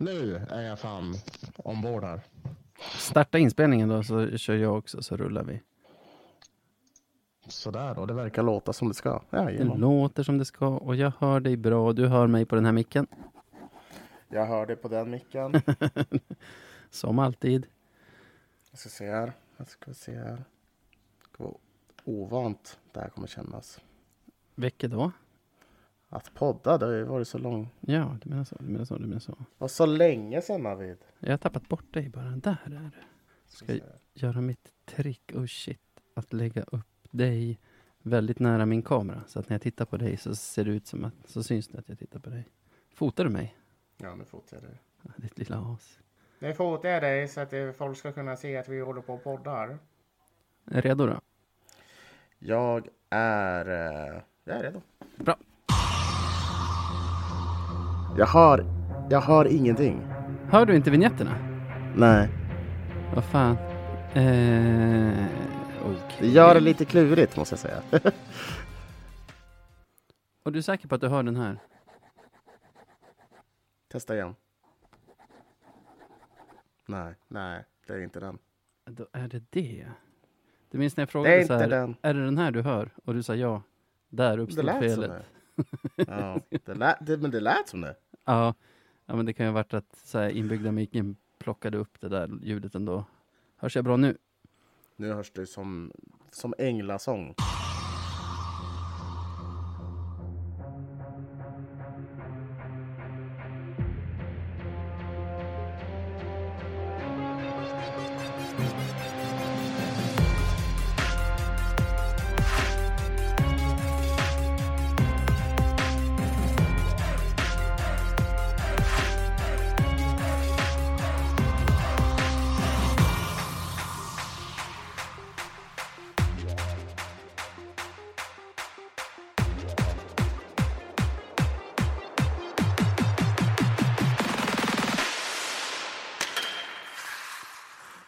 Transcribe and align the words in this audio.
Nu 0.00 0.46
är 0.50 0.62
jag 0.62 0.78
fan 0.78 1.14
ombord 1.56 2.04
här. 2.04 2.20
Starta 2.98 3.38
inspelningen 3.38 3.88
då 3.88 4.02
så 4.02 4.36
kör 4.36 4.54
jag 4.54 4.78
också 4.78 5.02
så 5.02 5.16
rullar 5.16 5.44
vi. 5.44 5.60
Sådär 7.48 7.94
då, 7.94 8.06
det 8.06 8.14
verkar 8.14 8.42
låta 8.42 8.72
som 8.72 8.88
det 8.88 8.94
ska. 8.94 9.22
Det 9.30 9.36
Jajamän. 9.36 9.78
låter 9.78 10.22
som 10.22 10.38
det 10.38 10.44
ska 10.44 10.66
och 10.68 10.96
jag 10.96 11.12
hör 11.18 11.40
dig 11.40 11.56
bra 11.56 11.92
du 11.92 12.06
hör 12.06 12.26
mig 12.26 12.44
på 12.44 12.54
den 12.54 12.64
här 12.64 12.72
micken. 12.72 13.06
Jag 14.28 14.46
hör 14.46 14.66
det 14.66 14.76
på 14.76 14.88
den 14.88 15.10
micken. 15.10 15.62
Som 16.90 17.18
alltid. 17.18 17.66
Jag 18.70 18.78
ska 18.78 18.88
se 18.88 19.10
här. 19.10 19.32
Jag 19.56 19.68
ska 19.68 19.94
se 19.94 20.14
här. 20.14 20.36
Det 21.18 21.24
ska 21.32 21.44
vara 21.44 21.54
ovant 22.04 22.78
det 22.92 23.00
här 23.00 23.08
kommer 23.08 23.28
kännas. 23.28 23.80
Vilket 24.54 24.90
då? 24.90 25.12
Att 26.12 26.34
podda, 26.34 26.78
det 26.78 26.86
har 26.86 26.92
ju 26.92 27.04
varit 27.04 27.28
så 27.28 27.38
lång. 27.38 27.68
Ja, 27.80 28.16
du 28.22 28.30
menar 28.30 28.44
så, 28.44 28.56
du 28.60 28.64
menar 28.68 28.84
så, 28.84 28.98
du 28.98 29.06
menar 29.06 29.20
så. 29.20 29.38
Var 29.58 29.68
så 29.68 29.86
länge 29.86 30.40
sedan 30.42 30.62
Navid. 30.62 30.96
Jag 31.18 31.30
har 31.30 31.36
tappat 31.38 31.68
bort 31.68 31.94
dig 31.94 32.08
bara. 32.08 32.30
Där 32.30 32.56
är 32.64 32.70
du. 32.70 32.90
Ska 33.46 33.72
jag 33.72 33.80
göra 34.14 34.40
mitt 34.40 34.72
trick, 34.84 35.32
oh 35.34 35.46
shit, 35.46 35.80
att 36.14 36.32
lägga 36.32 36.62
upp 36.62 36.86
dig 37.10 37.58
väldigt 38.02 38.38
nära 38.38 38.66
min 38.66 38.82
kamera. 38.82 39.22
Så 39.26 39.40
att 39.40 39.48
när 39.48 39.54
jag 39.54 39.62
tittar 39.62 39.84
på 39.84 39.96
dig 39.96 40.16
så 40.16 40.34
ser 40.34 40.64
det 40.64 40.70
ut 40.70 40.86
som 40.86 41.04
att, 41.04 41.14
så 41.24 41.42
syns 41.42 41.68
det 41.68 41.78
att 41.78 41.88
jag 41.88 41.98
tittar 41.98 42.18
på 42.18 42.30
dig. 42.30 42.48
Fotar 42.94 43.24
du 43.24 43.30
mig? 43.30 43.56
Ja, 43.96 44.14
nu 44.14 44.24
fotar 44.24 44.56
jag 44.56 44.62
dig. 44.64 44.78
Ja, 45.02 45.10
ditt 45.16 45.38
lilla 45.38 45.58
as. 45.74 45.98
Nu 46.38 46.54
fotar 46.54 46.88
jag 46.88 47.02
dig 47.02 47.28
så 47.28 47.40
att 47.40 47.52
eh, 47.52 47.70
folk 47.70 47.98
ska 47.98 48.12
kunna 48.12 48.36
se 48.36 48.56
att 48.56 48.68
vi 48.68 48.80
håller 48.80 49.00
på 49.00 49.14
och 49.14 49.24
poddar. 49.24 49.78
Är 50.66 50.82
redo 50.82 51.06
då? 51.06 51.20
Jag 52.38 52.88
är... 53.10 53.66
eh, 53.68 54.22
Jag 54.44 54.56
är 54.56 54.62
redo. 54.62 54.80
Bra. 55.16 55.36
Jag 58.20 58.26
hör... 58.26 58.64
Jag 59.10 59.20
hör 59.20 59.44
ingenting. 59.44 60.00
Hör 60.50 60.66
du 60.66 60.76
inte 60.76 60.90
vignetten? 60.90 61.28
Nej. 61.96 62.28
Vad 63.14 63.24
fan? 63.24 63.56
Eh, 64.14 65.26
okej. 65.84 66.16
Det 66.20 66.26
gör 66.28 66.54
det 66.54 66.60
lite 66.60 66.84
klurigt 66.84 67.36
måste 67.36 67.52
jag 67.52 67.58
säga. 67.58 67.82
Och 70.42 70.52
du 70.52 70.58
är 70.58 70.62
säker 70.62 70.88
på 70.88 70.94
att 70.94 71.00
du 71.00 71.08
hör 71.08 71.22
den 71.22 71.36
här? 71.36 71.58
Testa 73.88 74.14
igen. 74.14 74.34
Nej, 76.86 77.14
nej, 77.28 77.64
det 77.86 77.92
är 77.92 78.00
inte 78.00 78.20
den. 78.20 78.38
Då 78.90 79.06
är 79.12 79.28
det 79.28 79.42
det. 79.50 79.86
Du 80.70 80.78
minns 80.78 80.96
när 80.96 81.02
jag 81.02 81.06
Det 81.06 81.10
är 81.10 81.12
frågade 81.12 81.46
så 81.46 81.54
här, 81.54 81.68
den. 81.68 81.96
är 82.02 82.14
det 82.14 82.24
den 82.24 82.38
här 82.38 82.50
du 82.50 82.62
hör? 82.62 82.90
Och 83.04 83.14
du 83.14 83.22
sa 83.22 83.34
ja. 83.34 83.62
Där 84.08 84.36
Det 84.36 84.42
uppstod 84.42 84.64
lät 84.64 84.74
som 84.74 84.82
felet. 85.02 85.10
det. 85.10 86.04
Ja, 86.08 86.40
det 86.64 86.74
lät, 86.74 86.96
det, 87.00 87.16
men 87.16 87.30
det 87.30 87.40
lät 87.40 87.68
som 87.68 87.80
det. 87.80 87.94
Ja. 88.30 88.54
ja, 89.06 89.16
men 89.16 89.26
det 89.26 89.32
kan 89.32 89.46
ju 89.46 89.50
ha 89.50 89.54
varit 89.54 89.74
att 89.74 89.96
så 90.04 90.18
här, 90.18 90.28
inbyggda 90.28 90.72
micken 90.72 91.16
plockade 91.38 91.78
upp 91.78 92.00
det 92.00 92.08
där 92.08 92.30
ljudet 92.42 92.74
ändå. 92.74 93.04
Hörs 93.56 93.76
jag 93.76 93.84
bra 93.84 93.96
nu? 93.96 94.18
Nu 94.96 95.12
hörs 95.12 95.30
det 95.32 95.46
som, 95.46 95.92
som 96.30 96.54
änglasång. 96.58 97.34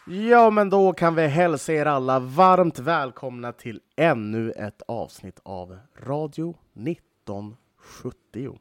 Ja, 0.06 0.50
men 0.50 0.70
då 0.70 0.92
kan 0.92 1.14
vi 1.14 1.26
hälsa 1.26 1.72
er 1.72 1.86
alla 1.86 2.18
varmt 2.18 2.78
välkomna 2.78 3.52
till 3.52 3.80
ännu 3.96 4.50
ett 4.50 4.82
avsnitt 4.88 5.40
av 5.42 5.78
Radio 5.96 6.56
1970. 6.74 8.58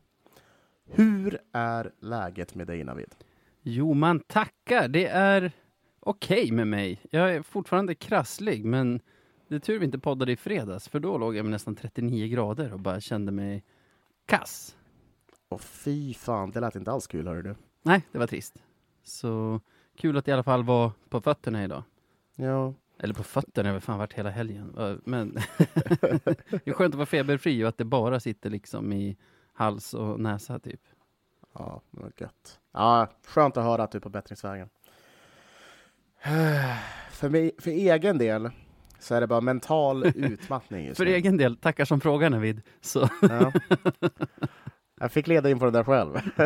Hur 0.86 1.40
är 1.52 1.92
läget 2.00 2.56
med 2.56 2.68
dig, 2.68 2.84
Navid? 2.84 3.16
Jo, 3.62 3.94
man 3.94 4.20
tackar. 4.20 4.88
Det 4.88 5.06
är 5.06 5.52
okej 6.00 6.52
med 6.52 6.68
mig. 6.68 7.02
Jag 7.10 7.36
är 7.36 7.42
fortfarande 7.42 7.96
krasslig, 7.96 8.66
men 8.66 9.00
det 9.48 9.56
är 9.56 9.60
tur 9.60 9.80
vi 9.80 9.86
inte 9.86 10.00
poddade 10.00 10.32
i 10.32 10.38
fredags, 10.38 10.90
för 10.90 11.00
då 11.00 11.18
låg 11.18 11.36
jag 11.36 11.46
med 11.46 11.52
nästan 11.52 11.76
39 11.76 12.28
grader 12.28 12.74
och 12.74 12.80
bara 12.80 13.02
kände 13.02 13.32
mig 13.32 13.64
kass. 14.26 14.76
Och 15.50 15.62
fy 15.62 16.14
fan, 16.14 16.52
det 16.52 16.60
lät 16.60 16.76
inte 16.76 16.92
alls 16.92 17.08
kul, 17.08 17.28
hörru 17.28 17.42
du. 17.42 17.56
Nej, 17.84 18.08
det 18.12 18.18
var 18.18 18.28
trist. 18.28 18.64
Så 19.04 19.60
kul 20.02 20.18
att 20.18 20.28
i 20.28 20.32
alla 20.32 20.44
fall 20.44 20.64
var 20.64 20.92
på 21.10 21.22
fötterna 21.22 21.64
idag. 21.64 21.84
Ja, 22.36 22.74
Eller 23.00 23.14
på 23.14 23.24
fötterna, 23.24 23.70
jag 23.70 23.74
har 23.76 23.80
fan 23.80 23.98
varit 24.00 24.14
hela 24.14 24.30
helgen. 24.30 25.00
Men 25.06 25.34
det 26.50 26.68
är 26.68 26.74
skönt 26.74 26.94
att 26.94 26.98
vara 26.98 27.06
feberfri 27.06 27.64
och 27.64 27.68
att 27.70 27.78
det 27.78 27.86
bara 27.86 28.20
sitter 28.20 28.50
liksom 28.50 28.94
i 28.94 29.18
hals 29.54 29.94
och 29.94 30.20
näsa 30.20 30.60
typ. 30.60 30.82
ja, 31.54 31.82
var 31.90 32.12
gött. 32.18 32.60
Ja, 32.74 33.08
skönt 33.28 33.58
att 33.58 33.64
höra 33.64 33.84
att 33.84 33.92
du 33.92 33.98
är 33.98 34.02
på 34.02 34.10
bättringsvägen. 34.10 34.70
För, 37.12 37.30
mig, 37.30 37.52
för 37.60 37.72
egen 37.72 38.18
del 38.18 38.50
så 39.00 39.16
är 39.16 39.22
det 39.22 39.28
bara 39.28 39.42
mental 39.42 40.06
utmattning 40.16 40.86
just 40.86 40.98
För 40.98 41.06
nu. 41.06 41.12
egen 41.12 41.38
del, 41.38 41.56
tackar 41.58 41.86
som 41.86 42.02
frågar 42.02 42.30
Navid. 42.30 42.62
Så 42.82 43.10
Ja. 43.22 43.52
Jag 45.00 45.12
fick 45.12 45.28
leda 45.28 45.50
in 45.50 45.60
på 45.60 45.66
det 45.66 45.72
där 45.72 45.84
själv. 45.84 46.18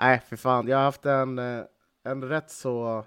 Nej, 0.00 0.20
för 0.20 0.36
fan. 0.36 0.68
Jag 0.68 0.76
har 0.76 0.84
haft 0.84 1.06
en, 1.06 1.38
eh, 1.38 1.64
en 2.04 2.24
rätt 2.24 2.50
så... 2.50 3.04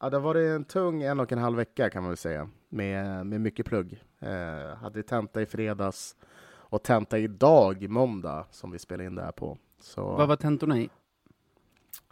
Ja, 0.00 0.10
det 0.10 0.16
har 0.16 0.22
varit 0.22 0.48
en 0.48 0.64
tung 0.64 1.02
en 1.02 1.20
och 1.20 1.32
en 1.32 1.38
halv 1.38 1.56
vecka 1.56 1.90
kan 1.90 2.02
man 2.02 2.10
väl 2.10 2.16
säga. 2.16 2.48
Med, 2.68 3.26
med 3.26 3.40
mycket 3.40 3.66
plugg. 3.66 4.04
Eh, 4.18 4.76
hade 4.76 5.02
tenta 5.02 5.42
i 5.42 5.46
fredags 5.46 6.16
och 6.46 6.82
tenta 6.82 7.18
idag, 7.18 7.90
måndag, 7.90 8.46
som 8.50 8.70
vi 8.70 8.78
spelar 8.78 9.04
in 9.04 9.14
det 9.14 9.22
här 9.22 9.32
på. 9.32 9.58
Så, 9.80 10.02
vad 10.02 10.28
var 10.28 10.36
tentorna 10.36 10.78
i? 10.78 10.90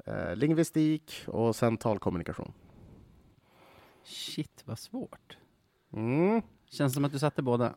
eh, 0.06 0.36
lingvistik 0.36 1.24
och 1.26 1.56
sen 1.56 1.76
talkommunikation. 1.76 2.52
Shit, 4.02 4.62
vad 4.64 4.78
svårt. 4.78 5.38
Mm. 5.92 6.42
Känns 6.70 6.94
som 6.94 7.04
att 7.04 7.12
du 7.12 7.18
satte 7.18 7.42
båda. 7.42 7.74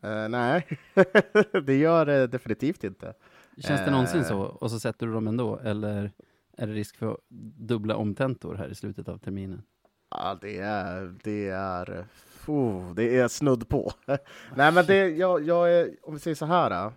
Eh, 0.00 0.28
nej, 0.28 0.66
det 1.66 1.76
gör 1.76 2.06
det 2.06 2.26
definitivt 2.26 2.84
inte. 2.84 3.14
Känns 3.60 3.84
det 3.84 3.90
någonsin 3.90 4.20
Eh. 4.20 4.26
så? 4.28 4.38
Och 4.38 4.70
så 4.70 4.80
sätter 4.80 5.06
du 5.06 5.12
dem 5.12 5.26
ändå? 5.28 5.58
Eller 5.58 6.12
är 6.56 6.66
det 6.66 6.72
risk 6.72 6.96
för 6.96 7.18
dubbla 7.58 7.96
omtentor 7.96 8.54
här 8.54 8.68
i 8.68 8.74
slutet 8.74 9.08
av 9.08 9.18
terminen? 9.18 9.62
Ja, 10.10 10.38
det 10.40 10.58
är, 10.58 11.14
det 11.24 11.48
är, 11.48 12.06
oh, 12.46 12.94
det 12.94 13.18
är 13.18 13.28
snudd 13.28 13.68
på. 13.68 13.92
Nej, 14.54 14.72
men 14.72 14.86
det, 14.86 15.08
jag, 15.08 15.46
jag 15.46 15.72
är, 15.72 15.96
om 16.02 16.14
vi 16.14 16.20
säger 16.20 16.34
så 16.34 16.46
här. 16.46 16.92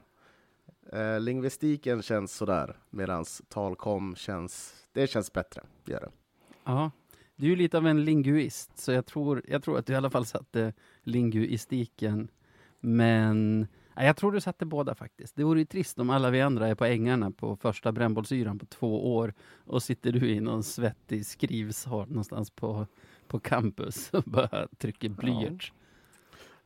Eh, 0.94 1.20
lingvistiken 1.20 2.02
känns 2.02 2.36
sådär, 2.36 2.78
medan 2.90 3.26
talkom 3.50 4.16
känns, 4.16 4.74
det 4.92 5.08
känns 5.08 5.34
bättre. 5.34 5.62
Gör 5.86 6.00
det. 6.00 6.12
Ja, 6.64 6.92
du 7.36 7.46
är 7.46 7.50
ju 7.50 7.56
lite 7.56 7.78
av 7.78 7.88
en 7.88 8.06
linguist, 8.06 8.78
så 8.78 8.92
jag 8.92 9.06
tror, 9.06 9.42
jag 9.48 9.64
tror 9.64 9.78
att 9.78 9.86
du 9.86 9.94
i 9.94 9.96
alla 9.96 10.10
fall 10.10 10.26
satte 10.26 10.74
linguistiken. 11.04 12.28
Men 12.80 13.68
jag 13.96 14.18
tror 14.18 14.32
du 14.32 14.42
satte 14.42 14.66
båda 14.66 14.96
faktiskt. 14.96 15.36
Det 15.36 15.44
vore 15.44 15.60
ju 15.60 15.66
trist 15.66 16.00
om 16.00 16.10
alla 16.10 16.30
vi 16.30 16.42
andra 16.42 16.68
är 16.68 16.76
på 16.76 16.86
ängarna 16.86 17.32
på 17.32 17.56
första 17.56 17.92
brännbollsyran 17.92 18.60
på 18.60 18.66
två 18.66 19.16
år 19.16 19.34
och 19.66 19.84
sitter 19.84 20.12
du 20.12 20.30
i 20.30 20.40
någon 20.40 20.64
svettig 20.64 21.26
skrivsal 21.26 22.08
någonstans 22.08 22.50
på, 22.50 22.88
på 23.28 23.40
campus 23.40 24.10
och 24.14 24.24
bara 24.24 24.68
trycker 24.78 25.10
blyerts. 25.10 25.74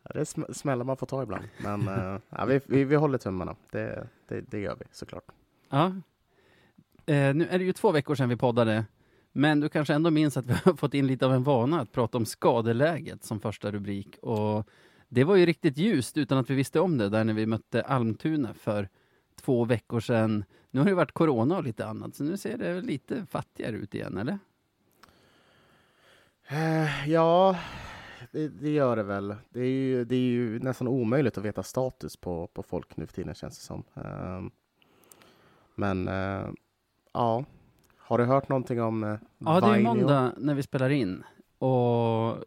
Ja, 0.03 0.11
det 0.13 0.19
är 0.19 0.23
sm- 0.23 0.53
smällar 0.53 0.85
man 0.85 0.97
får 0.97 1.07
ta 1.07 1.23
ibland, 1.23 1.45
men 1.63 1.87
eh, 1.87 2.19
ja, 2.29 2.45
vi, 2.45 2.59
vi, 2.65 2.83
vi 2.83 2.95
håller 2.95 3.17
tummarna. 3.17 3.55
Det, 3.71 4.07
det, 4.27 4.41
det 4.41 4.59
gör 4.59 4.75
vi 4.79 4.85
såklart. 4.91 5.25
Ja. 5.69 5.85
Eh, 7.05 7.35
nu 7.35 7.47
är 7.49 7.59
det 7.59 7.65
ju 7.65 7.73
två 7.73 7.91
veckor 7.91 8.15
sedan 8.15 8.29
vi 8.29 8.35
poddade, 8.37 8.85
men 9.31 9.59
du 9.59 9.69
kanske 9.69 9.93
ändå 9.93 10.11
minns 10.11 10.37
att 10.37 10.45
vi 10.45 10.53
har 10.65 10.73
fått 10.73 10.93
in 10.93 11.07
lite 11.07 11.25
av 11.25 11.33
en 11.33 11.43
vana 11.43 11.81
att 11.81 11.91
prata 11.91 12.17
om 12.17 12.25
skadeläget 12.25 13.23
som 13.23 13.39
första 13.39 13.71
rubrik. 13.71 14.17
Och 14.21 14.67
det 15.09 15.23
var 15.23 15.35
ju 15.35 15.45
riktigt 15.45 15.77
ljust 15.77 16.17
utan 16.17 16.37
att 16.37 16.49
vi 16.49 16.55
visste 16.55 16.79
om 16.79 16.97
det 16.97 17.09
där 17.09 17.23
när 17.23 17.33
vi 17.33 17.45
mötte 17.45 17.81
Almtuna 17.81 18.53
för 18.53 18.89
två 19.35 19.65
veckor 19.65 19.99
sedan. 19.99 20.45
Nu 20.71 20.79
har 20.79 20.87
det 20.87 20.95
varit 20.95 21.11
corona 21.11 21.57
och 21.57 21.63
lite 21.63 21.85
annat, 21.85 22.15
så 22.15 22.23
nu 22.23 22.37
ser 22.37 22.57
det 22.57 22.81
lite 22.81 23.25
fattigare 23.25 23.75
ut 23.75 23.95
igen, 23.95 24.17
eller? 24.17 24.39
Eh, 26.47 27.09
ja, 27.09 27.55
det, 28.31 28.47
det 28.47 28.69
gör 28.69 28.95
det 28.95 29.03
väl. 29.03 29.35
Det 29.49 29.59
är, 29.59 29.65
ju, 29.65 30.05
det 30.05 30.15
är 30.15 30.19
ju 30.19 30.59
nästan 30.59 30.87
omöjligt 30.87 31.37
att 31.37 31.45
veta 31.45 31.63
status 31.63 32.17
på, 32.17 32.47
på 32.47 32.63
folk 32.63 32.97
nu 32.97 33.07
för 33.07 33.13
tiden 33.13 33.35
känns 33.35 33.59
det 33.59 33.65
som. 33.65 33.83
Ehm, 33.93 34.51
Men 35.75 36.07
eh, 36.07 36.49
ja, 37.13 37.45
har 37.97 38.17
du 38.17 38.25
hört 38.25 38.49
någonting 38.49 38.81
om 38.81 39.03
eh, 39.03 39.15
Ja, 39.37 39.61
det 39.61 39.67
är 39.67 39.81
måndag 39.81 40.33
när 40.37 40.53
vi 40.53 40.63
spelar 40.63 40.89
in. 40.89 41.23
Och 41.57 42.37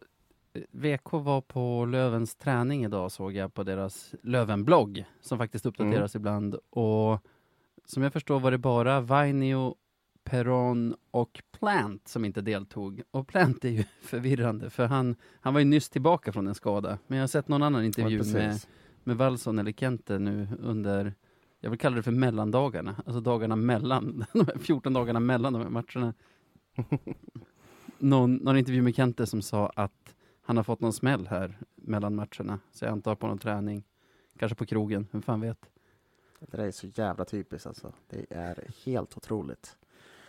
VK 0.53 1.11
var 1.11 1.41
på 1.41 1.85
Lövens 1.85 2.35
träning 2.35 2.85
idag 2.85 3.11
såg 3.11 3.33
jag 3.33 3.53
på 3.53 3.63
deras 3.63 4.15
Löven-blogg 4.21 5.05
som 5.21 5.37
faktiskt 5.37 5.65
uppdateras 5.65 6.15
ibland. 6.15 6.55
Och 6.69 7.19
som 7.85 8.03
jag 8.03 8.13
förstår 8.13 8.39
var 8.39 8.51
det 8.51 8.57
bara 8.57 9.01
Vainio, 9.01 9.75
Peron 10.23 10.95
och 11.11 11.41
Plant 11.59 12.07
som 12.07 12.25
inte 12.25 12.41
deltog. 12.41 13.01
Och 13.11 13.27
Plant 13.27 13.65
är 13.65 13.69
ju 13.69 13.83
förvirrande 14.01 14.69
för 14.69 14.85
han, 14.85 15.15
han 15.41 15.53
var 15.53 15.59
ju 15.61 15.65
nyss 15.65 15.89
tillbaka 15.89 16.31
från 16.33 16.47
en 16.47 16.55
skada. 16.55 16.97
Men 17.07 17.17
jag 17.17 17.23
har 17.23 17.27
sett 17.27 17.47
någon 17.47 17.63
annan 17.63 17.81
Ja, 17.81 17.85
intervju 17.85 18.17
med, 18.17 18.33
precis. 18.33 18.67
med 19.03 19.17
Wallson 19.17 19.59
eller 19.59 19.71
Kente 19.71 20.19
nu 20.19 20.47
under, 20.59 21.13
jag 21.59 21.69
vill 21.69 21.79
kalla 21.79 21.95
det 21.95 22.03
för 22.03 22.11
mellandagarna, 22.11 22.95
alltså 23.05 23.21
dagarna 23.21 23.55
mellan, 23.55 24.25
de 24.33 24.39
här 24.39 24.57
14 24.59 24.93
dagarna 24.93 25.19
mellan 25.19 25.53
de 25.53 25.61
här 25.61 25.69
matcherna. 25.69 26.13
Någon, 27.97 28.35
någon 28.35 28.57
intervju 28.57 28.81
med 28.81 28.95
Kente 28.95 29.25
som 29.25 29.41
sa 29.41 29.71
att 29.75 30.15
han 30.41 30.57
har 30.57 30.63
fått 30.63 30.79
någon 30.79 30.93
smäll 30.93 31.27
här 31.27 31.57
mellan 31.75 32.15
matcherna, 32.15 32.59
så 32.71 32.85
jag 32.85 32.91
antar 32.91 33.15
på 33.15 33.27
någon 33.27 33.37
träning, 33.37 33.83
kanske 34.37 34.55
på 34.55 34.65
krogen, 34.65 35.07
vem 35.11 35.21
fan 35.21 35.41
vet. 35.41 35.69
Det 36.39 36.57
där 36.57 36.63
är 36.63 36.71
så 36.71 36.87
jävla 36.87 37.25
typiskt 37.25 37.67
alltså. 37.67 37.93
Det 38.09 38.25
är 38.29 38.67
helt 38.85 39.17
otroligt. 39.17 39.77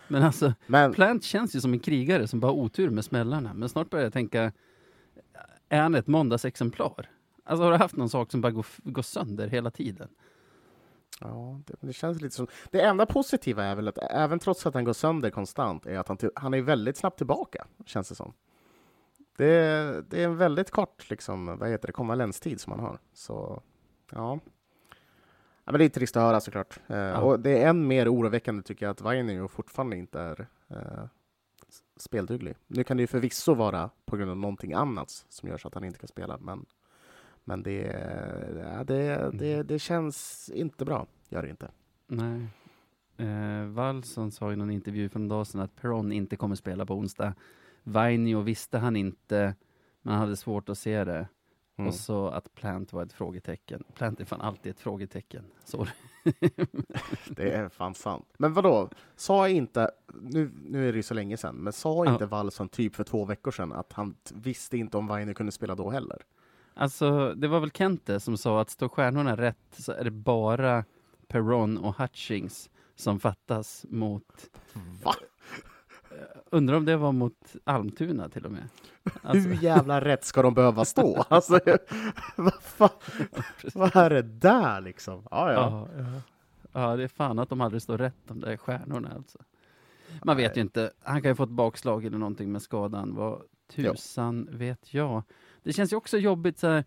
Men 0.07 0.23
alltså, 0.23 0.53
Men 0.67 0.93
Plant 0.93 1.23
känns 1.23 1.55
ju 1.55 1.61
som 1.61 1.73
en 1.73 1.79
krigare 1.79 2.27
som 2.27 2.39
bara 2.39 2.51
har 2.51 2.57
otur 2.57 2.89
med 2.89 3.05
smällarna, 3.05 3.53
men 3.53 3.69
snart 3.69 3.89
börjar 3.89 4.03
jag 4.03 4.13
tänka, 4.13 4.51
är 5.69 5.81
han 5.81 5.95
ett 5.95 6.07
måndagsexemplar? 6.07 7.09
Alltså 7.43 7.63
har 7.63 7.71
du 7.71 7.77
haft 7.77 7.95
någon 7.95 8.09
sak 8.09 8.31
som 8.31 8.41
bara 8.41 8.51
går, 8.51 8.65
går 8.77 9.01
sönder 9.01 9.47
hela 9.47 9.71
tiden? 9.71 10.09
ja, 11.23 11.59
det, 11.65 11.87
det 11.87 11.93
känns 11.93 12.21
lite 12.21 12.35
som... 12.35 12.47
Det 12.71 12.81
enda 12.81 13.05
positiva 13.05 13.63
är 13.63 13.75
väl 13.75 13.87
att 13.87 13.97
även 13.97 14.39
trots 14.39 14.65
att 14.65 14.73
han 14.73 14.83
går 14.83 14.93
sönder 14.93 15.29
konstant 15.29 15.85
är 15.85 15.97
att 15.97 16.07
han, 16.07 16.17
han 16.35 16.53
är 16.53 16.61
väldigt 16.61 16.97
snabbt 16.97 17.17
tillbaka, 17.17 17.67
känns 17.85 18.09
det 18.09 18.15
som. 18.15 18.33
Det, 19.37 20.03
det 20.09 20.21
är 20.21 20.25
en 20.25 20.37
väldigt 20.37 20.71
kort 20.71 21.09
liksom, 21.09 21.57
vad 21.57 21.69
heter 21.69 21.87
det, 21.87 21.93
konvalenstid 21.93 22.61
som 22.61 22.71
han 22.73 22.79
har. 22.79 22.99
Så 23.13 23.61
ja. 24.11 24.39
ja 25.63 25.71
men 25.71 25.79
det 25.79 25.85
är 25.85 25.89
trist 25.89 26.17
att 26.17 26.23
höra 26.23 26.41
såklart. 26.41 26.79
Eh, 26.87 27.19
Och 27.19 27.39
det 27.39 27.63
är 27.63 27.69
än 27.69 27.87
mer 27.87 28.13
oroväckande 28.13 28.63
tycker 28.63 28.85
jag 28.85 28.91
att 28.91 29.01
Vainio 29.01 29.47
fortfarande 29.47 29.97
inte 29.97 30.19
är 30.19 30.47
eh, 30.67 31.05
spelduglig. 31.97 32.55
Nu 32.67 32.83
kan 32.83 32.97
det 32.97 33.03
ju 33.03 33.07
förvisso 33.07 33.53
vara 33.53 33.89
på 34.05 34.17
grund 34.17 34.31
av 34.31 34.37
någonting 34.37 34.73
annat 34.73 35.09
som 35.29 35.49
gör 35.49 35.57
så 35.57 35.67
att 35.67 35.73
han 35.73 35.83
inte 35.83 35.99
kan 35.99 36.07
spela, 36.07 36.37
men, 36.37 36.65
men 37.43 37.63
det, 37.63 37.81
ja, 38.77 38.83
det, 38.83 39.31
det, 39.33 39.63
det 39.63 39.79
känns 39.79 40.49
inte 40.53 40.85
bra, 40.85 41.07
gör 41.29 41.41
det 41.41 41.49
inte. 41.49 41.71
Nej. 42.07 42.47
Eh, 43.17 43.65
Wallson 43.65 44.31
sa 44.31 44.53
i 44.53 44.55
någon 44.55 44.71
intervju 44.71 45.09
för 45.09 45.19
en 45.19 45.27
dag 45.27 45.47
sedan 45.47 45.61
att 45.61 45.75
Peron 45.75 46.11
inte 46.11 46.35
kommer 46.35 46.55
spela 46.55 46.85
på 46.85 46.93
onsdag. 46.95 47.33
Vainio 47.83 48.41
visste 48.41 48.77
han 48.77 48.95
inte, 48.95 49.55
men 50.01 50.13
han 50.13 50.21
hade 50.21 50.35
svårt 50.37 50.69
att 50.69 50.77
se 50.77 51.03
det. 51.03 51.27
Mm. 51.77 51.87
Och 51.87 51.95
så 51.95 52.27
att 52.27 52.55
Plant 52.55 52.93
var 52.93 53.03
ett 53.03 53.13
frågetecken. 53.13 53.83
Plant 53.93 54.19
är 54.19 54.25
fan 54.25 54.41
alltid 54.41 54.69
ett 54.69 54.79
frågetecken. 54.79 55.43
Så. 55.65 55.87
Det 57.29 57.51
är 57.51 57.69
fan 57.69 57.95
sant. 57.95 58.33
Men 58.37 58.53
vadå, 58.53 58.89
sa 59.15 59.49
inte, 59.49 59.91
nu, 60.21 60.51
nu 60.63 60.87
är 60.87 60.91
det 60.91 60.97
ju 60.97 61.03
så 61.03 61.13
länge 61.13 61.37
sedan, 61.37 61.55
men 61.55 61.73
sa 61.73 62.05
Ja. 62.05 62.13
inte 62.13 62.25
Wallson 62.25 62.69
typ 62.69 62.95
för 62.95 63.03
två 63.03 63.25
veckor 63.25 63.51
sedan 63.51 63.71
att 63.73 63.93
han 63.93 64.15
visste 64.33 64.77
inte 64.77 64.97
om 64.97 65.07
Vainio 65.07 65.33
kunde 65.33 65.51
spela 65.51 65.75
då 65.75 65.89
heller? 65.89 66.21
Alltså, 66.73 67.33
det 67.33 67.47
var 67.47 67.59
väl 67.59 67.71
Kente 67.71 68.19
som 68.19 68.37
sa 68.37 68.61
att 68.61 68.69
står 68.69 68.89
stjärnorna 68.89 69.37
rätt 69.37 69.57
så 69.71 69.91
är 69.91 70.03
det 70.03 70.11
bara 70.11 70.85
Peron 71.27 71.77
och 71.77 71.97
Hutchings 71.97 72.69
som 72.95 73.19
fattas 73.19 73.85
mot... 73.89 74.49
Va? 75.03 75.13
Undrar 76.49 76.75
om 76.77 76.85
det 76.85 76.97
var 76.97 77.11
mot 77.11 77.55
Almtuna 77.63 78.29
till 78.29 78.45
och 78.45 78.51
med. 78.51 78.63
Alltså, 79.21 79.49
Hur 79.49 79.63
jävla 79.63 80.01
rätt 80.01 80.25
ska 80.25 80.41
de 80.41 80.53
behöva 80.53 80.85
stå? 80.85 81.25
Alltså, 81.29 81.59
vad 82.35 82.53
fan, 82.61 82.89
vad 83.73 83.95
är 83.95 84.09
det 84.09 84.21
där 84.21 84.81
liksom? 84.81 85.27
Ja, 85.31 85.51
ja. 85.53 85.87
Ja, 85.97 86.03
ja. 86.03 86.21
ja, 86.81 86.95
det 86.95 87.03
är 87.03 87.07
fan 87.07 87.39
att 87.39 87.49
de 87.49 87.61
aldrig 87.61 87.81
står 87.81 87.97
rätt, 87.97 88.15
de 88.27 88.39
där 88.39 88.57
stjärnorna 88.57 89.11
alltså. 89.15 89.39
Man 90.23 90.37
vet 90.37 90.57
ju 90.57 90.61
inte, 90.61 90.91
han 91.03 91.21
kan 91.21 91.31
ju 91.31 91.35
få 91.35 91.43
ett 91.43 91.49
bakslag 91.49 92.05
eller 92.05 92.17
någonting 92.17 92.51
med 92.51 92.61
skadan, 92.61 93.15
vad 93.15 93.41
tusan 93.71 94.47
vet 94.51 94.93
jag. 94.93 95.23
Det 95.63 95.73
känns 95.73 95.93
ju 95.93 95.97
också 95.97 96.17
jobbigt 96.17 96.59
så 96.59 96.67
här. 96.67 96.83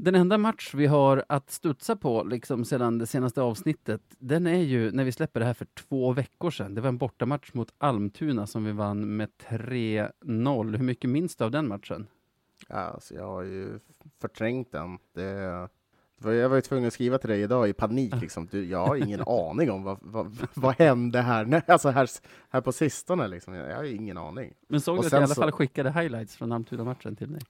Den 0.00 0.14
enda 0.14 0.38
match 0.38 0.74
vi 0.74 0.86
har 0.86 1.24
att 1.28 1.50
studsa 1.50 1.96
på 1.96 2.22
liksom 2.24 2.64
sedan 2.64 2.98
det 2.98 3.06
senaste 3.06 3.42
avsnittet, 3.42 4.02
den 4.18 4.46
är 4.46 4.58
ju 4.62 4.90
när 4.92 5.04
vi 5.04 5.12
släpper 5.12 5.40
det 5.40 5.46
här 5.46 5.54
för 5.54 5.64
två 5.64 6.12
veckor 6.12 6.50
sedan. 6.50 6.74
Det 6.74 6.80
var 6.80 6.88
en 6.88 6.98
bortamatch 6.98 7.54
mot 7.54 7.74
Almtuna 7.78 8.46
som 8.46 8.64
vi 8.64 8.72
vann 8.72 9.16
med 9.16 9.28
3-0. 9.38 10.76
Hur 10.76 10.84
mycket 10.84 11.10
minns 11.10 11.36
du 11.36 11.44
av 11.44 11.50
den 11.50 11.68
matchen? 11.68 12.06
Alltså, 12.68 13.14
jag 13.14 13.26
har 13.26 13.42
ju 13.42 13.78
förträngt 14.20 14.72
den. 14.72 14.98
Det, 15.14 15.22
jag 16.22 16.48
var 16.48 16.56
ju 16.56 16.60
tvungen 16.62 16.86
att 16.86 16.92
skriva 16.94 17.18
till 17.18 17.30
dig 17.30 17.42
idag 17.42 17.68
i 17.68 17.72
panik. 17.72 18.14
Liksom. 18.20 18.46
Du, 18.50 18.64
jag 18.66 18.86
har 18.86 18.96
ingen 18.96 19.20
aning 19.26 19.70
om 19.70 19.82
vad, 19.82 19.98
vad, 20.02 20.36
vad 20.54 20.74
hände 20.78 21.20
här, 21.20 21.44
Nej, 21.44 21.62
alltså 21.66 21.88
här, 21.88 22.08
här 22.50 22.60
på 22.60 22.72
sistone. 22.72 23.28
Liksom. 23.28 23.54
Jag 23.54 23.76
har 23.76 23.84
ingen 23.84 24.18
aning. 24.18 24.54
Men 24.68 24.80
såg 24.80 24.96
Och 24.96 25.02
du 25.02 25.06
att 25.06 25.12
jag 25.12 25.20
i 25.20 25.24
alla 25.24 25.34
så- 25.34 25.40
fall 25.40 25.52
skickade 25.52 25.90
highlights 25.90 26.36
från 26.36 26.52
Almtuna-matchen 26.52 27.16
till 27.16 27.32
dig? 27.32 27.40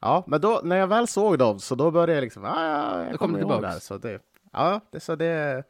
Ja, 0.00 0.24
men 0.26 0.40
då, 0.40 0.60
när 0.64 0.76
jag 0.76 0.86
väl 0.86 1.06
såg 1.06 1.38
dem 1.38 1.58
så 1.58 1.74
då 1.74 1.90
började 1.90 2.12
jag 2.14 2.22
liksom, 2.22 2.44
ah, 2.44 2.48
ja, 2.64 2.98
jag 3.04 3.08
kom 3.08 3.18
kommer 3.18 3.38
det 3.38 3.52
ihåg 3.52 3.62
där. 3.62 3.78
Så 3.78 3.98
det, 3.98 4.18
ja, 4.52 4.80
det, 4.90 5.00
så 5.00 5.16
det, 5.16 5.64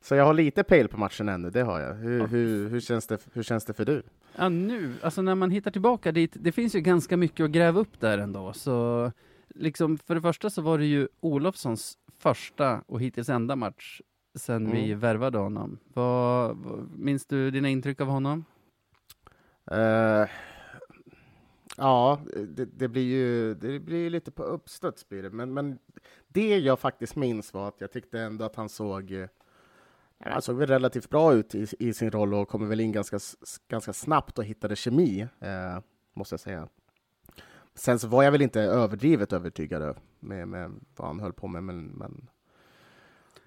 så 0.00 0.14
jag 0.14 0.24
har 0.24 0.34
lite 0.34 0.62
pejl 0.64 0.88
på 0.88 0.96
matchen 0.98 1.28
ännu, 1.28 1.50
det 1.50 1.62
har 1.62 1.80
jag. 1.80 1.94
Hur, 1.94 2.18
Ja. 2.20 2.26
hur, 2.26 2.68
hur, 2.68 2.80
känns, 2.80 3.06
det, 3.06 3.18
hur 3.32 3.42
känns 3.42 3.64
det 3.64 3.72
för 3.74 3.84
du? 3.84 4.02
Ja, 4.36 4.48
nu, 4.48 4.94
alltså 5.02 5.22
när 5.22 5.34
man 5.34 5.50
hittar 5.50 5.70
tillbaka 5.70 6.12
dit, 6.12 6.32
det 6.40 6.52
finns 6.52 6.74
ju 6.74 6.80
ganska 6.80 7.16
mycket 7.16 7.44
att 7.44 7.50
gräva 7.50 7.80
upp 7.80 8.00
där 8.00 8.18
ändå, 8.18 8.52
så 8.52 9.12
liksom 9.54 9.98
för 9.98 10.14
det 10.14 10.20
första 10.20 10.50
så 10.50 10.62
var 10.62 10.78
det 10.78 10.86
ju 10.86 11.08
Olofssons 11.20 11.94
första 12.18 12.80
och 12.86 13.00
hittills 13.00 13.28
enda 13.28 13.56
match 13.56 14.00
sen 14.38 14.70
vi 14.72 14.84
Mm. 14.86 14.98
värvade 15.00 15.38
honom. 15.38 15.78
Vad, 15.94 16.56
minns 16.98 17.26
du 17.26 17.50
dina 17.50 17.68
intryck 17.68 18.00
av 18.00 18.06
honom? 18.08 18.44
Eh, 19.70 20.28
ja, 21.76 22.20
det, 22.48 22.64
det 22.64 22.88
blir 22.88 23.02
ju 23.02 23.54
det 23.54 23.80
blir 23.80 24.10
lite 24.10 24.30
på 24.30 24.42
uppstuds 24.42 25.08
blir 25.08 25.22
det. 25.22 25.30
Men, 25.30 25.54
men 25.54 25.78
det 26.28 26.58
jag 26.58 26.78
faktiskt 26.80 27.16
minns 27.16 27.54
var 27.54 27.68
att 27.68 27.80
jag 27.80 27.92
tyckte 27.92 28.20
ändå 28.20 28.44
att 28.44 28.56
han 28.56 28.68
såg 28.68 29.12
eh, 29.12 29.26
han 30.18 30.42
såg 30.42 30.56
väl 30.56 30.68
relativt 30.68 31.10
bra 31.10 31.34
ut 31.34 31.54
i, 31.54 31.66
i 31.78 31.94
sin 31.94 32.10
roll 32.10 32.34
och 32.34 32.48
kommer 32.48 32.66
väl 32.66 32.80
in 32.80 32.92
ganska, 32.92 33.18
ganska 33.68 33.92
snabbt 33.92 34.38
och 34.38 34.44
hittade 34.44 34.76
kemi, 34.76 35.20
eh, 35.40 35.78
måste 36.14 36.32
jag 36.32 36.40
säga. 36.40 36.68
Sen 37.74 37.98
så 37.98 38.08
var 38.08 38.22
jag 38.22 38.32
väl 38.32 38.42
inte 38.42 38.60
överdrivet 38.60 39.32
övertygad 39.32 39.96
med, 40.20 40.48
med 40.48 40.72
vad 40.96 41.06
han 41.08 41.20
höll 41.20 41.32
på 41.32 41.46
med, 41.48 41.64
men, 41.64 41.84
men 41.86 42.28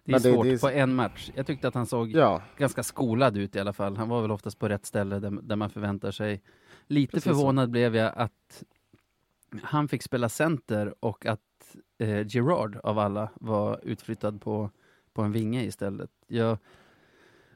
Det 0.03 0.11
är 0.11 0.13
Men 0.13 0.21
det- 0.21 0.33
svårt 0.33 0.45
det 0.45 0.51
är- 0.53 0.57
på 0.57 0.69
en 0.69 0.95
match. 0.95 1.31
Jag 1.35 1.47
tyckte 1.47 1.67
att 1.67 1.73
han 1.73 1.85
såg 1.85 2.11
ja, 2.11 2.41
ganska 2.57 2.83
skolad 2.83 3.37
ut 3.37 3.55
i 3.55 3.59
alla 3.59 3.73
fall. 3.73 3.97
Han 3.97 4.09
var 4.09 4.21
väl 4.21 4.31
oftast 4.31 4.59
på 4.59 4.69
rätt 4.69 4.85
ställe 4.85 5.19
där, 5.19 5.31
där 5.41 5.55
man 5.55 5.69
förväntar 5.69 6.11
sig. 6.11 6.41
Lite 6.89 7.11
Precis 7.11 7.23
så. 7.23 7.29
förvånad 7.29 7.69
blev 7.69 7.95
jag 7.95 8.13
att 8.15 8.63
han 9.61 9.87
fick 9.87 10.03
spela 10.03 10.29
center 10.29 10.95
och 10.99 11.25
att 11.25 11.75
eh, 11.97 12.27
Gerard 12.27 12.75
av 12.83 12.99
alla 12.99 13.29
var 13.35 13.79
utflyttad 13.83 14.41
på, 14.41 14.69
på 15.13 15.21
en 15.21 15.31
vinge 15.31 15.63
istället. 15.63 16.11
Jag, 16.27 16.57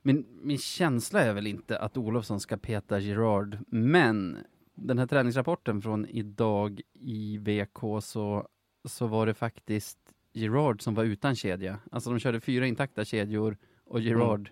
min, 0.01 0.25
min 0.41 0.57
känsla 0.57 1.21
är 1.21 1.33
väl 1.33 1.47
inte 1.47 1.79
att 1.79 1.97
Olofsson 1.97 2.39
ska 2.39 2.57
peta 2.57 2.99
Gerard, 2.99 3.57
men 3.67 4.37
den 4.75 4.99
här 4.99 5.07
träningsrapporten 5.07 5.81
från 5.81 6.05
idag 6.05 6.81
i 6.93 7.37
VK 7.37 8.03
så, 8.03 8.47
så 8.85 9.07
var 9.07 9.25
det 9.25 9.33
faktiskt 9.33 9.99
Gerard 10.33 10.81
som 10.81 10.93
var 10.93 11.03
utan 11.03 11.35
kedja. 11.35 11.79
Alltså 11.91 12.09
de 12.09 12.19
körde 12.19 12.39
fyra 12.39 12.67
intakta 12.67 13.05
kedjor 13.05 13.57
och 13.83 13.99
Gerard 13.99 14.49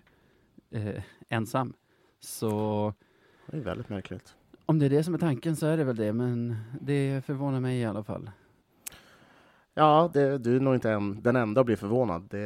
eh, 0.70 1.02
ensam. 1.28 1.72
Så 2.20 2.94
det 3.46 3.56
är 3.56 3.60
väldigt 3.60 3.88
märkligt. 3.88 4.34
Om 4.66 4.78
det 4.78 4.86
är 4.86 4.90
det 4.90 5.04
som 5.04 5.14
är 5.14 5.18
tanken 5.18 5.56
så 5.56 5.66
är 5.66 5.76
det 5.76 5.84
väl 5.84 5.96
det, 5.96 6.12
men 6.12 6.56
det 6.80 7.24
förvånar 7.24 7.60
mig 7.60 7.80
i 7.80 7.84
alla 7.84 8.04
fall. 8.04 8.30
Ja, 9.74 10.10
det, 10.14 10.38
du 10.38 10.56
är 10.56 10.60
nog 10.60 10.74
inte 10.74 10.90
en, 10.90 11.22
den 11.22 11.36
enda 11.36 11.60
att 11.60 11.66
bli 11.66 11.76
förvånad. 11.76 12.22
Det, 12.30 12.38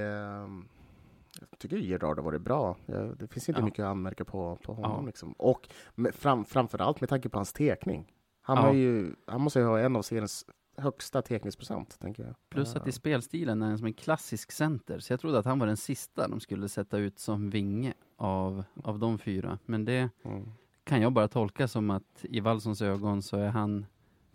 jag 1.51 1.59
tycker 1.59 1.77
Gerard 1.77 2.19
har 2.19 2.25
varit 2.25 2.43
bra. 2.43 2.77
Det 3.19 3.27
finns 3.33 3.49
inte 3.49 3.61
Ja. 3.61 3.65
mycket 3.65 3.85
att 3.85 3.91
anmärka 3.91 4.25
på, 4.25 4.59
på 4.63 4.73
honom. 4.75 5.01
Ja. 5.01 5.07
Liksom. 5.07 5.33
Och 5.33 5.69
fram, 6.13 6.45
framför 6.45 6.79
allt 6.79 7.01
med 7.01 7.09
tanke 7.09 7.29
på 7.29 7.39
hans 7.39 7.53
tekning. 7.53 8.13
Han, 8.43 8.57
Ja. 8.57 8.63
har 8.63 8.73
ju, 8.73 9.15
han 9.27 9.41
måste 9.41 9.59
ju 9.59 9.65
ha 9.65 9.79
en 9.81 9.97
av 9.97 10.03
seriens 10.03 10.47
högsta 10.77 11.23
tekningsprocent, 11.23 11.99
tänker 12.01 12.23
jag. 12.25 12.35
Plus 12.51 12.77
att 12.77 12.87
i 12.87 12.91
Eh, 12.91 12.93
spelstilen 12.93 13.63
är 13.63 13.67
han 13.67 13.79
som 13.79 13.87
en 13.87 13.93
klassisk 13.95 14.53
center, 14.53 14.99
så 14.99 15.13
jag 15.13 15.21
trodde 15.21 15.39
att 15.39 15.45
han 15.45 15.59
var 15.59 15.67
den 15.67 15.77
sista 15.77 16.29
de 16.29 16.41
skulle 16.41 16.69
sätta 16.69 16.99
ut 16.99 17.19
som 17.19 17.51
vinge 17.51 17.95
av, 18.17 18.65
av 18.85 18.99
de 18.99 19.19
fyra. 19.19 19.59
Men 19.67 19.85
det 19.85 20.11
mm. 20.25 20.49
Kan 20.87 21.01
jag 21.03 21.13
bara 21.13 21.29
tolka 21.29 21.69
som 21.69 21.91
att 21.91 22.25
i 22.25 22.41
Wallsons 22.41 22.83
ögon 22.83 23.23
så 23.23 23.37
är 23.37 23.49
han 23.49 23.87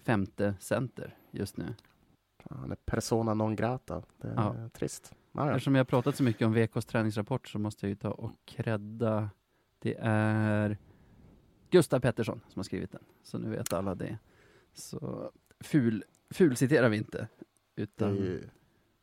femte 0.03 0.55
center 0.59 1.15
just 1.31 1.57
nu. 1.57 1.75
Han 2.49 2.71
är 2.71 2.75
persona 2.75 3.33
non 3.33 3.55
grata. 3.55 4.03
Det 4.17 4.27
är 4.27 4.33
Ja. 4.35 4.69
trist. 4.73 5.13
Ja, 5.31 5.45
ja. 5.45 5.51
Eftersom 5.51 5.75
jag 5.75 5.79
har 5.79 5.85
pratat 5.85 6.15
så 6.15 6.23
mycket 6.23 6.45
om 6.47 6.53
VKs 6.53 6.85
träningsrapport 6.85 7.47
så 7.47 7.59
måste 7.59 7.85
jag 7.85 7.89
ju 7.89 7.95
ta 7.95 8.11
och 8.11 8.31
credda. 8.45 9.29
Det 9.79 9.95
är 10.01 10.77
Gustav 11.69 11.99
Pettersson 11.99 12.41
som 12.47 12.59
har 12.59 12.63
skrivit 12.63 12.91
den. 12.91 13.03
Så 13.23 13.37
nu 13.37 13.49
vet 13.49 13.73
alla 13.73 13.95
det. 13.95 14.17
Så 14.73 15.31
ful, 15.59 16.03
ful 16.29 16.55
citerar 16.55 16.89
vi 16.89 16.97
inte. 16.97 17.27
Det, 17.75 17.81
är 17.81 17.83
Utan, 17.83 18.15
ju, 18.15 18.49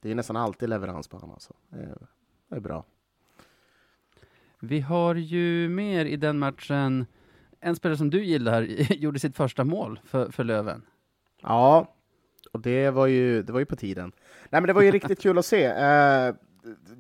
det 0.00 0.10
är 0.10 0.14
nästan 0.14 0.36
alltid 0.36 0.68
leverans 0.68 1.08
på 1.08 1.16
honom. 1.16 1.30
Alltså. 1.30 1.54
Det, 1.68 1.76
är, 1.80 2.06
det 2.48 2.56
är 2.56 2.60
bra. 2.60 2.84
Vi 4.60 4.80
har 4.80 5.14
ju 5.14 5.68
mer 5.68 6.04
i 6.04 6.16
den 6.16 6.38
matchen. 6.38 7.06
En 7.60 7.76
spelare 7.76 7.98
som 7.98 8.10
du 8.10 8.24
gillar 8.24 8.62
gjorde 8.92 9.18
sitt 9.18 9.36
första 9.36 9.64
mål 9.64 10.00
för, 10.04 10.30
för 10.30 10.44
Löven. 10.44 10.82
Ja, 11.42 11.94
och 12.52 12.60
det 12.60 12.90
var 12.90 13.06
ju, 13.06 13.42
det 13.42 13.52
var 13.52 13.60
ju 13.60 13.66
på 13.66 13.76
tiden. 13.76 14.12
Nej, 14.50 14.60
men 14.60 14.66
det 14.66 14.72
var 14.72 14.82
ju 14.82 14.90
riktigt 14.90 15.20
kul 15.20 15.38
att 15.38 15.46
se. 15.46 15.68
Uh, 15.68 16.34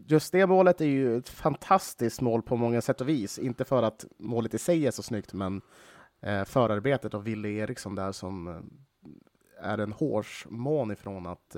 Just 0.06 0.32
det 0.32 0.46
målet 0.46 0.80
är 0.80 0.86
ju 0.86 1.16
ett 1.16 1.28
fantastiskt 1.28 2.20
mål 2.20 2.42
på 2.42 2.56
många 2.56 2.80
sätt 2.80 3.00
och 3.00 3.08
vis. 3.08 3.38
Inte 3.38 3.64
för 3.64 3.82
att 3.82 4.04
målet 4.18 4.54
i 4.54 4.58
sig 4.58 4.86
är 4.86 4.90
så 4.90 5.02
snyggt, 5.02 5.32
men 5.32 5.62
uh, 6.26 6.44
förarbetet 6.44 7.14
av 7.14 7.24
Wille 7.24 7.48
Eriksson 7.48 7.94
där 7.94 8.12
som 8.12 8.48
uh, 8.48 8.60
är 9.60 9.78
en 9.78 9.92
hårsmån 9.92 10.90
ifrån 10.90 11.26
att 11.26 11.56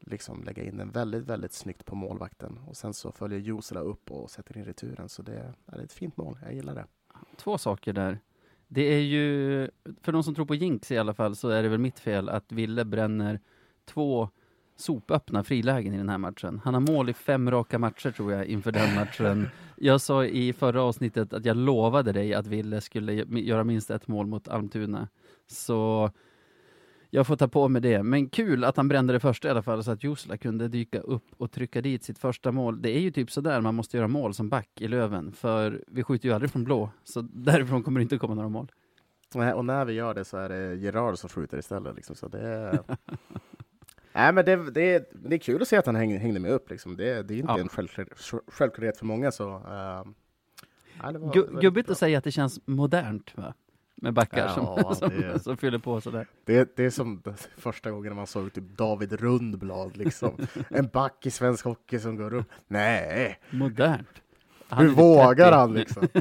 liksom 0.00 0.44
lägga 0.44 0.62
in 0.62 0.76
den 0.76 0.90
väldigt, 0.90 1.24
väldigt 1.24 1.52
snyggt 1.52 1.84
på 1.84 1.94
målvakten. 1.94 2.58
Och 2.66 2.76
sen 2.76 2.94
så 2.94 3.12
följer 3.12 3.38
Jusela 3.38 3.80
upp 3.80 4.10
och 4.10 4.30
sätter 4.30 4.58
in 4.58 4.64
returen. 4.64 5.08
Så 5.08 5.22
det 5.22 5.54
är 5.66 5.78
ett 5.78 5.92
fint 5.92 6.16
mål. 6.16 6.38
Jag 6.42 6.54
gillar 6.54 6.74
det. 6.74 6.86
Två 7.36 7.58
saker 7.58 7.92
där. 7.92 8.18
Det 8.68 8.94
är 8.94 9.00
ju, 9.00 9.68
för 10.02 10.12
de 10.12 10.22
som 10.22 10.34
tror 10.34 10.46
på 10.46 10.54
jinx 10.54 10.90
i 10.90 10.98
alla 10.98 11.14
fall, 11.14 11.36
så 11.36 11.48
är 11.48 11.62
det 11.62 11.68
väl 11.68 11.78
mitt 11.78 11.98
fel 11.98 12.28
att 12.28 12.52
Ville 12.52 12.84
bränner 12.84 13.40
två 13.84 14.28
sopöppna 14.76 15.44
frilägen 15.44 15.94
i 15.94 15.96
den 15.96 16.08
här 16.08 16.18
matchen. 16.18 16.60
Han 16.64 16.74
har 16.74 16.80
mål 16.80 17.10
i 17.10 17.12
fem 17.12 17.50
raka 17.50 17.78
matcher 17.78 18.10
tror 18.10 18.32
jag 18.32 18.46
inför 18.46 18.72
den 18.72 18.94
matchen. 18.94 19.48
Jag 19.76 20.00
sa 20.00 20.24
i 20.24 20.52
förra 20.52 20.82
avsnittet 20.82 21.32
att 21.32 21.44
jag 21.44 21.56
lovade 21.56 22.12
dig 22.12 22.34
att 22.34 22.46
Ville 22.46 22.80
skulle 22.80 23.12
göra 23.40 23.64
minst 23.64 23.90
ett 23.90 24.08
mål 24.08 24.26
mot 24.26 24.48
Almtuna. 24.48 25.08
Så 25.46 26.10
jag 27.10 27.26
får 27.26 27.36
ta 27.36 27.48
på 27.48 27.68
mig 27.68 27.82
det. 27.82 28.02
Men 28.02 28.28
kul 28.28 28.64
att 28.64 28.76
han 28.76 28.88
brände 28.88 29.12
det 29.12 29.20
första 29.20 29.48
i 29.48 29.50
alla 29.50 29.62
fall 29.62 29.84
så 29.84 29.90
att 29.90 30.04
Jusla 30.04 30.36
kunde 30.36 30.68
dyka 30.68 31.00
upp 31.00 31.24
och 31.36 31.52
trycka 31.52 31.80
dit 31.82 32.04
sitt 32.04 32.18
första 32.18 32.52
mål. 32.52 32.82
Det 32.82 32.96
är 32.96 33.00
ju 33.00 33.10
typ 33.10 33.30
sådär 33.30 33.60
man 33.60 33.74
måste 33.74 33.96
göra 33.96 34.08
mål 34.08 34.34
som 34.34 34.48
back 34.48 34.68
i 34.80 34.88
Löven. 34.88 35.32
För 35.32 35.84
vi 35.86 36.02
skjuter 36.02 36.28
ju 36.28 36.34
aldrig 36.34 36.50
från 36.50 36.64
blå. 36.64 36.90
Så 37.04 37.20
därifrån 37.20 37.82
kommer 37.82 38.00
det 38.00 38.02
inte 38.02 38.18
komma 38.18 38.34
några 38.34 38.48
mål. 38.48 38.72
Nej, 39.34 39.52
och 39.52 39.64
när 39.64 39.84
vi 39.84 39.92
gör 39.92 40.14
det 40.14 40.24
så 40.24 40.36
är 40.36 40.48
det 40.48 40.74
Gerard 40.76 41.18
som 41.18 41.28
skjuter 41.30 41.58
istället. 41.58 41.96
Liksom, 41.96 42.16
så 42.16 42.28
det 42.28 42.40
är... 42.40 42.80
Nej, 44.12 44.32
men 44.32 44.44
det, 44.44 44.56
det, 44.70 45.10
det 45.12 45.34
är 45.34 45.38
kul 45.38 45.62
att 45.62 45.68
se 45.68 45.76
att 45.76 45.86
han 45.86 45.96
häng, 45.96 46.18
hängde 46.18 46.40
med 46.40 46.50
upp. 46.50 46.70
Liksom. 46.70 46.96
Det, 46.96 47.22
det 47.22 47.34
är 47.34 47.38
inte 47.38 47.52
Ja. 47.52 47.58
en 47.58 47.68
självklar, 47.68 48.06
självklarhet 48.50 48.98
för 48.98 49.06
många. 49.06 49.32
Så, 49.32 49.48
uh, 49.56 50.12
ja, 51.02 51.12
det 51.12 51.18
var 51.18 51.60
Gubbigt 51.60 51.90
att 51.90 51.98
säga 51.98 52.18
att 52.18 52.24
det 52.24 52.32
känns 52.32 52.60
modernt 52.66 53.36
va? 53.36 53.54
Med 53.98 54.14
backar 54.14 54.46
Ja, 54.46 54.54
som, 54.54 54.94
som, 55.10 55.20
det- 55.20 55.38
som 55.42 55.56
fyller 55.56 55.78
på 55.78 56.00
sådär. 56.00 56.26
Det, 56.44 56.76
det 56.76 56.84
är 56.84 56.90
som 56.90 57.22
första 57.56 57.90
gången 57.90 58.16
man 58.16 58.26
såg 58.26 58.52
typ 58.52 58.64
David 58.76 59.12
Rundblad. 59.12 59.96
Liksom. 59.96 60.36
en 60.70 60.86
back 60.88 61.26
i 61.26 61.30
svensk 61.30 61.64
hockey 61.64 61.98
som 61.98 62.16
går 62.16 62.34
upp. 62.34 62.46
Nej, 62.68 63.40
Modernt. 63.50 64.08
Han 64.68 64.84
hur 64.86 64.92
vågar 64.94 65.34
30. 65.34 65.56
han 65.56 65.74
liksom? 65.74 66.08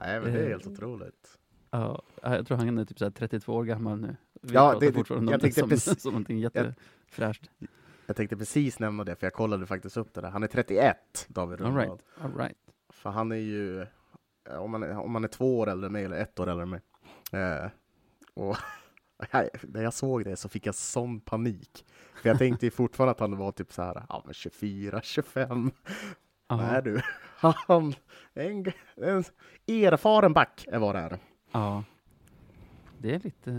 Nej, 0.00 0.20
men 0.20 0.32
det 0.32 0.40
är 0.44 0.48
helt 0.48 0.66
otroligt. 0.66 1.38
Ja, 1.70 2.02
jag 2.22 2.46
tror 2.46 2.56
han 2.56 2.78
är 2.78 2.84
typ 2.84 2.98
så 2.98 3.04
här 3.04 3.10
32 3.12 3.54
år 3.54 3.64
gammal 3.64 4.00
nu. 4.00 4.16
Vi 4.42 4.54
Ja, 4.54 4.76
det- 4.80 4.92
fortfarande 4.92 5.32
jag 5.32 5.40
tänkte 5.40 5.60
som, 5.60 5.68
precis- 5.68 6.00
som 6.02 6.12
någonting 6.12 6.38
jättefräscht. 6.38 7.50
Jag 8.06 8.16
tänkte 8.16 8.36
precis 8.36 8.78
nämna 8.78 9.04
det, 9.04 9.16
för 9.16 9.26
jag 9.26 9.32
kollade 9.34 9.66
faktiskt 9.66 9.96
upp 9.96 10.14
det 10.14 10.20
där. 10.20 10.30
Han 10.30 10.42
är 10.42 10.46
31, 10.46 10.96
David 11.28 11.60
All 11.60 11.66
Rundblad. 11.66 11.86
right, 11.88 12.02
all 12.24 12.36
right. 12.36 12.56
För 12.88 13.10
han 13.10 13.32
är 13.32 13.36
ju, 13.36 13.86
om 14.58 14.70
man 14.70 14.82
är, 14.82 14.98
om 14.98 15.12
man 15.12 15.24
är 15.24 15.28
två 15.28 15.58
år 15.58 15.68
äldre 15.68 15.86
än 15.86 15.92
mig, 15.92 16.04
eller 16.04 16.16
ett 16.16 16.40
år 16.40 16.48
äldre 16.48 16.62
än 16.62 16.70
mig. 16.70 16.80
Eh, 17.32 17.70
och 18.34 18.56
när 19.62 19.82
jag 19.82 19.94
såg 19.94 20.24
det 20.24 20.36
så 20.36 20.48
fick 20.48 20.66
jag 20.66 20.74
sån 20.74 21.20
panik. 21.20 21.84
För 22.22 22.28
jag 22.28 22.38
tänkte 22.38 22.66
ju 22.66 22.70
fortfarande 22.70 23.10
att 23.10 23.20
han 23.20 23.36
var 23.36 23.52
typ 23.52 23.72
så 23.72 23.82
här, 23.82 24.02
ja 24.08 24.22
men 24.24 24.34
24, 24.34 25.00
25. 25.02 25.70
Ja, 26.48 26.56
Nej 26.56 26.82
du, 26.82 27.00
han, 27.36 27.94
en, 28.34 28.64
en 28.96 29.24
erfaren 29.66 30.32
back 30.32 30.66
är 30.68 30.78
vad 30.78 30.94
det 30.94 31.00
är. 31.00 31.18
ja. 31.52 31.84
Det 32.98 33.14
är 33.14 33.18
lite 33.20 33.50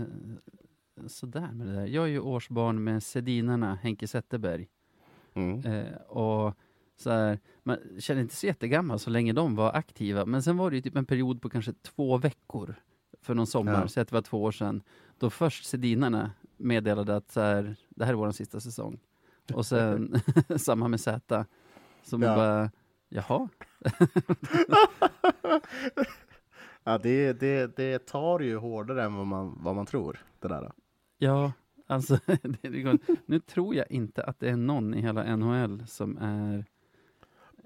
eh, 1.00 1.06
sådär 1.06 1.52
med 1.52 1.66
det 1.66 1.72
där. 1.74 1.86
Jag 1.86 2.04
är 2.04 2.08
ju 2.08 2.20
årsbarn 2.20 2.84
med 2.84 3.02
Sedinarna, 3.02 3.74
Henke 3.82 4.08
Zetterberg. 4.08 4.68
Mm. 5.34 5.64
Eh, 5.64 5.96
och 5.96 6.54
så 6.96 7.10
här, 7.10 7.38
man 7.62 7.78
känner 7.98 8.20
inte 8.22 8.34
så 8.36 8.46
jättegammal 8.46 8.98
så 8.98 9.10
länge 9.10 9.32
de 9.32 9.54
var 9.56 9.72
aktiva. 9.72 10.26
Men 10.26 10.42
sen 10.42 10.56
var 10.56 10.70
det 10.70 10.76
ju 10.76 10.82
typ 10.82 10.96
en 10.96 11.04
period 11.04 11.42
på 11.42 11.48
kanske 11.50 11.72
två 11.72 12.16
veckor 12.18 12.74
för 13.22 13.34
någon 13.34 13.46
sommar, 13.46 13.72
Ja. 13.80 13.88
så 13.88 14.00
att 14.00 14.08
det 14.08 14.14
var 14.14 14.22
två 14.22 14.42
år 14.42 14.52
sedan. 14.52 14.82
Då 15.18 15.30
först 15.30 15.64
Sedinarna 15.64 16.30
meddelade 16.56 17.16
att 17.16 17.30
så 17.30 17.40
här, 17.40 17.76
det 17.90 18.04
här 18.04 18.12
är 18.12 18.16
vår 18.16 18.30
sista 18.30 18.60
säsong. 18.60 18.98
Och 19.54 19.66
sen 19.66 20.20
samma 20.56 20.88
med 20.88 21.00
Z. 21.00 21.44
Man 22.12 22.22
Ja. 22.22 22.36
bara, 22.36 22.70
jaha? 23.08 23.48
ja, 26.84 26.98
det, 26.98 27.32
det, 27.40 27.76
det 27.76 27.98
tar 28.06 28.40
ju 28.40 28.56
hårdare 28.56 29.04
än 29.04 29.14
vad 29.14 29.26
man, 29.26 29.58
vad 29.62 29.74
man 29.76 29.86
tror, 29.86 30.18
det 30.40 30.48
där. 30.48 30.72
Ja, 31.18 31.52
alltså, 31.86 32.18
det, 32.26 32.68
det 32.68 32.98
nu 33.26 33.40
tror 33.40 33.74
jag 33.74 33.90
inte 33.90 34.24
att 34.24 34.40
det 34.40 34.50
är 34.50 34.56
någon 34.56 34.94
i 34.94 35.00
hela 35.00 35.36
NHL 35.36 35.86
som 35.86 36.18
är... 36.18 36.64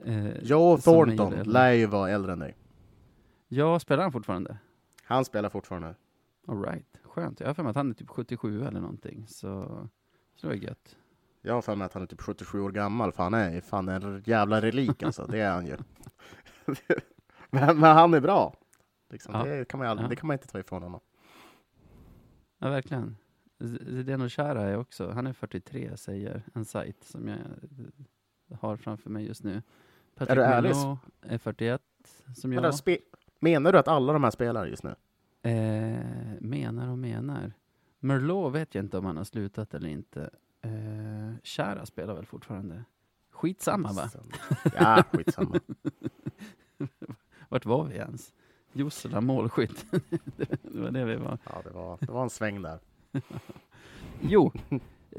Eh, 0.04 0.38
Joe 0.42 0.74
är 0.74 0.78
Thornton 0.78 1.32
lär 1.42 1.72
ju 1.72 1.86
vara 1.86 2.10
äldre 2.10 2.32
än 2.32 2.38
dig. 2.38 2.56
Ja, 3.48 3.78
spelar 3.78 4.02
han 4.02 4.12
fortfarande? 4.12 4.58
Han 5.02 5.24
spelar 5.24 5.48
fortfarande. 5.48 5.94
All 6.48 6.62
right. 6.62 6.86
Skönt. 7.04 7.40
Jag 7.40 7.46
har 7.46 7.54
för 7.54 7.62
mig 7.62 7.70
att 7.70 7.76
han 7.76 7.90
är 7.90 7.94
typ 7.94 8.08
77 8.10 8.62
eller 8.64 8.80
någonting. 8.80 9.26
Så, 9.28 9.64
så 10.36 10.46
det 10.46 10.46
var 10.46 10.54
gött. 10.54 10.96
Jag 11.42 11.54
har 11.54 11.62
för 11.62 11.76
mig 11.76 11.84
att 11.86 11.92
han 11.92 12.02
är 12.02 12.06
typ 12.06 12.20
77 12.20 12.60
år 12.60 12.70
gammal, 12.70 13.12
för 13.12 13.22
han 13.22 13.34
är 13.34 13.60
fan 13.60 13.88
en 13.88 14.22
jävla 14.26 14.60
relik 14.60 15.02
alltså, 15.02 15.26
det 15.26 15.38
är 15.40 15.50
han 15.50 15.66
ju. 15.66 15.76
men, 17.50 17.80
men 17.80 17.96
han 17.96 18.14
är 18.14 18.20
bra. 18.20 18.54
Liksom, 19.10 19.34
Ja. 19.34 19.44
det, 19.44 19.68
kan 19.68 19.78
man 19.78 19.88
aldrig, 19.88 20.04
Ja. 20.04 20.08
det 20.08 20.16
kan 20.16 20.26
man 20.26 20.34
inte 20.34 20.46
ta 20.48 20.58
ifrån 20.58 20.82
honom. 20.82 21.00
Ja, 22.58 22.68
verkligen. 22.70 23.16
Zdeno 23.58 24.28
Chara 24.28 24.62
är 24.62 24.76
också, 24.76 25.10
han 25.10 25.26
är 25.26 25.32
43 25.32 25.96
säger 25.96 26.42
en 26.54 26.64
sajt 26.64 27.04
som 27.04 27.28
jag 27.28 28.56
har 28.56 28.76
framför 28.76 29.10
mig 29.10 29.26
just 29.26 29.44
nu. 29.44 29.62
Patrick 30.16 30.36
du 30.36 30.42
ärlig? 30.42 30.68
Mello 30.68 30.98
är 31.22 31.38
41 31.38 31.82
som 32.36 32.52
jag. 32.52 32.74
spe, 32.74 32.98
menar 33.40 33.72
du 33.72 33.78
att 33.78 33.88
alla 33.88 34.12
de 34.12 34.24
här 34.24 34.30
spelar 34.30 34.66
just 34.66 34.82
nu? 34.82 34.94
Eh, 35.42 36.00
menar 36.40 36.90
och 36.90 36.98
menar. 36.98 37.52
Merlot 38.00 38.54
vet 38.54 38.74
jag 38.74 38.84
inte 38.84 38.98
om 38.98 39.04
han 39.04 39.16
har 39.16 39.24
slutat 39.24 39.74
eller 39.74 39.88
inte. 39.88 40.30
Eh, 40.62 41.34
Chara 41.42 41.86
spelar 41.86 42.14
väl 42.14 42.26
fortfarande. 42.26 42.84
Skitsamma 43.30 43.92
va? 43.92 44.10
Ja, 44.74 45.04
skitsamma. 45.12 45.60
Vart 47.48 47.66
var 47.66 47.84
vi 47.84 47.96
ens? 47.96 48.32
Jossela 48.72 49.20
målskytt. 49.20 49.86
det 50.62 50.80
var 50.80 50.90
det 50.90 51.04
vi 51.04 51.16
var. 51.16 51.38
Ja, 51.44 51.62
det 51.64 51.70
var, 51.70 51.98
det 52.00 52.12
var 52.12 52.22
en 52.22 52.30
sväng 52.30 52.62
där. 52.62 52.78
Jo, 54.20 54.52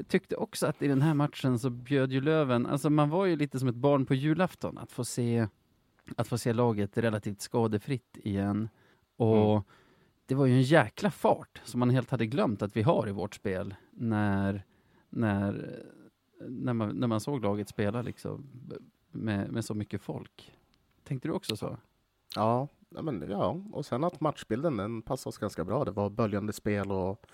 tyckte 0.08 0.36
också 0.36 0.66
att 0.66 0.82
i 0.82 0.88
den 0.88 1.02
här 1.02 1.14
matchen 1.14 1.58
så 1.58 1.70
bjöd 1.70 2.12
ju 2.12 2.20
Löven, 2.20 2.66
alltså 2.66 2.90
man 2.90 3.10
var 3.10 3.26
ju 3.26 3.36
lite 3.36 3.58
som 3.58 3.68
ett 3.68 3.74
barn 3.74 4.06
på 4.06 4.14
julafton 4.14 4.78
att 4.78 4.92
få 4.92 5.04
se, 5.04 5.46
att 6.16 6.28
få 6.28 6.38
se 6.38 6.52
laget 6.52 6.98
relativt 6.98 7.40
skadefritt 7.40 8.16
igen. 8.16 8.68
Och 9.16 9.52
Mm. 9.52 9.62
det 10.26 10.34
var 10.34 10.46
ju 10.46 10.54
en 10.54 10.62
jäkla 10.62 11.10
fart 11.10 11.60
som 11.64 11.80
man 11.80 11.90
helt 11.90 12.10
hade 12.10 12.26
glömt 12.26 12.62
att 12.62 12.76
vi 12.76 12.82
har 12.82 13.08
i 13.08 13.12
vårt 13.12 13.34
spel 13.34 13.74
när, 13.90 14.64
när, 15.10 15.82
när, 16.40 16.72
man, 16.72 16.96
när 16.96 17.06
man 17.06 17.20
såg 17.20 17.42
laget 17.42 17.68
spela 17.68 18.02
liksom 18.02 18.46
med, 19.10 19.52
med 19.52 19.64
så 19.64 19.74
mycket 19.74 20.02
folk. 20.02 20.52
Tänkte 21.04 21.28
du 21.28 21.32
också 21.32 21.56
så? 21.56 21.76
Ja, 22.34 23.02
men, 23.02 23.24
ja, 23.30 23.56
och 23.72 23.86
sen 23.86 24.04
att 24.04 24.20
matchbilden 24.20 24.76
den 24.76 25.02
passade 25.02 25.28
oss 25.28 25.38
ganska 25.38 25.64
bra. 25.64 25.84
Det 25.84 25.90
var 25.90 26.10
böljande 26.10 26.52
spel 26.52 26.92
och 26.92 27.26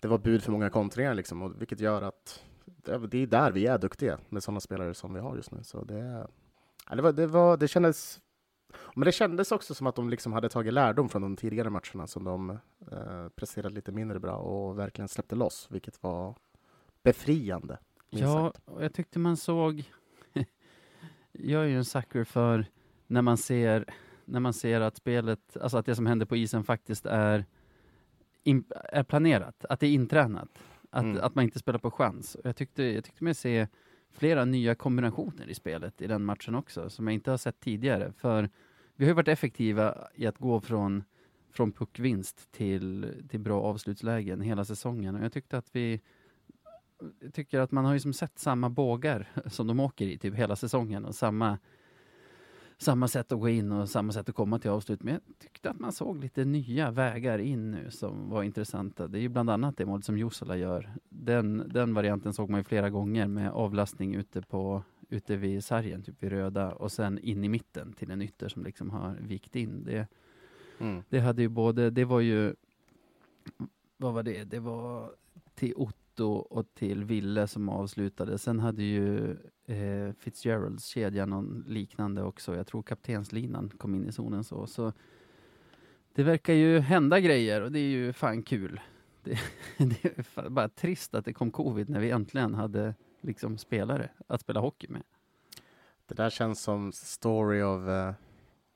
det 0.00 0.08
var 0.08 0.18
bud 0.18 0.42
för 0.42 0.52
många 0.52 0.70
kontringar, 0.70 1.14
liksom, 1.14 1.42
och, 1.42 1.60
vilket 1.60 1.80
gör 1.80 2.02
att 2.02 2.44
det, 2.84 3.18
är 3.18 3.26
där 3.26 3.52
vi 3.52 3.66
är 3.66 3.78
duktiga 3.78 4.18
med 4.28 4.42
sådana 4.42 4.60
spelare 4.60 4.94
som 4.94 5.14
vi 5.14 5.20
har 5.20 5.36
just 5.36 5.50
nu. 5.50 5.62
Så 5.62 5.84
det, 5.84 6.26
ja, 6.88 6.94
det, 6.94 7.02
var, 7.02 7.12
det, 7.12 7.26
var, 7.26 7.56
det 7.56 7.68
kändes 7.68 8.20
men 8.94 9.04
det 9.04 9.12
kändes 9.12 9.52
också 9.52 9.74
som 9.74 9.86
att 9.86 9.94
de 9.94 10.10
liksom 10.10 10.32
hade 10.32 10.48
tagit 10.48 10.72
lärdom 10.72 11.08
från 11.08 11.22
de 11.22 11.36
tidigare 11.36 11.70
matcherna 11.70 12.06
som 12.06 12.24
de 12.24 12.50
eh, 12.92 13.28
presterade 13.28 13.74
lite 13.74 13.92
mindre 13.92 14.20
bra 14.20 14.36
och 14.36 14.78
verkligen 14.78 15.08
släppte 15.08 15.34
loss, 15.34 15.68
vilket 15.70 16.02
var 16.02 16.34
befriande. 17.02 17.78
Ja, 18.10 18.52
sagt. 18.52 18.68
och 18.68 18.84
jag 18.84 18.92
tyckte 18.92 19.18
man 19.18 19.36
såg... 19.36 19.84
jag 21.32 21.62
är 21.62 21.66
ju 21.66 21.76
en 21.76 21.84
sucker 21.84 22.24
för 22.24 22.66
när 23.06 23.22
man 23.22 23.36
ser, 23.36 23.84
när 24.24 24.40
man 24.40 24.52
ser 24.52 24.80
att 24.80 24.96
spelet, 24.96 25.56
alltså 25.60 25.78
att 25.78 25.86
det 25.86 25.94
som 25.94 26.06
händer 26.06 26.26
på 26.26 26.36
isen 26.36 26.64
faktiskt 26.64 27.06
är, 27.06 27.44
in, 28.46 28.64
är 28.92 29.02
planerat, 29.02 29.64
att 29.64 29.80
det 29.80 29.86
är 29.86 29.92
intränat. 29.92 30.48
Att, 30.90 31.04
Mm. 31.04 31.20
att 31.22 31.34
man 31.34 31.44
inte 31.44 31.58
spelar 31.58 31.78
på 31.78 31.90
chans. 31.90 32.36
Jag 32.44 32.56
tyckte, 32.56 32.82
jag 32.82 33.04
tyckte 33.04 33.24
mig 33.24 33.34
se 33.34 33.66
flera 34.10 34.44
nya 34.44 34.74
kombinationer 34.74 35.48
i 35.48 35.54
spelet 35.54 36.02
i 36.02 36.06
den 36.06 36.24
matchen 36.24 36.54
också, 36.54 36.90
som 36.90 37.06
jag 37.06 37.14
inte 37.14 37.30
har 37.30 37.38
sett 37.38 37.60
tidigare. 37.60 38.12
För 38.12 38.50
vi 38.96 39.04
har 39.04 39.10
ju 39.10 39.14
varit 39.14 39.28
effektiva 39.28 40.08
i 40.14 40.26
att 40.26 40.38
gå 40.38 40.60
från, 40.60 41.04
från 41.52 41.72
puckvinst 41.72 42.52
till, 42.52 43.14
till 43.28 43.40
bra 43.40 43.62
avslutslägen 43.62 44.40
hela 44.40 44.64
säsongen. 44.64 45.14
Och 45.14 45.24
jag 45.24 45.32
tyckte 45.32 45.58
att 45.58 45.68
vi 45.72 46.00
jag 47.20 47.34
tycker 47.34 47.60
att 47.60 47.72
man 47.72 47.84
har 47.84 47.92
ju 47.92 48.00
som 48.00 48.12
sett 48.12 48.38
samma 48.38 48.70
bågar 48.70 49.28
som 49.46 49.66
de 49.66 49.80
åker 49.80 50.06
i 50.06 50.18
typ 50.18 50.34
hela 50.34 50.56
säsongen 50.56 51.04
och 51.04 51.14
samma, 51.14 51.58
samma 52.78 53.08
sätt 53.08 53.32
att 53.32 53.40
gå 53.40 53.48
in 53.48 53.72
och 53.72 53.88
samma 53.88 54.12
sätt 54.12 54.28
att 54.28 54.34
komma 54.34 54.58
till 54.58 54.70
avslut. 54.70 55.02
Men 55.02 55.12
jag 55.14 55.22
tyckte 55.38 55.70
att 55.70 55.78
man 55.78 55.92
såg 55.92 56.18
lite 56.20 56.44
nya 56.44 56.90
vägar 56.90 57.38
in 57.38 57.70
nu 57.70 57.90
som 57.90 58.30
var 58.30 58.42
intressanta. 58.42 59.08
Det 59.08 59.18
är 59.18 59.20
ju 59.20 59.28
bland 59.28 59.50
annat 59.50 59.76
det 59.76 59.86
målet 59.86 60.04
som 60.04 60.18
Jusala 60.18 60.56
gör. 60.56 60.90
Den, 61.08 61.62
den 61.68 61.94
varianten 61.94 62.32
såg 62.32 62.50
man 62.50 62.60
ju 62.60 62.64
flera 62.64 62.90
gånger 62.90 63.26
med 63.26 63.50
avlastning 63.50 64.14
ute 64.14 64.42
på 64.42 64.82
ute 65.08 65.36
vid 65.36 65.64
sargen, 65.64 66.02
typ 66.02 66.22
vid 66.22 66.30
röda 66.30 66.72
och 66.72 66.92
sen 66.92 67.18
in 67.18 67.44
i 67.44 67.48
mitten 67.48 67.92
till 67.92 68.10
en 68.10 68.22
ytter 68.22 68.48
som 68.48 68.64
liksom 68.64 68.90
har 68.90 69.16
vikt 69.20 69.56
in. 69.56 69.84
Det, 69.84 70.06
Mm. 70.78 71.02
det 71.08 71.20
hade 71.20 71.42
ju 71.42 71.48
både, 71.48 71.90
det 71.90 72.04
var 72.04 72.20
ju, 72.20 72.54
vad 73.96 74.14
var 74.14 74.22
det? 74.22 74.44
Det 74.44 74.58
var 74.60 75.10
till 75.54 75.72
Otto 75.76 76.05
och 76.24 76.74
till 76.74 77.04
Ville 77.04 77.46
som 77.46 77.68
avslutade. 77.68 78.38
Sen 78.38 78.60
hade 78.60 78.82
ju 78.82 79.30
eh, 79.66 80.12
Fitzgeralds 80.18 80.86
kedja 80.86 81.26
någon 81.26 81.64
liknande 81.66 82.22
också. 82.22 82.56
Jag 82.56 82.66
tror 82.66 82.82
kaptenslinan 82.82 83.68
kom 83.78 83.94
in 83.94 84.08
i 84.08 84.12
zonen 84.12 84.44
så. 84.44 84.66
så 84.66 84.92
det 86.14 86.22
verkar 86.22 86.54
ju 86.54 86.78
hända 86.78 87.20
grejer 87.20 87.60
och 87.60 87.72
det 87.72 87.78
är 87.78 87.88
ju 87.88 88.12
fan 88.12 88.42
kul. 88.42 88.80
Det, 89.26 89.38
det 89.78 90.04
är 90.04 90.48
bara 90.48 90.68
trist 90.68 91.14
att 91.14 91.24
det 91.24 91.32
kom 91.32 91.50
covid 91.50 91.88
när 91.88 92.00
vi 92.00 92.10
äntligen 92.10 92.54
hade 92.54 92.94
liksom 93.20 93.58
spelare 93.58 94.10
att 94.26 94.40
spela 94.40 94.60
hockey 94.60 94.88
med. 94.88 95.02
Det 96.06 96.14
där 96.14 96.30
känns 96.30 96.62
som 96.62 96.92
story 96.92 97.62
of 97.62 97.88
eh, 97.88 98.14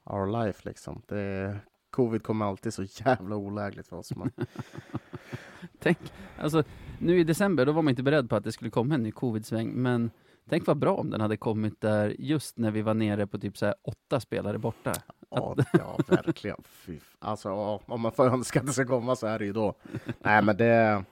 our 0.05 0.45
life 0.45 0.69
liksom. 0.69 1.03
Det, 1.07 1.59
covid 1.91 2.23
kommer 2.23 2.47
alltid 2.47 2.75
så 2.75 2.83
jävla 2.83 3.37
olägligt 3.37 3.89
för 3.89 3.97
oss. 3.97 4.17
Man. 4.17 4.31
Tänk, 5.79 5.99
alltså 6.39 6.63
nu 6.99 7.19
i 7.19 7.25
december, 7.25 7.67
då 7.67 7.73
var 7.73 7.83
man 7.83 7.91
inte 7.91 8.03
beredd 8.03 8.31
på 8.31 8.37
att 8.37 8.45
det 8.45 8.53
skulle 8.53 8.71
komma 8.71 8.95
en 8.95 9.03
ny 9.03 9.13
covid-sväng, 9.13 9.73
men 9.73 10.11
tänk 10.49 10.67
vad 10.67 10.79
bra 10.79 10.97
om 10.97 11.11
den 11.11 11.21
hade 11.21 11.37
kommit 11.37 11.81
där 11.81 12.17
just 12.19 12.59
när 12.59 12.71
vi 12.71 12.83
var 12.83 12.95
nere 12.95 13.27
på 13.27 13.39
typ 13.39 13.59
så 13.59 13.67
här 13.67 13.75
åtta 13.83 14.21
spelare 14.21 14.59
borta. 14.59 14.93
Ja, 15.31 15.57
ja 15.73 15.99
verkligen. 16.09 16.63
Fy, 16.65 16.99
alltså, 17.19 17.51
om 17.87 18.01
man 18.01 18.13
får 18.13 18.27
önska 18.27 18.61
att 18.61 18.67
det 18.67 18.73
ska 18.73 18.87
komma 18.87 19.17
så 19.17 19.27
är 19.27 19.39
det 19.39 19.45
ju 19.45 19.53
då. 19.53 19.75
Nej, 20.19 20.43
men 20.43 20.57
det, 20.57 21.05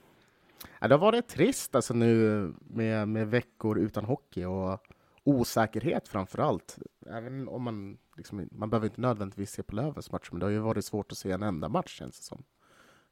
ja, 0.79 0.87
det 0.87 0.93
har 0.93 0.99
varit 0.99 1.27
trist 1.27 1.75
alltså 1.75 1.93
nu 1.93 2.53
med, 2.59 3.07
med 3.07 3.27
veckor 3.27 3.79
utan 3.79 4.05
hockey 4.05 4.45
och 4.45 4.79
osäkerhet 5.23 6.07
framför 6.07 6.39
allt. 6.39 6.77
Även 7.05 7.47
om 7.47 7.63
man, 7.63 7.97
liksom, 8.17 8.49
man 8.51 8.69
behöver 8.69 8.87
inte 8.87 9.01
nödvändigtvis 9.01 9.51
se 9.51 9.63
på 9.63 9.75
Lövens 9.75 10.11
match, 10.11 10.29
men 10.31 10.39
det 10.39 10.45
har 10.45 10.51
ju 10.51 10.59
varit 10.59 10.85
svårt 10.85 11.11
att 11.11 11.17
se 11.17 11.31
en 11.31 11.43
enda 11.43 11.69
match 11.69 11.97
känns 11.97 12.17
det 12.17 12.23
som. 12.23 12.43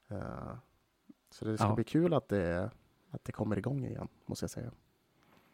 Eh, 0.08 0.54
så 1.30 1.46
det 1.46 1.58
ska 1.58 1.68
Ja. 1.68 1.76
bli 1.76 1.84
kul 1.84 2.14
att 2.14 2.30
det, 2.30 2.72
att 3.10 3.24
det 3.24 3.32
kommer 3.32 3.58
igång 3.58 3.86
igen, 3.86 4.08
måste 4.26 4.44
jag 4.44 4.50
säga. 4.52 4.72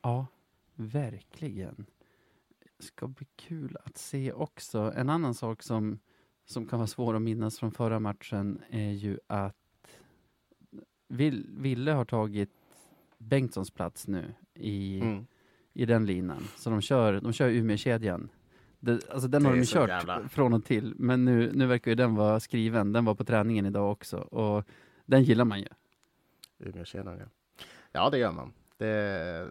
Ja, 0.01 0.27
verkligen. 0.75 1.85
Ska 2.79 3.07
bli 3.07 3.27
kul 3.35 3.77
att 3.85 3.97
se 3.97 4.31
också. 4.33 4.93
En 4.95 5.09
annan 5.09 5.33
sak 5.33 5.63
som, 5.63 5.99
som 6.45 6.65
kan 6.67 6.79
vara 6.79 6.87
svår 6.87 7.15
att 7.15 7.21
minnas 7.21 7.59
från 7.59 7.71
förra 7.71 7.99
matchen 7.99 8.61
är 8.69 8.91
ju 8.91 9.19
att 9.27 9.55
Vill, 11.07 11.47
Ville 11.57 11.91
har 11.91 12.05
tagit 12.05 12.49
Bengtssons 13.17 13.71
plats 13.71 14.07
nu 14.07 14.33
i, 14.53 14.99
Mm. 15.01 15.25
i 15.73 15.85
den 15.85 16.05
linan. 16.05 16.43
Så 16.57 16.69
de 16.69 16.81
kör, 16.81 17.21
de 17.21 17.33
kör 17.33 17.49
Umeå-kedjan. 17.49 18.29
Det, 18.79 19.09
alltså 19.09 19.27
den 19.27 19.43
Det 19.43 19.49
har 19.49 19.55
de 19.55 19.65
kört 19.65 19.89
jävla- 19.89 20.27
från 20.29 20.53
och 20.53 20.65
till, 20.65 20.93
men 20.97 21.25
nu, 21.25 21.51
nu 21.53 21.65
verkar 21.65 21.91
ju 21.91 21.95
den 21.95 22.15
vara 22.15 22.39
skriven. 22.39 22.91
Den 22.93 23.05
var 23.05 23.15
på 23.15 23.23
träningen 23.23 23.65
idag 23.65 23.91
också 23.91 24.17
och 24.17 24.65
den 25.05 25.23
gillar 25.23 25.45
man 25.45 25.59
ju. 25.59 25.67
Umeåkedjan, 26.59 27.17
ja. 27.19 27.25
Ja, 27.91 28.09
det 28.09 28.17
gör 28.17 28.31
man. 28.31 28.53
Det, 28.77 29.49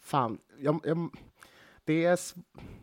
fan, 0.00 0.38
jag, 0.58 0.80
jag, 0.84 1.10
det 1.84 2.04
är, 2.04 2.18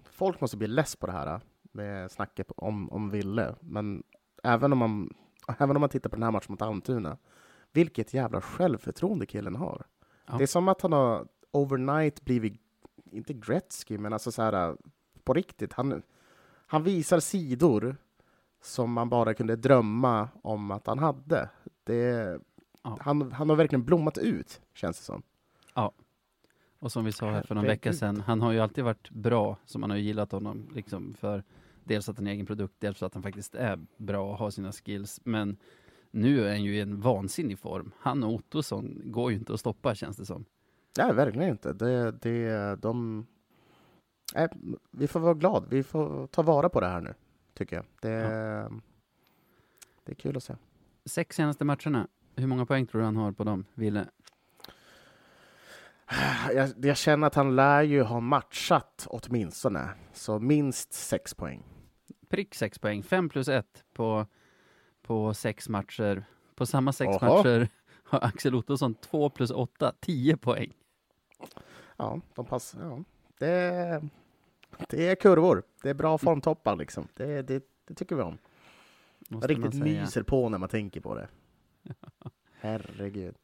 folk 0.04 0.42
måste 0.42 0.58
bli 0.58 0.68
less 0.68 0.96
på 0.96 1.08
det 1.08 1.14
här 1.14 1.42
med 1.72 2.12
snacket 2.12 2.52
om, 2.58 2.90
om 2.90 3.10
Ville, 3.10 3.56
men 3.60 4.04
även 4.44 4.74
om, 4.74 4.78
man, 4.80 5.14
även 5.60 5.76
om 5.76 5.80
man 5.80 5.90
tittar 5.90 6.10
på 6.10 6.16
den 6.16 6.24
här 6.24 6.32
matchen 6.32 6.46
mot 6.50 6.62
Almtuna, 6.62 7.18
vilket 7.72 8.14
jävla 8.14 8.42
självförtroende 8.42 9.26
killen 9.26 9.56
har. 9.56 9.86
Ja. 10.26 10.38
Det 10.38 10.44
är 10.44 10.48
som 10.48 10.68
att 10.68 10.82
han 10.82 10.94
har 10.94 11.28
overnight 11.52 12.22
blivit, 12.22 12.62
inte 13.12 13.34
Gretzky, 13.34 13.98
men 13.98 14.14
alltså 14.14 14.32
så 14.32 14.42
här 14.42 14.78
på 15.24 15.34
riktigt. 15.34 15.74
Han, 15.74 16.02
han 16.68 16.84
visar 16.84 17.20
sidor 17.20 17.96
som 18.62 18.92
man 18.92 19.10
bara 19.10 19.34
kunde 19.34 19.56
drömma 19.56 20.30
om 20.44 20.72
att 20.72 20.88
han 20.88 21.00
hade. 21.00 21.50
Det, 21.90 22.40
Ja. 22.84 22.98
han, 23.02 23.32
han 23.32 23.50
har 23.50 23.56
verkligen 23.56 23.86
blommat 23.86 24.18
ut, 24.18 24.62
känns 24.74 24.98
det 24.98 25.04
som. 25.04 25.22
Och 26.80 26.92
som 26.92 27.06
vi 27.06 27.12
sa 27.12 27.32
här 27.32 27.44
för 27.44 27.56
någon 27.56 27.66
vecka 27.66 27.94
sedan, 27.94 28.22
han 28.22 28.42
har 28.42 28.52
ju 28.52 28.60
alltid 28.60 28.84
varit 28.84 29.10
bra, 29.10 29.58
så 29.66 29.80
man 29.80 29.90
har 29.90 29.98
ju 29.98 30.04
gillat 30.04 30.32
honom 30.32 30.70
liksom 30.74 31.14
för 31.14 31.44
dels 31.84 32.10
att 32.10 32.18
han 32.18 32.28
är 32.28 32.32
egen 32.32 32.46
produkt, 32.46 32.74
dels 32.80 32.98
för 33.00 33.06
att 33.06 33.14
han 33.14 33.24
faktiskt 33.24 33.56
är 33.56 33.80
bra 33.98 34.32
och 34.32 34.38
har 34.38 34.50
sina 34.50 34.72
skills. 34.72 35.20
Men 35.24 35.58
nu 36.12 36.46
är 36.46 36.50
han 36.50 36.64
ju 36.64 36.76
i 36.76 36.80
en 36.80 37.02
vansinnig 37.02 37.60
form. 37.60 37.92
Han 38.00 38.24
och 38.24 38.34
Ottosson 38.34 39.02
går 39.06 39.32
ju 39.32 39.38
inte 39.38 39.54
att 39.54 39.60
stoppa 39.60 39.96
känns 39.96 40.18
det 40.18 40.26
som. 40.26 40.46
Nej, 40.98 41.14
verkligen 41.14 41.50
inte. 41.50 41.74
Det, 41.74 42.12
det, 42.12 42.76
de, 42.76 43.26
nej, 44.36 44.48
vi 44.92 45.08
får 45.08 45.20
vara 45.20 45.34
glada. 45.34 45.66
Vi 45.70 45.84
får 45.84 46.28
ta 46.28 46.42
vara 46.42 46.70
på 46.70 46.80
det 46.80 46.88
här 46.88 47.02
nu, 47.02 47.14
tycker 47.54 47.76
jag. 47.76 47.86
Det, 48.02 48.10
det 50.04 50.12
är 50.12 50.16
kul 50.16 50.38
att 50.38 50.44
se. 50.44 50.56
Sex 51.06 51.36
senaste 51.36 51.66
matcherna, 51.66 52.08
hur 52.36 52.48
många 52.48 52.66
poäng 52.66 52.88
tror 52.88 53.02
du 53.02 53.06
han 53.06 53.16
har 53.16 53.32
på 53.32 53.44
dem, 53.44 53.66
Ville? 53.74 54.06
Jag, 56.54 56.70
jag 56.82 56.98
känner 56.98 57.28
att 57.28 57.36
han 57.36 57.56
lär 57.56 57.82
ju 57.82 58.04
ha 58.04 58.20
matchat 58.20 59.08
åtminstone, 59.10 59.90
så 60.14 60.40
minst 60.40 60.94
sex 60.94 61.34
poäng. 61.34 61.64
Prick 62.30 62.56
sex 62.56 62.80
poäng, 62.80 63.04
fem 63.04 63.30
plus 63.30 63.48
ett 63.48 63.84
på, 63.94 64.26
på 65.02 65.34
sex 65.34 65.70
matcher. 65.70 66.26
På 66.56 66.66
samma 66.66 66.94
sex 66.94 67.18
Jaha. 67.22 67.36
matcher 67.36 67.68
har 68.04 68.20
Axel 68.24 68.56
Ottosson 68.56 68.96
två 68.96 69.30
plus 69.30 69.52
åtta, 69.52 69.94
tio 70.00 70.38
poäng. 70.38 70.74
Ja, 71.98 72.22
de 72.36 72.46
passar. 72.46 72.82
Ja. 72.82 73.04
Det, 73.38 74.02
det 74.90 75.08
är 75.08 75.16
kurvor. 75.16 75.64
Det 75.84 75.90
är 75.90 75.94
bra 75.94 76.18
formtoppar 76.18 76.76
liksom. 76.76 77.08
Det, 77.14 77.42
det, 77.42 77.64
det 77.88 77.94
tycker 77.94 78.16
vi 78.16 78.22
om. 78.22 78.38
Måste 79.30 79.48
Riktigt 79.48 79.64
man 79.64 79.72
säga. 79.72 80.02
myser 80.02 80.24
på 80.24 80.50
när 80.50 80.58
man 80.58 80.70
tänker 80.70 81.02
på 81.02 81.16
det. 81.16 81.28
Herregud. 82.52 83.36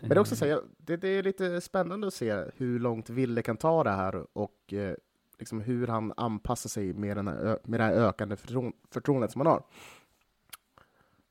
Men 0.00 0.08
det 0.08 0.14
är 0.14 0.18
också 0.18 0.36
så 0.36 0.46
här, 0.46 0.60
det, 0.78 0.96
det 0.96 1.08
är 1.08 1.22
lite 1.22 1.60
spännande 1.60 2.06
att 2.06 2.14
se 2.14 2.44
hur 2.56 2.78
långt 2.78 3.10
Ville 3.10 3.42
kan 3.42 3.56
ta 3.56 3.84
det 3.84 3.90
här 3.90 4.26
och 4.32 4.72
eh, 4.72 4.94
liksom 5.38 5.60
hur 5.60 5.86
han 5.86 6.12
anpassar 6.16 6.68
sig 6.68 6.92
med, 6.92 7.16
den 7.16 7.28
här, 7.28 7.58
med 7.64 7.80
det 7.80 7.84
här 7.84 7.92
ökande 7.92 8.36
förtro 8.36 8.72
förtroendet 8.90 9.32
som 9.32 9.40
han 9.40 9.46
har. 9.46 9.62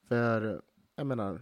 För 0.08 0.62
jag 0.96 1.08
menar, 1.08 1.42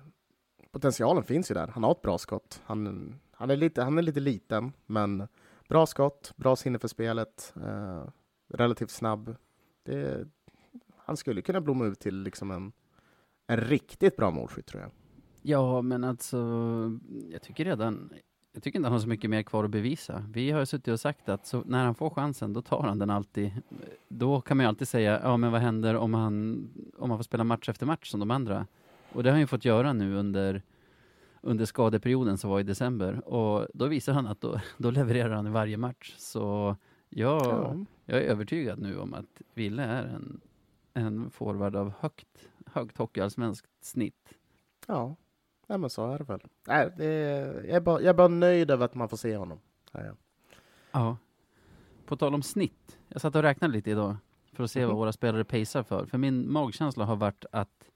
potentialen 0.71 1.23
finns 1.23 1.51
ju 1.51 1.55
där. 1.55 1.67
Han 1.67 1.83
har 1.83 1.91
ett 1.91 2.01
bra 2.01 2.17
skott. 2.17 2.61
Han, 2.65 3.15
han, 3.31 3.49
är, 3.49 3.55
lite, 3.55 3.83
han 3.83 3.97
är 3.97 4.01
lite 4.01 4.19
liten, 4.19 4.73
men 4.85 5.27
bra 5.69 5.85
skott, 5.85 6.33
bra 6.35 6.55
sinne 6.55 6.79
för 6.79 6.87
spelet, 6.87 7.53
eh, 7.55 8.03
relativt 8.47 8.89
snabb. 8.91 9.35
Det, 9.83 10.27
han 11.11 11.17
skulle 11.17 11.41
kunna 11.41 11.61
blomma 11.61 11.85
ut 11.85 11.99
till 11.99 12.23
liksom 12.23 12.51
en, 12.51 12.71
en 13.47 13.57
riktigt 13.57 14.15
bra 14.15 14.31
målskytt 14.31 14.65
tror 14.65 14.81
jag. 14.81 14.91
Ja, 15.41 15.81
men 15.81 16.03
alltså, 16.03 16.37
jag 17.31 17.41
tycker 17.41 17.65
redan, 17.65 18.09
jag 18.53 18.63
tycker 18.63 18.79
inte 18.79 18.87
han 18.87 18.93
har 18.93 18.99
så 18.99 19.07
mycket 19.07 19.29
mer 19.29 19.43
kvar 19.43 19.63
att 19.63 19.71
bevisa. 19.71 20.25
Vi 20.33 20.51
har 20.51 20.65
suttit 20.65 20.87
och 20.87 20.99
sagt 20.99 21.29
att 21.29 21.53
när 21.65 21.85
han 21.85 21.95
får 21.95 22.09
chansen, 22.09 22.53
då 22.53 22.61
tar 22.61 22.83
han 22.83 22.99
den 22.99 23.09
alltid. 23.09 23.51
Då 24.07 24.41
kan 24.41 24.57
man 24.57 24.63
ju 24.63 24.67
alltid 24.67 24.87
säga, 24.87 25.19
ja 25.23 25.37
men 25.37 25.51
vad 25.51 25.61
händer 25.61 25.95
om 25.95 26.13
han, 26.13 26.67
om 26.97 27.09
han 27.09 27.19
får 27.19 27.23
spela 27.23 27.43
match 27.43 27.69
efter 27.69 27.85
match 27.85 28.09
som 28.09 28.19
de 28.19 28.31
andra? 28.31 28.67
Och 29.13 29.23
det 29.23 29.29
har 29.29 29.33
han 29.33 29.39
ju 29.41 29.47
fått 29.47 29.65
göra 29.65 29.93
nu 29.93 30.15
under, 30.15 30.61
under 31.41 31.65
skadeperioden 31.65 32.37
som 32.37 32.49
var 32.49 32.59
i 32.59 32.63
december. 32.63 33.27
Och 33.27 33.67
då 33.73 33.85
visar 33.87 34.13
han 34.13 34.27
att 34.27 34.41
då, 34.41 34.59
då 34.77 34.91
levererar 34.91 35.35
han 35.35 35.47
i 35.47 35.51
varje 35.51 35.77
match. 35.77 36.13
Så 36.17 36.75
jag, 37.09 37.41
Ja. 37.45 37.75
jag 38.05 38.17
är 38.17 38.23
övertygad 38.23 38.79
nu 38.79 38.97
om 38.99 39.13
att 39.13 39.41
Ville 39.53 39.83
är 39.83 40.03
en, 40.03 40.41
en 40.93 41.31
forward 41.31 41.75
av 41.75 41.93
högt, 41.99 42.49
högt 42.65 42.97
hockeyallsvenskt 42.97 43.67
snitt. 43.81 44.33
Ja, 44.87 45.15
Nej, 45.67 45.77
men 45.77 45.89
så 45.89 46.11
är 46.11 46.17
det 46.17 46.23
väl. 46.23 46.41
Nej, 46.67 46.91
det 46.97 47.05
är, 47.05 47.45
jag, 47.55 47.65
är 47.75 47.79
bara, 47.81 47.99
jag 48.01 48.09
är 48.09 48.13
bara 48.13 48.27
nöjd 48.27 48.71
över 48.71 48.85
att 48.85 48.95
man 48.95 49.09
får 49.09 49.17
se 49.17 49.37
honom. 49.37 49.59
Ja, 49.91 49.99
ja. 50.05 50.13
Ja. 50.91 51.17
På 52.05 52.17
tal 52.17 52.33
om 52.33 52.43
snitt. 52.43 52.97
Jag 53.07 53.21
satt 53.21 53.35
och 53.35 53.41
räknade 53.41 53.73
lite 53.73 53.91
idag 53.91 54.15
för 54.53 54.63
att 54.63 54.71
se 54.71 54.79
vad 54.85 54.89
Mhm. 54.89 54.97
våra 54.97 55.11
spelare 55.11 55.43
pacear 55.43 55.83
för. 55.83 56.05
För 56.05 56.17
min 56.17 56.51
magkänsla 56.51 57.05
har 57.05 57.15
varit 57.15 57.45
att 57.51 57.89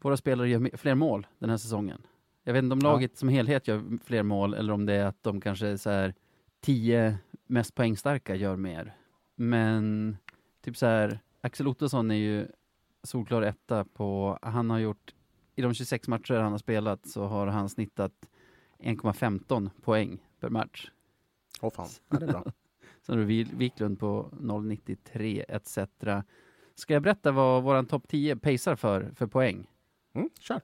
våra 0.00 0.16
spelare 0.16 0.48
gör 0.48 0.76
fler 0.76 0.94
mål 0.94 1.26
den 1.38 1.50
här 1.50 1.56
säsongen 1.56 2.06
Jag 2.42 2.52
vet 2.52 2.62
inte 2.64 2.72
om 2.72 2.80
Ja. 2.82 2.92
laget 2.92 3.16
som 3.16 3.28
helhet 3.28 3.68
gör 3.68 3.98
fler 4.04 4.22
mål 4.22 4.54
eller 4.54 4.72
om 4.72 4.86
det 4.86 4.92
är 4.94 5.04
att 5.06 5.22
de 5.22 5.40
kanske 5.40 5.78
så 5.78 5.90
här 5.90 6.14
tio 6.60 7.18
mest 7.46 7.74
poängstarka 7.74 8.34
gör 8.34 8.56
mer. 8.56 8.96
Men 9.34 10.16
typ 10.60 10.76
så 10.76 10.86
här, 10.86 11.20
Axel 11.44 11.68
Ottosson 11.68 12.10
är 12.10 12.14
ju 12.14 12.48
solklar 13.02 13.42
etta 13.42 13.84
på, 13.84 14.38
han 14.42 14.70
har 14.70 14.78
gjort, 14.78 15.14
i 15.54 15.62
de 15.62 15.74
26 15.74 16.08
matcher 16.08 16.34
han 16.34 16.52
har 16.52 16.58
spelat 16.58 17.06
så 17.06 17.24
har 17.26 17.46
han 17.46 17.68
snittat 17.68 18.28
1,15 18.78 19.70
poäng 19.82 20.28
per 20.40 20.48
match. 20.48 20.90
Åh 21.60 21.70
fan, 21.70 21.88
ja, 22.08 22.18
det 22.18 22.26
är 22.26 22.32
bra. 22.32 22.44
Sen 23.02 23.18
har 23.18 23.24
du 23.24 23.44
Wiklund 23.44 24.00
på 24.00 24.30
0,93 24.32 25.44
etc. 25.48 25.78
Ska 26.74 26.92
jag 26.92 27.02
berätta 27.02 27.32
vad 27.32 27.62
våran 27.62 27.86
topp 27.86 28.08
10 28.08 28.36
pacear 28.36 28.76
för, 28.76 29.12
för 29.16 29.26
poäng? 29.26 29.66
Mm, 30.12 30.30
kör. 30.40 30.60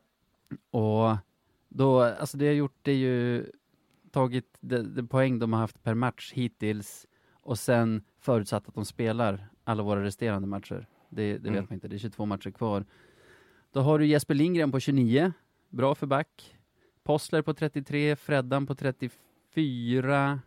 Och 0.70 1.16
då, 1.68 2.00
alltså 2.00 2.36
det 2.36 2.44
jag 2.44 2.54
gjort 2.54 2.78
det 2.82 2.92
är 2.92 2.96
ju 2.96 3.46
tagit 4.10 4.56
de, 4.60 4.82
de 4.82 5.08
poäng 5.08 5.38
de 5.38 5.52
har 5.52 5.60
haft 5.60 5.82
per 5.82 5.94
match 5.94 6.32
hittills 6.32 7.06
och 7.32 7.58
sen 7.58 8.04
förutsatt 8.18 8.68
att 8.68 8.74
de 8.74 8.84
spelar 8.84 9.49
alla 9.70 9.82
våra 9.82 10.04
resterande 10.04 10.48
matcher. 10.48 10.86
Det, 11.08 11.38
det 11.38 11.48
Mm. 11.48 11.54
vet 11.60 11.70
man 11.70 11.74
inte, 11.74 11.88
det 11.88 11.96
är 11.96 11.98
22 11.98 12.26
matcher 12.26 12.50
kvar. 12.50 12.84
Då 13.72 13.80
har 13.80 13.98
du 13.98 14.06
Jesper 14.06 14.34
Lindgren 14.34 14.72
på 14.72 14.80
29, 14.80 15.32
bra 15.68 15.94
för 15.94 16.06
back. 16.06 16.56
Possler 17.02 17.42
på 17.42 17.54
33, 17.54 18.16
Freddan 18.16 18.66
på 18.66 18.74
34, 18.74 20.40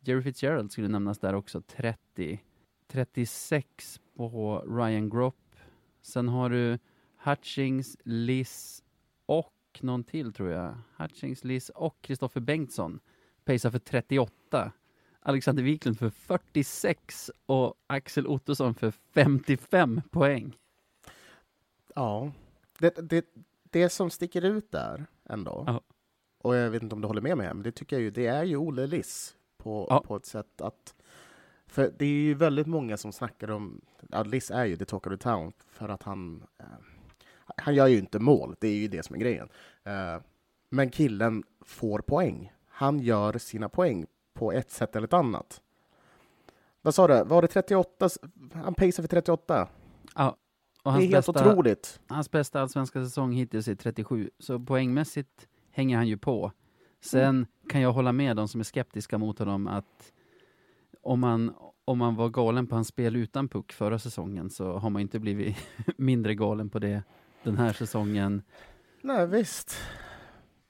Jerry 0.00 0.22
Fitzgerald 0.22 0.72
skulle 0.72 0.88
nämnas 0.88 1.18
där 1.18 1.34
också, 1.34 1.60
30. 1.60 2.40
36 2.88 4.00
på 4.16 4.64
Ryan 4.68 5.10
Gropp. 5.10 5.56
Sen 6.02 6.28
har 6.28 6.50
du 6.50 6.78
Hutchings, 7.24 7.96
Liss 8.04 8.82
och 9.26 9.52
någon 9.80 10.04
till 10.04 10.32
tror 10.32 10.50
jag. 10.50 10.74
Hutchings, 10.96 11.44
Liss 11.44 11.68
och 11.68 12.02
Kristoffer 12.02 12.40
Bengtsson. 12.40 13.00
Pacear 13.44 13.70
för 13.70 13.78
38. 13.78 14.72
Alexander 15.26 15.62
Wiklund 15.62 15.98
för 15.98 16.10
46 16.10 17.30
och 17.46 17.74
Axel 17.86 18.26
Ottosson 18.26 18.74
för 18.74 18.90
55 18.90 20.00
poäng. 20.10 20.56
Ja, 21.94 22.32
det, 22.78 23.10
det, 23.10 23.24
det 23.62 23.88
som 23.88 24.10
sticker 24.10 24.42
ut 24.44 24.70
där 24.70 25.06
ändå, 25.24 25.64
Ja. 25.66 25.80
och 26.38 26.56
jag 26.56 26.70
vet 26.70 26.82
inte 26.82 26.94
om 26.94 27.00
du 27.00 27.06
håller 27.06 27.20
med 27.20 27.36
mig, 27.36 27.46
men 27.54 27.62
det 27.62 27.72
tycker 27.72 27.96
jag 27.96 28.02
ju, 28.02 28.10
det 28.10 28.26
är 28.26 28.44
ju 28.44 28.56
Olle 28.56 28.86
Liss 28.86 29.36
på, 29.58 29.86
Ja. 29.90 30.02
på 30.06 30.16
ett 30.16 30.26
sätt 30.26 30.60
att 30.60 30.94
för 31.66 31.92
det 31.98 32.04
är 32.04 32.08
ju 32.08 32.34
väldigt 32.34 32.66
många 32.66 32.96
som 32.96 33.12
snackar 33.12 33.50
om, 33.50 33.80
ja, 34.10 34.22
Liss 34.22 34.50
är 34.50 34.64
ju 34.64 34.76
the 34.76 34.84
talk 34.84 35.06
of 35.06 35.10
the 35.12 35.16
town 35.16 35.52
för 35.66 35.88
att 35.88 36.02
han, 36.02 36.44
eh, 36.58 36.64
han 37.56 37.74
gör 37.74 37.86
ju 37.86 37.98
inte 37.98 38.18
mål, 38.18 38.56
det 38.60 38.68
är 38.68 38.76
ju 38.76 38.88
det 38.88 39.02
som 39.02 39.14
är 39.16 39.20
grejen. 39.20 39.48
Eh, 39.84 40.16
men 40.70 40.90
killen 40.90 41.42
får 41.60 41.98
poäng. 41.98 42.52
Han 42.66 43.00
gör 43.00 43.38
sina 43.38 43.68
poäng 43.68 44.06
på 44.34 44.52
ett 44.52 44.70
sätt 44.70 44.96
eller 44.96 45.06
ett 45.06 45.12
annat. 45.12 45.60
Vad 46.82 46.94
sa 46.94 47.06
du, 47.08 47.24
var 47.24 47.42
det 47.42 47.48
38? 47.48 48.08
Han 48.52 48.74
pacear 48.74 49.02
för 49.02 49.08
38? 49.08 49.68
Ja, 50.14 50.36
Det 50.84 50.90
är 50.90 50.92
helt 50.92 51.12
bästa, 51.12 51.30
otroligt. 51.50 52.00
hans 52.06 52.30
bästa 52.30 52.60
allsvenska 52.60 53.04
säsong 53.04 53.32
hittills 53.32 53.68
är 53.68 53.74
37, 53.74 54.30
så 54.38 54.58
poängmässigt 54.60 55.48
hänger 55.70 55.96
han 55.96 56.08
ju 56.08 56.16
på. 56.18 56.52
Sen 57.00 57.46
kan 57.68 57.80
jag 57.80 57.92
hålla 57.92 58.12
med 58.12 58.36
de 58.36 58.48
som 58.48 58.60
är 58.60 58.64
skeptiska 58.64 59.18
mot 59.18 59.38
honom 59.38 59.66
att 59.66 60.12
om 61.02 61.20
man, 61.20 61.54
om 61.84 61.98
man 61.98 62.14
var 62.16 62.28
galen 62.28 62.66
på 62.66 62.74
hans 62.74 62.88
spel 62.88 63.16
utan 63.16 63.48
puck 63.48 63.72
förra 63.72 63.98
säsongen 63.98 64.50
så 64.50 64.78
har 64.78 64.90
man 64.90 65.02
inte 65.02 65.18
blivit 65.18 65.56
mindre 65.96 66.34
galen 66.34 66.70
på 66.70 66.78
det 66.78 67.02
den 67.42 67.58
här 67.58 67.72
säsongen. 67.72 68.42
Nej, 69.02 69.26
visst. 69.26 69.76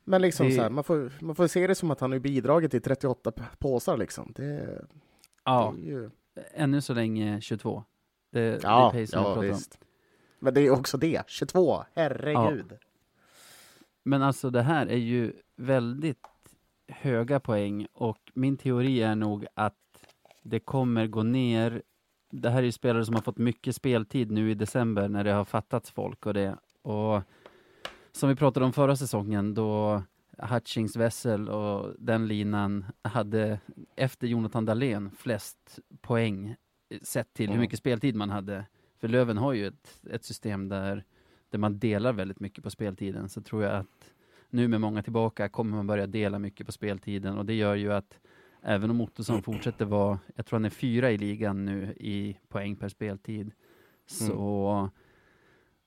Men 0.05 0.23
liksom 0.23 0.47
Det- 0.47 0.53
så 0.53 0.63
här, 0.63 0.71
man, 0.71 0.85
får, 0.85 1.13
man 1.21 1.35
får 1.35 1.47
se 1.47 1.67
det 1.67 1.75
som 1.75 1.91
att 1.91 2.01
han 2.01 2.13
har 2.13 2.19
bidragit 2.19 2.71
till 2.71 2.83
38 2.83 3.33
p- 3.33 3.43
påsar 3.59 3.97
liksom. 3.97 4.33
Det, 4.37 4.85
Ja, 5.45 5.75
det 5.77 5.83
är 5.83 5.87
ju... 5.87 6.11
ännu 6.55 6.81
så 6.81 6.95
länge 6.95 7.41
22. 7.41 7.85
Det, 8.31 8.61
Ja, 8.63 8.91
det 8.95 9.01
är 9.01 9.09
ja 9.13 9.35
om. 9.35 9.41
visst. 9.41 9.79
Men 10.39 10.55
det 10.55 10.61
är 10.61 10.71
också 10.71 10.97
det, 10.99 11.23
22, 11.27 11.85
herregud. 11.95 12.73
Men 14.03 14.23
alltså 14.23 14.51
det 14.51 14.63
här 14.63 14.87
är 14.87 14.97
ju 14.97 15.33
väldigt 15.57 16.27
höga 16.89 17.41
poäng 17.41 17.87
och 17.93 18.19
min 18.35 18.57
teori 18.57 19.03
är 19.03 19.15
nog 19.15 19.47
att 19.55 19.75
det 20.43 20.61
kommer 20.61 21.07
gå 21.07 21.23
ner. 21.23 21.83
Det 22.31 22.51
här 22.51 22.59
är 22.59 22.63
ju 22.63 22.73
spelare 22.73 23.05
som 23.05 23.15
har 23.15 23.23
fått 23.23 23.39
mycket 23.39 23.77
speltid 23.77 24.31
nu 24.31 24.51
i 24.51 24.55
december 24.55 25.09
när 25.09 25.25
det 25.25 25.33
har 25.33 25.45
fattats 25.45 25.91
folk 25.91 26.27
och 26.27 26.35
det. 26.35 26.57
Och 26.83 27.23
som 28.17 28.29
vi 28.29 28.35
pratade 28.37 28.67
om 28.67 28.73
förra 28.73 28.97
säsongen 28.97 29.55
då 29.55 30.03
Hutchings 30.39 30.97
Wessel 30.97 31.49
och 31.49 31.95
den 31.99 32.27
linan 32.27 32.85
hade 33.03 33.61
efter 33.97 34.27
Jonathan 34.27 34.65
Dahlén 34.65 35.11
flest 35.11 35.79
poäng 36.01 36.57
sett 37.03 37.35
till 37.35 37.47
hur 37.47 37.55
Mm. 37.55 37.61
mycket 37.61 37.79
speltid 37.79 38.15
man 38.17 38.31
hade. 38.31 38.67
För 39.01 39.09
Löven 39.09 39.39
har 39.39 39.53
ju 39.53 39.67
ett, 39.67 40.01
ett 40.11 40.25
system 40.25 40.69
där, 40.69 41.05
där 41.51 41.59
man 41.59 41.79
delar 41.79 42.13
väldigt 42.13 42.41
mycket 42.41 42.65
på 42.65 42.71
speltiden. 42.71 43.29
Så 43.29 43.41
tror 43.43 43.63
jag 43.63 43.77
att 43.77 44.13
nu 44.51 44.69
med 44.69 44.81
många 44.81 45.03
tillbaka 45.03 45.49
kommer 45.49 45.77
man 45.77 45.87
börja 45.87 46.07
dela 46.07 46.39
mycket 46.39 46.67
på 46.67 46.73
speltiden 46.73 47.39
och 47.39 47.47
det 47.47 47.55
gör 47.55 47.75
ju 47.75 47.93
att 47.93 48.19
även 48.63 48.91
om 48.91 49.01
Ottosson 49.01 49.43
fortsätter 49.43 49.85
vara, 49.85 50.19
jag 50.37 50.47
tror 50.47 50.59
han 50.59 50.65
är 50.65 50.71
fyra 50.71 51.11
i 51.11 51.19
ligan 51.19 51.65
nu 51.65 51.95
i 52.01 52.39
poäng 52.49 52.77
per 52.77 52.89
speltid, 52.89 53.53
så, 54.07 54.91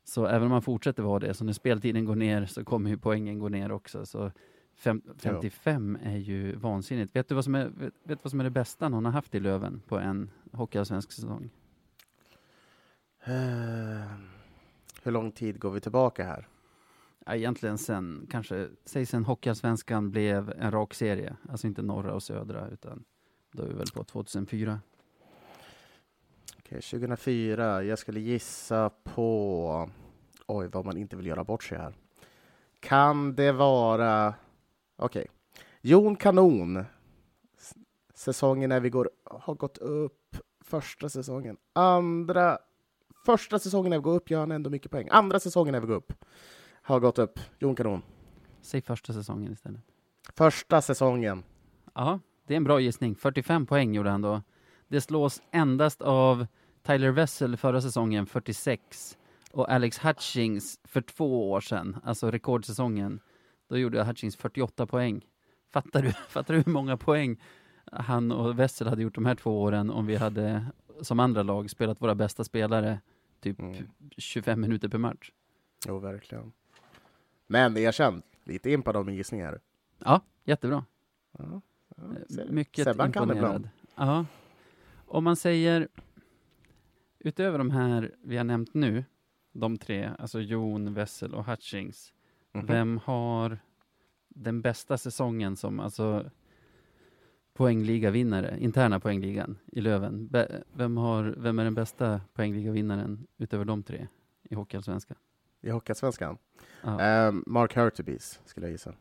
så 0.10 0.26
även 0.26 0.44
om 0.44 0.52
han 0.52 0.62
fortsätter 0.62 1.04
vara 1.04 1.20
det, 1.20 1.34
så 1.34 1.46
när 1.46 1.54
speltiden 1.54 2.06
går 2.06 2.16
ner 2.16 2.46
så 2.46 2.64
kommer 2.64 2.90
ju 2.90 2.98
poängen 2.98 3.40
gå 3.40 3.50
ner 3.50 3.72
också. 3.72 4.06
Så 4.06 4.32
fem, 4.76 5.02
55 5.18 5.98
är 6.04 6.18
ju 6.18 6.56
vansinnigt. 6.56 7.16
Vet 7.16 7.30
du 7.30 7.36
vad 7.36 7.44
som 7.44 7.56
är, 7.56 7.68
vet, 7.68 7.94
vet 8.04 8.24
vad 8.24 8.32
som 8.32 8.40
är 8.40 8.44
det 8.44 8.50
bästa 8.50 8.90
någon 8.90 9.06
har 9.06 9.12
haft 9.12 9.36
i 9.36 9.40
Löven 9.40 9.82
på 9.88 10.00
en 10.00 10.32
hockeyallsvensk 10.52 11.12
säsong? 11.12 11.50
Eh, 13.24 14.12
hur 15.04 15.12
lång 15.12 15.32
tid 15.32 15.60
går 15.60 15.72
vi 15.72 15.82
tillbaka 15.82 16.24
här? 16.24 16.48
Ja, 17.26 17.36
egentligen 17.36 17.78
sen, 17.78 18.28
kanske, 18.32 18.68
säg 18.86 19.06
sen 19.06 19.26
Hockeyallsvenskan 19.26 20.12
blev 20.12 20.54
en 20.58 20.72
rak 20.72 20.94
serie. 20.94 21.36
Alltså 21.50 21.68
inte 21.68 21.82
norra 21.82 22.14
och 22.14 22.24
södra, 22.24 22.68
utan 22.68 23.04
då 23.52 23.64
är 23.64 23.68
vi 23.68 23.74
väl 23.74 23.92
på 23.94 24.04
2004. 24.04 24.80
Okej, 26.68 26.82
2004, 26.82 27.84
jag 27.84 28.00
skulle 28.00 28.20
gissa 28.20 28.90
på... 29.04 29.90
Oj, 30.48 30.68
vad 30.68 30.86
man 30.86 30.98
inte 30.98 31.16
vill 31.16 31.26
göra 31.26 31.44
bort 31.44 31.64
sig 31.64 31.78
här. 31.78 31.94
Kan 32.80 33.36
det 33.36 33.52
vara... 33.52 34.34
Okej. 34.96 35.28
Jon 35.82 36.16
Kanon. 36.16 36.86
Säsongen 38.14 38.70
när 38.70 38.80
vi 38.80 38.90
går, 38.90 39.10
har 39.24 39.56
gått 39.56 39.78
upp. 39.78 40.38
Första 40.62 41.10
säsongen. 41.10 41.58
Andra... 41.74 42.58
Första 43.26 43.60
säsongen 43.60 43.90
när 43.90 43.98
vi 43.98 44.04
går 44.04 44.16
upp 44.16 44.32
gör 44.32 44.40
han 44.40 44.52
ändå 44.52 44.70
mycket 44.70 44.92
poäng. 44.92 45.08
Andra 45.12 45.40
säsongen 45.40 45.72
när 45.72 45.80
vi 45.80 45.88
går 45.88 45.96
upp 45.96 46.14
har 46.82 47.00
gått 47.00 47.20
upp. 47.20 47.40
Jon 47.60 47.76
Kanon. 47.76 48.02
Säg 48.62 48.82
första 48.82 49.14
säsongen 49.14 49.52
istället. 49.52 49.82
Första 50.34 50.82
säsongen. 50.82 51.44
Ja, 51.94 52.20
det 52.48 52.54
är 52.54 52.58
en 52.58 52.64
bra 52.64 52.80
gissning. 52.80 53.16
45 53.16 53.66
poäng 53.66 53.94
gjorde 53.94 54.10
han 54.10 54.22
då. 54.22 54.42
Det 54.88 55.02
slås 55.02 55.42
endast 55.52 56.02
av 56.02 56.48
Tyler 56.84 57.12
Wessel 57.12 57.58
förra 57.58 57.82
säsongen, 57.82 58.26
46, 58.26 59.18
och 59.52 59.72
Alex 59.72 60.06
Hutchings 60.06 60.80
för 60.84 61.02
två 61.02 61.52
år 61.52 61.62
sedan, 61.62 61.98
alltså 62.04 62.32
rekordsäsongen. 62.32 63.20
Då 63.68 63.78
gjorde 63.78 64.04
Hutchings 64.04 64.36
48 64.36 64.86
poäng. 64.88 65.26
Fattar 65.70 66.02
du, 66.02 66.12
fattar 66.30 66.54
du 66.54 66.62
hur 66.66 66.72
många 66.72 66.98
poäng 66.98 67.42
han 67.92 68.32
och 68.32 68.60
Wessel 68.60 68.88
hade 68.88 69.02
gjort 69.04 69.16
de 69.16 69.26
här 69.26 69.36
två 69.36 69.62
åren 69.62 69.90
om 69.90 70.06
vi 70.06 70.16
hade, 70.16 70.66
som 71.02 71.20
andra 71.20 71.44
lag, 71.44 71.70
spelat 71.70 72.02
våra 72.02 72.16
bästa 72.16 72.44
spelare 72.44 73.00
typ 73.40 73.60
Mm. 73.60 73.76
25 74.18 74.62
minuter 74.62 74.88
per 74.88 74.98
match? 74.98 75.32
Jo, 75.88 76.00
verkligen. 76.00 76.52
Men 77.48 77.78
erkänn, 77.78 78.22
lite 78.44 78.72
impad 78.72 78.96
av 78.96 79.06
min 79.06 79.16
gissning 79.16 79.42
här. 79.44 79.60
Ja, 80.00 80.22
jättebra. 80.44 80.86
Ja, 81.38 81.46
ja, 81.52 81.62
Eh. 82.40 82.46
Mycket 82.50 82.84
Sebban 82.84 83.12
kan 83.12 83.24
imponerad. 83.24 83.48
ibland. 83.56 83.70
Ja. 83.96 84.26
Om 85.08 85.24
man 85.24 85.36
säger, 85.36 85.88
utöver 87.20 87.58
de 87.58 87.72
här 87.72 88.16
vi 88.24 88.38
har 88.38 88.44
nämnt 88.44 88.74
nu, 88.74 89.06
de 89.52 89.78
tre, 89.78 90.12
alltså 90.20 90.40
Jon, 90.42 90.94
Wessel 90.94 91.34
och 91.34 91.46
Hutchings, 91.46 92.14
Mhm. 92.54 92.66
vem 92.66 92.98
har 93.04 93.60
den 94.30 94.62
bästa 94.62 94.98
säsongen 94.98 95.56
som, 95.56 95.80
alltså 95.80 96.32
poängligavinnare, 97.54 98.58
interna 98.60 99.00
poängligan 99.00 99.58
i 99.72 99.82
Löven? 99.82 100.28
Be- 100.28 100.64
Vem, 100.74 100.98
har, 100.98 101.36
vem 101.38 101.60
är 101.60 101.64
den 101.64 101.74
bästa 101.76 102.22
poängligavinnaren 102.34 103.28
utöver 103.38 103.66
de 103.66 103.84
tre 103.84 104.08
i 104.44 104.56
Hockeyallsvenskan? 104.56 105.18
I 105.62 105.70
Hockeyallsvenskan? 105.70 106.38
Ja, 106.84 107.00
Ehm, 107.02 107.44
Mark 107.48 107.76
Hurtubise, 107.78 108.40
skulle 108.46 108.66
jag 108.66 108.72
gissa. 108.72 108.94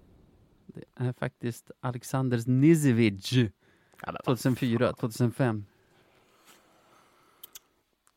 det 0.66 0.84
är 0.94 1.12
faktiskt 1.12 1.70
Alexander 1.80 2.50
Nizevic, 2.50 3.30
2004, 4.24 4.92
2005. 4.92 5.64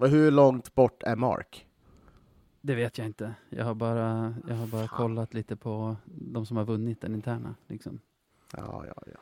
Hur 0.07 0.31
långt 0.31 0.75
bort 0.75 1.03
är 1.03 1.15
Mark? 1.15 1.65
Det 2.61 2.75
vet 2.75 2.97
jag 2.97 3.07
inte. 3.07 3.33
Jag 3.49 3.65
har 3.65 3.73
bara, 3.75 4.33
jag 4.47 4.55
har 4.55 4.67
bara 4.67 4.87
Fan. 4.87 4.97
kollat 4.97 5.33
lite 5.33 5.55
på 5.55 5.95
de 6.05 6.45
som 6.45 6.57
har 6.57 6.65
vunnit 6.65 7.01
den 7.01 7.15
interna. 7.15 7.55
Liksom. 7.67 7.99
Ja, 8.57 8.83
ja, 8.87 8.93
ja. 9.13 9.19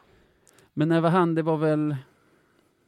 Men 0.74 0.90
när 0.90 1.02
var 1.02 1.10
han? 1.10 1.36
Det 1.36 1.42
var 1.42 1.58
väl 1.58 1.96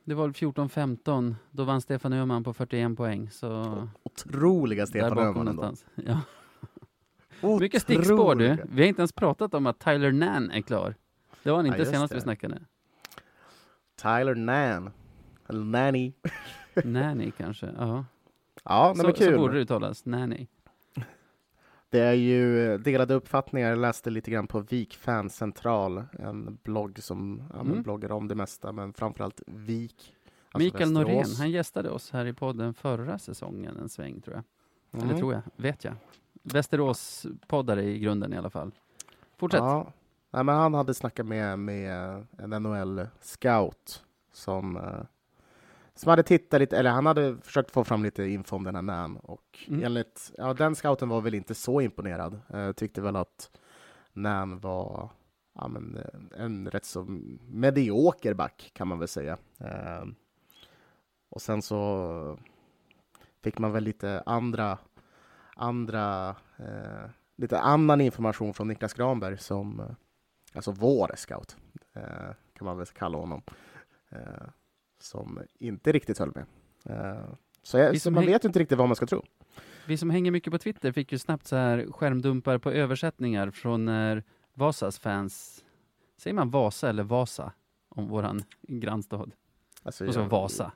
det 0.03 0.13
var 0.15 0.23
väl 0.23 0.31
14-15. 0.33 1.35
Då 1.51 1.63
vann 1.63 1.81
Stefan 1.81 2.13
Öhman 2.13 2.43
på 2.43 2.53
41 2.53 2.97
poäng. 2.97 3.29
Så 3.31 3.87
Otroliga 4.03 4.87
Stefan 4.87 5.17
Öhman 5.19 5.47
ändå. 5.47 5.73
Ja. 5.95 6.21
Mycket 7.59 7.81
stickspår 7.81 8.35
du. 8.35 8.57
Vi 8.71 8.81
har 8.81 8.87
inte 8.87 9.01
ens 9.01 9.11
pratat 9.13 9.53
om 9.53 9.65
att 9.65 9.79
Tyler 9.79 10.11
Nan 10.11 10.51
är 10.51 10.61
klar. 10.61 10.95
Det 11.43 11.49
var 11.49 11.57
han 11.57 11.65
Ja, 11.65 11.71
inte 11.71 11.79
just 11.79 11.91
senast 11.91 12.13
vi 12.13 12.15
det. 12.15 12.21
snackade. 12.21 12.59
Tyler 14.01 14.35
Nan. 14.35 14.89
Eller 15.47 15.63
Nanny. 15.63 16.13
Nanny 16.85 17.31
kanske. 17.31 17.73
Ja. 17.77 18.05
Ja, 18.63 18.93
Så, 18.95 19.03
men 19.03 19.13
så 19.15 19.17
kul. 19.19 19.37
borde 19.37 19.53
det 19.53 19.59
uttalas. 19.59 20.05
Nanny. 20.05 20.47
Det 21.91 21.99
är 21.99 22.13
ju 22.13 22.77
delade 22.77 23.13
uppfattningar. 23.13 23.69
Jag 23.69 23.77
läste 23.79 24.09
lite 24.09 24.31
grann 24.31 24.47
på 24.47 24.59
Vik 24.59 24.95
Fancentral, 24.97 26.03
en 26.19 26.57
blogg 26.63 26.99
som 27.03 27.43
ja, 27.53 27.59
Mm. 27.59 27.81
bloggar 27.83 28.11
om 28.11 28.27
det 28.27 28.35
mesta, 28.35 28.71
men 28.71 28.93
framförallt 28.93 29.41
Vik. 29.47 30.15
alltså 30.51 30.57
Mikael 30.65 30.91
Norén, 30.91 31.17
Västerås. 31.17 31.39
han 31.39 31.51
gästade 31.51 31.89
oss 31.89 32.11
här 32.11 32.25
i 32.25 32.33
podden 32.33 32.73
förra 32.73 33.19
säsongen 33.19 33.77
en 33.77 33.89
sväng 33.89 34.21
tror 34.21 34.35
jag. 34.35 34.43
Mm. 35.01 35.09
Eller 35.09 35.19
tror 35.19 35.33
jag, 35.33 35.41
vet 35.55 35.83
jag. 35.83 35.93
Västerås 36.43 37.25
poddare 37.47 37.83
i 37.83 37.99
grunden 37.99 38.33
i 38.33 38.37
alla 38.37 38.49
fall. 38.49 38.71
Fortsätt. 39.37 39.59
Ja. 39.59 39.91
Nej, 40.31 40.43
men 40.43 40.55
han 40.55 40.73
hade 40.73 40.93
snackat 40.93 41.25
med, 41.25 41.59
med 41.59 42.25
en 42.37 42.49
NHL-scout 42.63 44.03
som, 44.31 44.77
eh, 44.77 44.83
som 45.99 46.09
hade 46.09 46.23
tittat 46.23 46.59
lite, 46.59 46.77
eller 46.77 46.89
han 46.89 47.05
hade 47.05 47.37
försökt 47.41 47.71
få 47.71 47.83
fram 47.83 48.03
lite 48.03 48.23
info 48.23 48.55
om 48.55 48.63
den 48.63 48.75
här 48.75 48.81
Nan 48.81 49.17
och 49.17 49.59
Mm. 49.67 49.83
enligt, 49.83 50.31
ja 50.37 50.53
den 50.53 50.75
scouten 50.75 51.09
var 51.09 51.21
väl 51.21 51.33
inte 51.33 51.55
så 51.55 51.81
imponerad. 51.81 52.41
Eh, 52.49 52.71
tyckte 52.71 53.01
väl 53.01 53.15
att 53.15 53.51
Nan 54.13 54.59
var 54.59 55.09
ja, 55.55 55.67
men, 55.67 55.97
eh, 55.97 56.43
en 56.43 56.69
rätt 56.71 56.85
så 56.85 57.05
medioker 57.47 58.33
back 58.33 58.71
kan 58.73 58.87
man 58.87 58.99
väl 58.99 59.07
säga. 59.07 59.37
Eh, 59.59 60.05
och 61.29 61.41
sen 61.41 61.61
så 61.61 62.39
fick 63.43 63.57
man 63.59 63.71
väl 63.71 63.83
lite 63.83 64.23
andra, 64.25 64.77
andra 65.55 66.29
eh, 66.57 67.09
lite 67.37 67.59
annan 67.59 68.01
information 68.01 68.53
från 68.53 68.67
Niklas 68.67 68.93
Granberg 68.93 69.37
som, 69.37 69.79
eh, 69.79 69.85
alltså 70.53 70.71
vår 70.71 71.11
scout, 71.15 71.57
eh, 71.93 72.33
kan 72.53 72.65
man 72.65 72.77
väl 72.77 72.85
kalla 72.87 73.17
honom, 73.17 73.41
som 74.99 75.39
inte 75.59 75.91
riktigt 75.91 76.19
höll 76.19 76.31
med. 76.35 76.45
Eh, 76.85 77.23
så 77.63 77.77
jag, 77.77 78.01
så 78.01 78.11
man 78.11 78.25
vet 78.25 78.45
inte 78.45 78.59
riktigt 78.59 78.77
vad 78.77 78.87
man 78.87 78.95
ska 78.95 79.05
tro. 79.05 79.23
Vi 79.87 79.97
som 79.97 80.09
hänger 80.09 80.31
mycket 80.31 80.51
på 80.53 80.57
Twitter 80.57 80.91
fick 80.91 81.11
ju 81.11 81.17
snabbt 81.17 81.47
så 81.47 81.55
här 81.55 81.87
skärmdumpar 81.91 82.57
på 82.57 82.71
översättningar 82.71 83.51
från 83.51 83.85
när 83.85 84.23
Vasas 84.53 84.99
fans, 84.99 85.63
säger 86.17 86.33
man 86.33 86.49
Vasa 86.49 86.89
eller 86.89 87.03
Vasa? 87.03 87.53
Om 87.89 88.07
våran 88.07 88.43
grannstad. 88.61 89.31
Alltså, 89.83 90.07
Och 90.07 90.13
så 90.13 90.19
jag- 90.19 90.27
Vasa. 90.29 90.71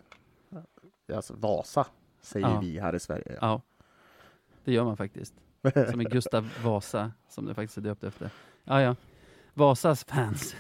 Alltså, 1.14 1.34
Vasa 1.34 1.88
säger 2.22 2.48
Ja. 2.48 2.60
vi 2.60 2.80
här 2.80 2.96
i 2.96 3.00
Sverige. 3.00 3.38
Ja, 3.42 3.62
det 4.64 4.74
gör 4.74 4.84
man 4.84 4.98
faktiskt. 4.98 5.34
Som 5.90 6.00
är 6.00 6.10
Gustav 6.10 6.50
Vasa, 6.64 7.12
som 7.30 7.46
det 7.46 7.54
faktiskt 7.54 7.78
är 7.78 7.82
döpt 7.82 8.04
efter. 8.04 8.30
Ja, 8.64 8.82
ja. 8.82 8.96
Vasas 9.54 10.04
fans 10.04 10.56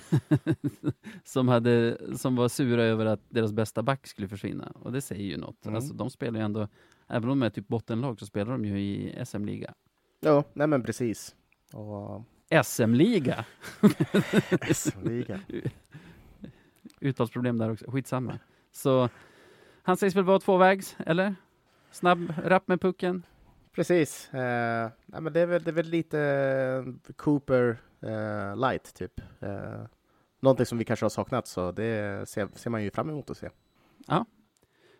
som, 1.23 1.47
hade, 1.47 1.97
som 2.17 2.36
var 2.36 2.47
sura 2.49 2.84
över 2.84 3.06
att 3.06 3.19
deras 3.29 3.51
bästa 3.53 3.84
back 3.84 4.08
skulle 4.08 4.27
försvinna. 4.27 4.71
Och 4.82 4.91
det 4.91 5.01
säger 5.01 5.23
ju 5.23 5.38
något. 5.38 5.65
Mm. 5.65 5.75
Alltså, 5.75 5.93
de 5.93 6.10
spelar 6.10 6.39
ju 6.39 6.45
ändå, 6.45 6.67
även 7.08 7.29
om 7.29 7.39
de 7.39 7.45
är 7.45 7.49
typ 7.49 7.67
bottenlag, 7.67 8.19
så 8.19 8.25
spelar 8.25 8.51
de 8.51 8.65
ju 8.65 8.79
i 8.79 9.25
SM-liga. 9.25 9.73
Ja, 10.19 10.43
nej 10.53 10.67
men 10.67 10.84
precis. 10.84 11.36
Och, 11.73 12.23
SM-liga? 12.63 13.45
SM-liga. 14.73 15.39
Uttalsproblem 16.99 17.58
där 17.58 17.71
också, 17.71 17.91
skitsamma. 17.91 18.39
Så 18.71 19.10
han 19.84 19.97
sägs 19.97 20.15
väl 20.15 20.23
vara 20.23 20.39
tvåvägs, 20.39 20.95
eller? 20.99 21.36
Snabb, 21.91 22.34
rapp 22.43 22.67
med 22.67 22.82
pucken. 22.82 23.23
Precis. 23.76 24.34
Eh, 24.34 24.90
nej, 25.06 25.22
men 25.22 25.34
det, 25.34 25.40
är 25.40 25.46
väl, 25.46 25.64
det 25.64 25.72
är 25.72 25.74
väl 25.74 25.86
lite 25.90 26.20
eh, 26.20 27.14
Cooper 27.16 27.78
eh, 28.02 28.58
light, 28.58 28.94
typ. 28.94 29.22
Eh, 29.40 29.82
någonting 30.40 30.66
som 30.66 30.78
vi 30.78 30.86
kanske 30.86 31.04
har 31.06 31.10
saknat, 31.10 31.48
så 31.48 31.72
det 31.72 32.30
ser, 32.30 32.48
ser 32.54 32.70
man 32.70 32.84
ju 32.84 32.92
fram 32.92 33.10
emot 33.10 33.30
att 33.30 33.38
se. 33.38 33.50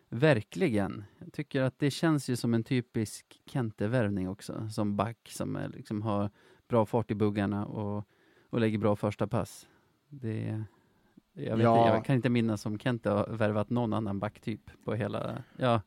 Verkligen. 0.08 1.04
Jag 1.18 1.32
tycker 1.32 1.62
att 1.62 1.78
det 1.78 1.90
känns 1.90 2.28
ju 2.28 2.36
som 2.36 2.54
en 2.54 2.64
typisk 2.64 3.40
Kente-värvning 3.46 4.28
också, 4.28 4.68
som 4.70 4.96
back 4.96 5.18
som 5.30 5.56
är, 5.56 5.68
liksom 5.68 6.02
har 6.02 6.30
bra 6.68 6.86
fart 6.86 7.10
i 7.10 7.14
buggarna 7.14 7.66
och, 7.66 8.08
och 8.50 8.60
lägger 8.60 8.78
bra 8.78 8.96
första 8.96 9.26
pass. 9.26 9.68
Det, 10.08 10.64
jag, 11.32 11.60
Ja. 11.60 11.78
inte, 11.78 11.94
jag 11.96 12.04
kan 12.04 12.16
inte 12.16 12.28
minnas 12.28 12.66
om 12.66 12.78
Kente 12.78 13.10
har 13.10 13.26
värvat 13.26 13.70
någon 13.70 13.92
annan 13.92 14.18
backtyp 14.20 14.70
på 14.84 14.94
hela, 14.94 15.42
ja, 15.56 15.82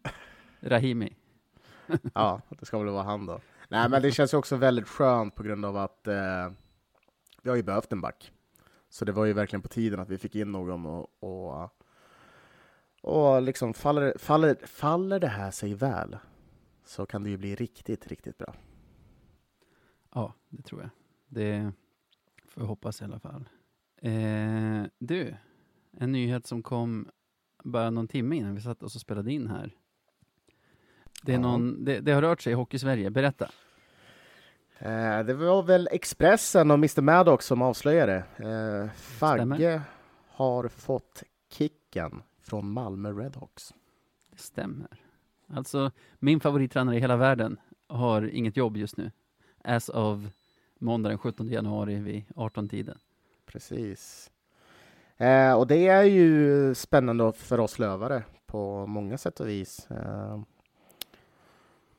Rahimi. 0.59 1.15
Ja, 2.13 2.41
det 2.49 2.65
ska 2.65 2.79
väl 2.79 2.93
vara 2.93 3.03
han 3.03 3.25
då. 3.25 3.39
Nej, 3.69 3.89
men 3.89 4.01
det 4.01 4.11
känns 4.11 4.33
ju 4.33 4.37
också 4.37 4.55
väldigt 4.55 4.87
skönt 4.87 5.35
på 5.35 5.43
grund 5.43 5.65
av 5.65 5.77
att 5.77 6.07
eh, 6.07 6.51
vi 7.41 7.49
har 7.49 7.55
ju 7.55 7.63
behövt 7.63 7.91
en 7.91 8.01
back. 8.01 8.31
Så 8.89 9.05
det 9.05 9.11
var 9.11 9.25
ju 9.25 9.33
verkligen 9.33 9.61
på 9.61 9.67
tiden 9.67 9.99
att 9.99 10.09
vi 10.09 10.17
fick 10.17 10.35
in 10.35 10.51
någon 10.51 10.85
och, 10.85 11.07
och, 11.19 11.69
och 13.01 13.41
liksom 13.41 13.73
faller, 13.73 14.13
faller, 14.17 14.55
faller 14.65 15.19
det 15.19 15.27
här 15.27 15.51
sig 15.51 15.73
väl 15.73 16.17
så 16.85 17.05
kan 17.05 17.23
det 17.23 17.29
ju 17.29 17.37
bli 17.37 17.55
riktigt, 17.55 18.07
riktigt 18.07 18.37
bra. 18.37 18.55
Ja, 20.13 20.33
det 20.49 20.61
tror 20.61 20.81
jag. 20.81 20.89
Det 21.27 21.71
får 22.47 22.63
jag 22.63 22.67
hoppas 22.67 23.01
i 23.01 23.03
alla 23.03 23.19
fall. 23.19 23.49
Eh, 24.01 24.83
du, 24.99 25.35
en 25.91 26.11
nyhet 26.11 26.45
som 26.45 26.63
kom 26.63 27.09
bara 27.63 27.89
någon 27.89 28.07
timme 28.07 28.35
innan 28.35 28.55
vi 28.55 28.61
satt 28.61 28.83
oss 28.83 28.95
och 28.95 29.01
spelade 29.01 29.31
in 29.31 29.47
här. 29.47 29.75
Det, 31.23 31.33
är 31.33 31.39
någon, 31.39 31.85
det, 31.85 31.99
det 31.99 32.11
har 32.11 32.21
rört 32.21 32.41
sig 32.41 32.51
i 32.51 32.55
Hockey-Sverige. 32.55 33.09
Berätta. 33.09 33.49
Eh, 34.79 35.19
det 35.23 35.33
var 35.33 35.63
väl 35.63 35.89
Expressen 35.91 36.71
och 36.71 36.77
Mr 36.77 37.01
Maddox 37.01 37.45
som 37.45 37.61
avslöjade. 37.61 38.23
Eh, 38.37 38.91
Fagge 38.95 39.81
har 40.27 40.67
fått 40.67 41.23
kicken 41.49 42.21
från 42.41 42.71
Malmö 42.71 43.11
Redhawks. 43.11 43.73
Det 44.31 44.39
stämmer. 44.39 44.87
Alltså, 45.53 45.91
min 46.19 46.39
favorittränare 46.39 46.95
i 46.97 46.99
hela 46.99 47.15
världen 47.15 47.59
har 47.87 48.29
inget 48.29 48.57
jobb 48.57 48.77
just 48.77 48.97
nu. 48.97 49.11
As 49.63 49.89
of 49.89 50.19
måndag 50.79 51.09
den 51.09 51.17
17 51.17 51.47
januari 51.47 51.95
vid 51.95 52.25
18-tiden. 52.35 52.97
Precis. 53.45 54.31
Eh, 55.17 55.53
och 55.53 55.67
det 55.67 55.87
är 55.87 56.03
ju 56.03 56.75
spännande 56.75 57.31
för 57.31 57.59
oss 57.59 57.79
lövare 57.79 58.23
på 58.45 58.85
många 58.85 59.17
sätt 59.17 59.39
och 59.39 59.47
vis. 59.47 59.91
Eh, 59.91 60.41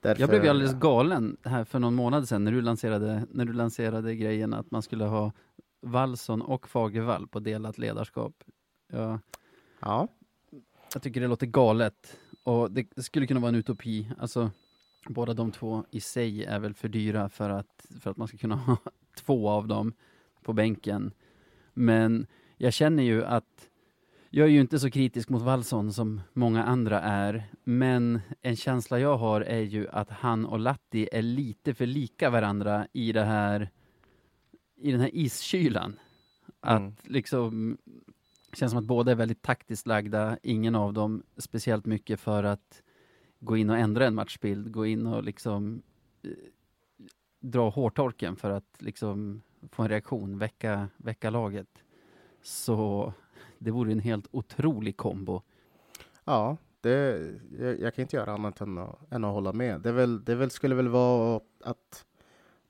därför, 0.00 0.22
Jag 0.22 0.28
blev 0.28 0.44
ju 0.44 0.50
alldeles 0.50 0.74
galen 0.74 1.36
här 1.44 1.64
för 1.64 1.78
någon 1.78 1.94
månad 1.94 2.28
sedan 2.28 2.44
när 2.44 2.52
du 2.52 2.62
lanserade, 2.62 3.26
när 3.30 3.44
du 3.44 3.52
lanserade 3.52 4.14
grejen 4.16 4.54
att 4.54 4.70
man 4.70 4.82
skulle 4.82 5.04
ha 5.04 5.32
Wallson 5.80 6.42
och 6.42 6.68
Fagervall 6.68 7.26
på 7.26 7.40
delat 7.40 7.78
ledarskap. 7.78 8.44
Jag, 8.92 9.18
Ja, 9.80 10.08
jag 10.92 11.02
tycker 11.02 11.20
det 11.20 11.26
låter 11.26 11.46
galet 11.46 12.18
och 12.42 12.70
det 12.70 13.02
skulle 13.02 13.26
kunna 13.26 13.40
vara 13.40 13.48
en 13.48 13.54
utopi. 13.54 14.10
Alltså, 14.18 14.50
båda 15.08 15.34
de 15.34 15.52
två 15.52 15.84
i 15.90 16.00
sig 16.00 16.44
är 16.44 16.58
väl 16.58 16.74
för 16.74 16.88
dyra 16.88 17.28
för 17.28 17.50
att, 17.50 17.86
för 18.00 18.10
att 18.10 18.16
man 18.16 18.28
ska 18.28 18.36
kunna 18.36 18.56
ha 18.56 18.76
två 19.16 19.48
av 19.48 19.68
dem 19.68 19.92
på 20.42 20.52
bänken. 20.52 21.12
Men 21.74 22.26
jag 22.56 22.72
känner 22.72 23.02
ju 23.02 23.24
att 23.24 23.68
jag 24.30 24.46
är 24.46 24.50
ju 24.50 24.60
inte 24.60 24.78
så 24.78 24.90
kritisk 24.90 25.28
mot 25.28 25.42
Wallson 25.42 25.92
som 25.92 26.20
många 26.32 26.64
andra 26.64 27.00
är, 27.00 27.44
men 27.64 28.20
en 28.42 28.56
känsla 28.56 28.98
jag 28.98 29.16
har 29.16 29.40
är 29.40 29.60
ju 29.60 29.88
att 29.88 30.10
han 30.10 30.46
och 30.46 30.58
Latti 30.58 31.08
är 31.12 31.22
lite 31.22 31.74
för 31.74 31.86
lika 31.86 32.30
varandra 32.30 32.86
i 32.92 33.12
det 33.12 33.24
här 33.24 33.70
i 34.76 34.92
den 34.92 35.00
här 35.00 35.10
iskylan. 35.12 35.98
Att 36.60 36.80
Mm. 36.80 36.92
liksom 37.02 37.78
känns 38.52 38.72
som 38.72 38.78
att 38.78 38.84
båda 38.86 39.10
är 39.10 39.14
väldigt 39.16 39.42
taktiskt 39.42 39.86
lagda, 39.86 40.38
ingen 40.42 40.74
av 40.74 40.92
dem 40.92 41.22
speciellt 41.36 41.86
mycket 41.86 42.20
för 42.20 42.44
att 42.44 42.82
gå 43.40 43.56
in 43.56 43.70
och 43.70 43.78
ändra 43.78 44.06
en 44.06 44.14
matchbild, 44.14 44.72
gå 44.72 44.86
in 44.86 45.06
och 45.06 45.24
liksom 45.24 45.82
eh, 46.22 46.30
dra 47.40 47.68
hårtorken 47.70 48.36
för 48.36 48.50
att 48.50 48.76
liksom 48.78 49.42
få 49.72 49.82
en 49.82 49.88
reaktion, 49.88 50.38
väcka, 50.38 50.88
väcka 50.96 51.30
laget. 51.30 51.82
Så 52.42 53.12
det 53.58 53.70
vore 53.70 53.92
en 53.92 54.00
helt 54.00 54.28
otrolig 54.30 54.96
kombo. 54.96 55.42
ja 56.24 56.56
det, 56.80 57.30
jag, 57.58 57.80
jag 57.80 57.94
kan 57.94 58.02
inte 58.02 58.16
göra 58.16 58.32
annat 58.32 58.60
än 58.60 58.78
att, 58.78 59.12
än 59.12 59.24
att 59.24 59.32
hålla 59.32 59.52
med. 59.52 59.80
Det, 59.80 59.92
väl, 59.92 60.24
det 60.24 60.34
väl, 60.34 60.50
skulle 60.50 60.74
väl 60.74 60.88
vara 60.88 61.40
att 61.64 62.04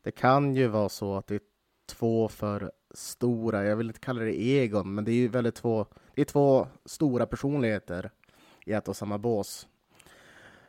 det 0.03 0.11
kan 0.11 0.55
ju 0.55 0.69
vara 0.69 0.89
så 0.89 1.17
att 1.17 1.27
det 1.27 1.35
är 1.35 1.41
två 1.87 2.29
för 2.29 2.73
stora, 2.91 3.65
jag 3.65 3.77
vill 3.77 3.87
inte 3.87 4.01
kalla 4.01 4.21
det 4.21 4.41
egon, 4.41 4.95
men 4.95 5.05
det 5.05 5.13
är 5.13 5.15
ju 5.15 5.29
väldigt 5.29 5.55
två, 5.55 5.87
det 6.15 6.21
är 6.21 6.25
två 6.25 6.67
stora 6.85 7.27
personligheter 7.27 8.11
i 8.67 8.73
ett 8.73 8.89
och 8.89 8.97
samma 8.97 9.19
bås. 9.19 9.69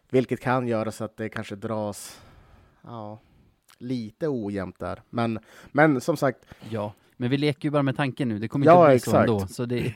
Vilket 0.09 0.39
kan 0.39 0.67
göra 0.67 0.91
så 0.91 1.03
att 1.03 1.17
det 1.17 1.29
kanske 1.29 1.55
dras, 1.55 2.21
ja, 2.81 3.19
lite 3.77 4.27
ojämnt 4.27 4.79
där. 4.79 5.01
Men, 5.09 5.39
men 5.71 6.01
som 6.01 6.17
sagt, 6.17 6.45
Ja, 6.69 6.93
men 7.19 7.29
vi 7.29 7.37
leker 7.37 7.65
ju 7.67 7.71
bara 7.71 7.83
med 7.83 7.95
tanken 7.97 8.29
nu. 8.29 8.39
Det 8.39 8.47
kommer 8.47 8.65
Ja, 8.65 8.81
inte 8.81 8.87
bli 8.89 8.95
exakt. 8.95 9.11
så 9.11 9.33
ändå. 9.33 9.47
Så 9.47 9.65
det, 9.65 9.93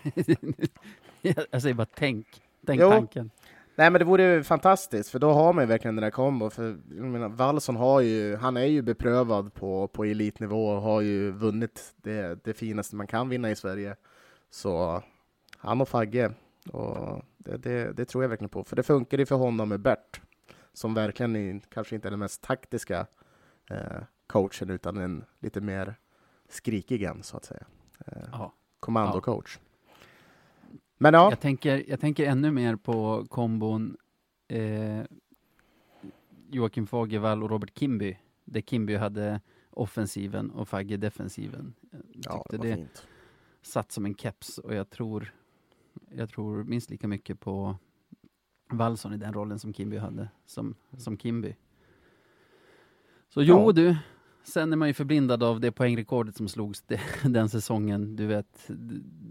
jag 1.51 1.61
säger 1.61 1.73
bara 1.83 1.87
tänk. 1.95 2.27
Tänk 2.65 2.81
Jo. 2.81 2.89
tanken. 2.89 3.31
nej 3.75 3.89
men 3.89 3.99
det 3.99 4.05
vore 4.05 4.23
ju 4.23 4.43
fantastiskt, 4.43 5.09
för 5.09 5.19
då 5.19 5.31
har 5.31 5.53
man 5.53 5.63
ju 5.63 5.67
verkligen 5.67 5.95
den 5.95 6.03
där 6.03 6.11
kombon. 6.11 6.51
För 6.51 6.77
jag 6.95 7.05
menar, 7.05 7.29
Wallson 7.29 7.75
har 7.75 8.01
ju, 8.01 8.35
han 8.35 8.57
är 8.57 8.65
ju 8.65 8.81
beprövad 8.81 9.53
på, 9.53 9.87
på 9.87 10.03
elitnivå 10.05 10.67
och 10.69 10.81
har 10.81 11.01
ju 11.01 11.31
vunnit 11.31 11.93
det, 11.97 12.43
det 12.43 12.53
finaste 12.53 12.95
man 12.95 13.07
kan 13.07 13.29
vinna 13.29 13.51
i 13.51 13.55
Sverige. 13.55 13.95
Så 14.49 15.03
han 15.57 15.81
och 15.81 15.89
Fagge, 15.89 16.31
och 16.71 17.21
det, 17.37 17.57
det, 17.57 17.93
det 17.93 18.05
tror 18.05 18.23
jag 18.23 18.29
verkligen 18.29 18.49
på. 18.49 18.63
För 18.63 18.75
det 18.75 18.83
funkar 18.83 19.17
ju 19.17 19.25
för 19.25 19.35
honom 19.35 19.69
med 19.69 19.79
Bert, 19.79 20.21
som 20.73 20.93
verkligen 20.93 21.35
är, 21.35 21.61
kanske 21.69 21.95
inte 21.95 22.07
är 22.07 22.09
den 22.09 22.19
mest 22.19 22.41
taktiska 22.41 23.05
eh, 23.69 24.03
coachen, 24.27 24.69
utan 24.69 24.97
en 24.97 25.23
lite 25.39 25.61
mer 25.61 25.95
skrikig 26.49 27.03
en, 27.03 27.23
så 27.23 27.37
att 27.37 27.45
säga. 27.45 27.65
Eh, 28.05 28.23
Ja. 28.31 28.53
kommandocoach. 28.79 29.59
Men 30.97 31.13
ja, 31.13 31.29
Jag, 31.29 31.39
tänker, 31.39 31.83
jag 31.89 31.99
tänker 31.99 32.25
ännu 32.25 32.51
mer 32.51 32.75
på 32.75 33.25
kombon 33.29 33.97
eh, 34.47 35.01
Joakim 36.49 36.87
Fagervall 36.87 37.43
och 37.43 37.49
Robert 37.49 37.77
Kimby. 37.79 38.17
Där 38.45 38.61
Kimby 38.61 38.95
hade 38.95 39.41
offensiven 39.69 40.51
och 40.51 40.67
Fagge 40.69 40.97
defensiven. 40.97 41.73
Jag 41.91 42.01
ja 42.23 42.37
tyckte 42.37 42.51
det 42.51 42.57
var 42.57 42.65
det 42.65 42.75
fint. 42.75 43.07
satt 43.61 43.91
som 43.91 44.05
en 44.05 44.15
keps 44.15 44.57
och 44.57 44.73
jag 44.75 44.89
tror, 44.89 45.33
jag 46.09 46.29
tror 46.29 46.63
minst 46.63 46.89
lika 46.89 47.07
mycket 47.07 47.39
på 47.39 47.77
Wallson 48.69 49.13
i 49.13 49.17
den 49.17 49.33
rollen 49.33 49.59
som 49.59 49.73
Kimby 49.73 49.97
hade, 49.97 50.29
som, 50.45 50.75
som 50.97 51.17
Kimby. 51.17 51.55
Så 53.29 53.41
jo 53.41 53.65
Ja. 53.65 53.71
du, 53.71 53.95
sen 54.43 54.73
är 54.73 54.77
man 54.77 54.87
ju 54.87 54.93
förblindad 54.93 55.43
av 55.43 55.59
det 55.59 55.71
poängrekordet 55.71 56.35
som 56.35 56.47
slogs 56.47 56.81
de, 56.81 56.99
den 57.23 57.49
säsongen. 57.49 58.15
Du 58.15 58.25
vet, 58.27 58.69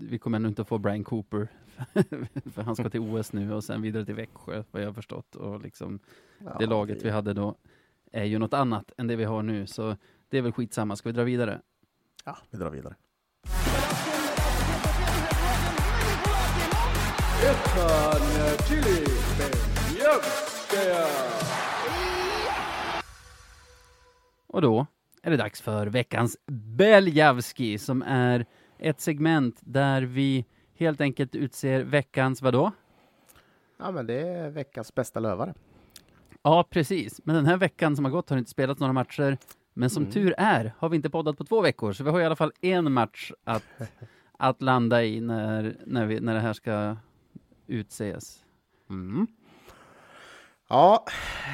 vi 0.00 0.18
kommer 0.18 0.36
ännu 0.36 0.48
inte 0.48 0.62
att 0.62 0.68
få 0.68 0.78
Brian 0.78 1.04
Cooper, 1.04 1.48
för 2.54 2.62
han 2.62 2.76
ska 2.76 2.90
till 2.90 3.00
OS 3.00 3.32
nu 3.32 3.52
och 3.52 3.64
sen 3.64 3.82
vidare 3.82 4.04
till 4.04 4.14
Växjö, 4.14 4.64
vad 4.70 4.82
jag 4.82 4.88
har 4.88 4.94
förstått. 4.94 5.36
Och 5.36 5.60
liksom, 5.60 6.00
Ja, 6.38 6.56
det 6.58 6.66
laget 6.66 7.04
vi 7.04 7.10
hade 7.10 7.32
då 7.32 7.56
är 8.12 8.24
ju 8.24 8.38
något 8.38 8.54
annat 8.54 8.92
än 8.96 9.06
det 9.06 9.16
vi 9.16 9.24
har 9.24 9.42
nu, 9.42 9.66
så 9.66 9.96
det 10.28 10.38
är 10.38 10.42
väl 10.42 10.52
skitsamma. 10.52 10.96
Ska 10.96 11.08
vi 11.08 11.12
dra 11.12 11.24
vidare? 11.24 11.60
Ja, 12.24 12.38
vi 12.50 12.58
drar 12.58 12.70
vidare. 12.70 12.94
Och 24.46 24.62
då 24.62 24.86
är 25.22 25.30
det 25.30 25.36
dags 25.36 25.60
för 25.60 25.86
veckans 25.86 26.36
Beljavski 26.46 27.78
som 27.78 28.02
är 28.02 28.46
ett 28.78 29.00
segment 29.00 29.56
där 29.60 30.02
vi 30.02 30.44
helt 30.78 31.00
enkelt 31.00 31.34
utser 31.34 31.82
veckans 31.82 32.42
vadå? 32.42 32.72
Ja, 33.78 33.90
men 33.90 34.06
det 34.06 34.20
är 34.28 34.50
veckans 34.50 34.94
bästa 34.94 35.20
lövare. 35.20 35.54
Ja, 36.42 36.64
precis. 36.70 37.20
Men 37.24 37.36
den 37.36 37.46
här 37.46 37.56
veckan 37.56 37.96
som 37.96 38.04
har 38.04 38.12
gått 38.12 38.30
har 38.30 38.36
inte 38.38 38.50
spelats 38.50 38.80
några 38.80 38.92
matcher. 38.92 39.38
Men 39.74 39.90
som 39.90 40.02
Mm. 40.02 40.12
tur 40.12 40.34
är 40.38 40.74
har 40.78 40.88
vi 40.88 40.96
inte 40.96 41.10
poddat 41.10 41.38
på 41.38 41.44
två 41.44 41.60
veckor, 41.60 41.92
så 41.92 42.04
vi 42.04 42.10
har 42.10 42.20
i 42.20 42.24
alla 42.24 42.36
fall 42.36 42.52
en 42.60 42.92
match 42.92 43.32
att, 43.44 43.64
att 44.38 44.62
landa 44.62 45.04
i 45.04 45.20
när, 45.20 45.76
när, 45.86 46.06
vi, 46.06 46.20
när 46.20 46.34
det 46.34 46.40
här 46.40 46.52
ska 46.52 46.96
utses. 47.66 48.44
Mm. 48.90 49.26
Ja, 50.68 51.04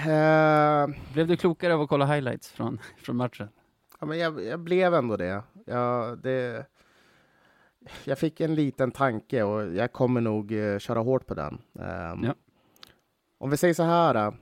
eh, 0.07 0.87
Blev 1.13 1.27
du 1.27 1.37
klokare 1.37 1.75
av 1.75 1.81
att 1.83 1.89
kolla 1.89 2.07
highlights 2.07 2.53
från, 2.53 2.79
från 2.99 3.17
matchen? 3.17 3.49
Ja 3.99 4.07
men 4.07 4.19
jag, 4.19 4.45
jag 4.45 4.61
blev 4.61 4.95
ändå 4.95 5.17
det. 5.17 5.43
Jag, 5.67 6.19
det. 6.19 6.67
jag 8.05 8.19
fick 8.19 8.41
en 8.41 8.55
liten 8.55 8.91
tanke 8.91 9.43
och 9.43 9.75
jag 9.75 9.93
kommer 9.93 10.21
nog 10.21 10.53
eh, 10.53 10.79
köra 10.79 10.99
hårt 11.01 11.27
på 11.27 11.35
den. 11.35 11.59
Ehm, 11.81 12.25
Ja. 12.25 12.35
Om 13.39 13.51
vi 13.51 13.57
säger 13.57 13.75
så 13.75 13.83
här. 13.83 14.15
eh, 14.15 14.33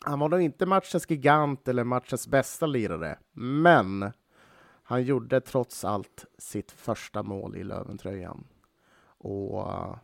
Han 0.00 0.18
var 0.18 0.28
nog 0.28 0.40
inte 0.42 0.66
matchens 0.66 1.10
gigant 1.10 1.68
eller 1.68 1.84
matchens 1.84 2.28
bästa 2.28 2.66
lirare, 2.66 3.18
men 3.32 4.12
han 4.82 5.02
gjorde 5.02 5.40
trots 5.40 5.84
allt 5.84 6.24
sitt 6.38 6.70
första 6.70 7.22
mål 7.22 7.56
i 7.56 7.64
Löventröjan. 7.64 8.44
Och 9.18 9.72
eh, 9.72 9.96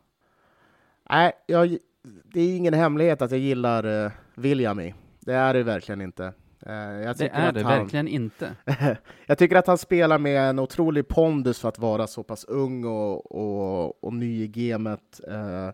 nej, 1.11 1.33
jag, 1.47 1.79
det 2.25 2.41
är 2.41 2.57
ingen 2.57 2.75
hemlighet 2.75 3.23
att 3.23 3.31
jag 3.31 3.41
gillar 3.41 3.87
uh, 3.87 4.11
Viljami. 4.35 4.95
Det 5.21 5.35
är 5.35 5.55
det 5.55 5.63
verkligen 5.63 6.01
inte. 6.01 6.33
Eh, 6.67 7.15
Det 7.17 7.31
är 7.33 7.53
det 7.53 7.63
han, 7.63 7.79
verkligen 7.79 8.09
inte. 8.09 8.57
jag 9.27 9.39
tycker 9.39 9.57
att 9.57 9.67
han 9.67 9.79
spelar 9.79 10.19
med 10.19 10.49
en 10.51 10.59
otrolig 10.59 11.09
pondus 11.09 11.59
för 11.59 11.69
att 11.69 11.79
vara 11.79 12.07
så 12.07 12.23
pass 12.23 12.45
ung 12.45 12.85
och, 12.85 13.33
och, 13.33 14.05
och 14.05 14.13
ny 14.13 14.43
i 14.43 14.49
gamet. 14.49 15.21
Eh, 15.29 15.71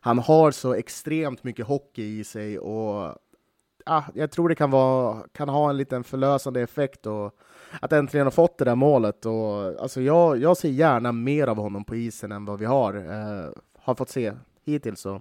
han 0.00 0.18
har 0.18 0.50
så 0.50 0.74
extremt 0.74 1.44
mycket 1.44 1.66
hockey 1.66 2.20
i 2.20 2.24
sig 2.24 2.58
och 2.58 3.14
ah, 3.86 4.02
jag 4.14 4.30
tror 4.30 4.48
det 4.48 4.54
kan, 4.54 4.70
vara, 4.70 5.22
kan 5.32 5.48
ha 5.48 5.70
en 5.70 5.76
liten 5.76 6.04
förlösande 6.04 6.60
effekt 6.60 7.06
och 7.06 7.38
att 7.80 7.92
äntligen 7.92 8.26
ha 8.26 8.30
fått 8.30 8.58
det 8.58 8.64
där 8.64 8.74
målet. 8.74 9.26
Och, 9.26 9.82
alltså 9.82 10.00
jag, 10.00 10.38
jag 10.38 10.56
ser 10.56 10.68
gärna 10.68 11.12
mer 11.12 11.46
av 11.46 11.56
honom 11.56 11.84
på 11.84 11.96
isen 11.96 12.32
än 12.32 12.44
vad 12.44 12.58
vi 12.58 12.64
har, 12.64 12.94
eh, 12.94 13.50
har 13.78 13.94
fått 13.94 14.08
se 14.08 14.32
hittills. 14.64 15.00
Så. 15.00 15.20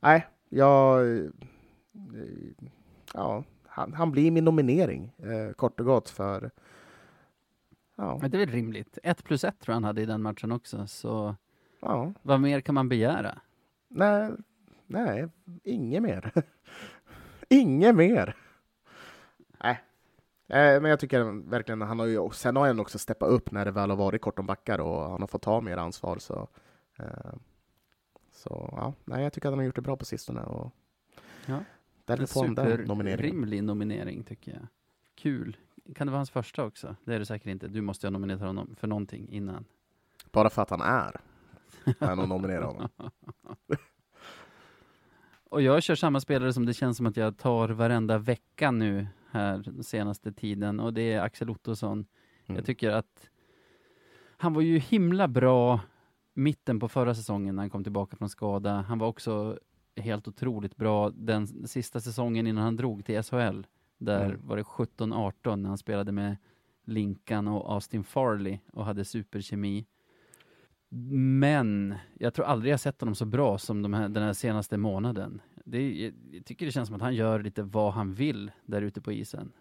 Nej, 0.00 0.26
jag... 0.48 1.06
Ja, 3.14 3.44
han, 3.78 3.94
han 3.94 4.10
blir 4.10 4.30
min 4.30 4.44
nominering, 4.44 5.12
eh, 5.18 5.52
kort 5.52 5.80
och 5.80 5.86
gott, 5.86 6.08
för... 6.10 6.50
Ja, 7.96 8.18
Men 8.22 8.30
det 8.30 8.36
är 8.36 8.46
väl 8.46 8.54
rimligt. 8.54 8.98
Ett 9.02 9.24
plus 9.24 9.44
ett 9.44 9.60
tror 9.60 9.72
jag 9.72 9.76
han 9.76 9.84
hade 9.84 10.02
i 10.02 10.06
den 10.06 10.22
matchen 10.22 10.52
också, 10.52 10.86
så 10.86 11.36
ja. 11.80 12.12
vad 12.22 12.40
mer 12.40 12.60
kan 12.60 12.74
man 12.74 12.88
begära? 12.88 13.38
Nej, 13.88 14.30
nej, 14.86 15.28
inget 15.64 16.02
mer. 16.02 16.32
inget 17.48 17.94
mer. 17.94 18.36
Nej. 19.62 19.82
Eh, 20.48 20.80
Men 20.80 20.84
jag 20.84 21.00
tycker 21.00 21.48
verkligen, 21.50 21.82
han 21.82 21.98
har 21.98 22.06
ju, 22.06 22.30
sen 22.32 22.56
har 22.56 22.66
han 22.66 22.80
också 22.80 22.98
steppat 22.98 23.28
upp 23.28 23.50
när 23.50 23.64
det 23.64 23.70
väl 23.70 23.90
har 23.90 23.96
varit 23.96 24.20
kort 24.20 24.38
om 24.38 24.46
backar 24.46 24.78
och 24.78 25.10
han 25.10 25.20
har 25.20 25.26
fått 25.26 25.42
ta 25.42 25.60
mer 25.60 25.76
ansvar. 25.76 26.18
Så, 26.18 26.48
eh, 26.98 27.32
så 28.32 28.68
ja, 28.76 28.92
nej, 29.04 29.22
jag 29.22 29.32
tycker 29.32 29.48
att 29.48 29.52
han 29.52 29.58
har 29.58 29.66
gjort 29.66 29.76
det 29.76 29.82
bra 29.82 29.96
på 29.96 30.04
sistone. 30.04 30.40
Och 30.42 30.72
Ja. 31.46 31.58
Han 32.08 32.54
den 32.54 32.80
nomineringen. 32.86 33.18
superrimlig 33.18 33.64
nominering 33.64 34.24
tycker 34.24 34.52
jag. 34.52 34.66
Kul. 35.14 35.56
Kan 35.94 36.06
det 36.06 36.10
vara 36.10 36.18
hans 36.18 36.30
första 36.30 36.64
också? 36.64 36.96
Det 37.04 37.14
är 37.14 37.18
det 37.18 37.26
säkert 37.26 37.46
inte. 37.46 37.68
Du 37.68 37.80
måste 37.80 38.06
ju 38.06 38.08
ha 38.08 38.12
nominerat 38.12 38.40
honom 38.40 38.74
för 38.76 38.86
någonting 38.86 39.28
innan. 39.28 39.64
Bara 40.32 40.50
för 40.50 40.62
att 40.62 40.70
han 40.70 40.80
är. 40.80 41.20
Jag 41.98 42.18
nog 42.18 42.28
nominera 42.28 42.64
honom. 42.64 42.88
Och 45.50 45.62
jag 45.62 45.82
kör 45.82 45.94
samma 45.94 46.20
spelare 46.20 46.52
som 46.52 46.66
det 46.66 46.74
känns 46.74 46.96
som 46.96 47.06
att 47.06 47.16
jag 47.16 47.36
tar 47.36 47.68
varenda 47.68 48.18
vecka 48.18 48.70
nu 48.70 49.06
här 49.30 49.58
den 49.58 49.84
senaste 49.84 50.32
tiden 50.32 50.80
och 50.80 50.94
det 50.94 51.12
är 51.12 51.20
Axel 51.20 51.50
Ottosson. 51.50 52.06
Mm. 52.46 52.56
Jag 52.56 52.66
tycker 52.66 52.90
att 52.90 53.30
han 54.36 54.54
var 54.54 54.62
ju 54.62 54.78
himla 54.78 55.28
bra 55.28 55.80
mitten 56.34 56.80
på 56.80 56.88
förra 56.88 57.14
säsongen 57.14 57.56
när 57.56 57.62
han 57.62 57.70
kom 57.70 57.82
tillbaka 57.82 58.16
från 58.16 58.28
skada. 58.28 58.84
Han 58.88 58.98
var 58.98 59.08
också 59.08 59.58
helt 60.00 60.28
otroligt 60.28 60.76
bra 60.76 61.10
den 61.10 61.46
sista 61.68 62.00
säsongen 62.00 62.46
innan 62.46 62.64
han 62.64 62.76
drog 62.76 63.04
till 63.04 63.22
SHL. 63.22 63.60
Där 63.98 64.24
Mm. 64.24 64.46
var 64.46 64.56
det 64.56 64.62
17-18 64.62 65.56
när 65.62 65.68
han 65.68 65.78
spelade 65.78 66.12
med 66.12 66.36
Linkan 66.84 67.48
och 67.48 67.72
Austin 67.72 68.04
Farley 68.04 68.58
och 68.72 68.84
hade 68.84 69.04
superkemi. 69.04 69.86
Men 71.40 71.94
jag 72.18 72.34
tror 72.34 72.46
aldrig 72.46 72.72
jag 72.72 72.80
sett 72.80 73.00
honom 73.00 73.14
så 73.14 73.24
bra 73.24 73.58
som 73.58 73.82
de 73.82 73.94
här, 73.94 74.08
den 74.08 74.22
här 74.22 74.32
senaste 74.32 74.76
månaden. 74.76 75.40
Det, 75.64 75.90
jag, 76.02 76.14
jag 76.30 76.44
tycker 76.44 76.66
det 76.66 76.72
känns 76.72 76.86
som 76.88 76.96
att 76.96 77.02
han 77.02 77.14
gör 77.14 77.42
lite 77.42 77.62
vad 77.62 77.92
han 77.92 78.14
vill 78.14 78.50
där 78.66 78.82
ute 78.82 79.00
på 79.00 79.12
isen. 79.12 79.52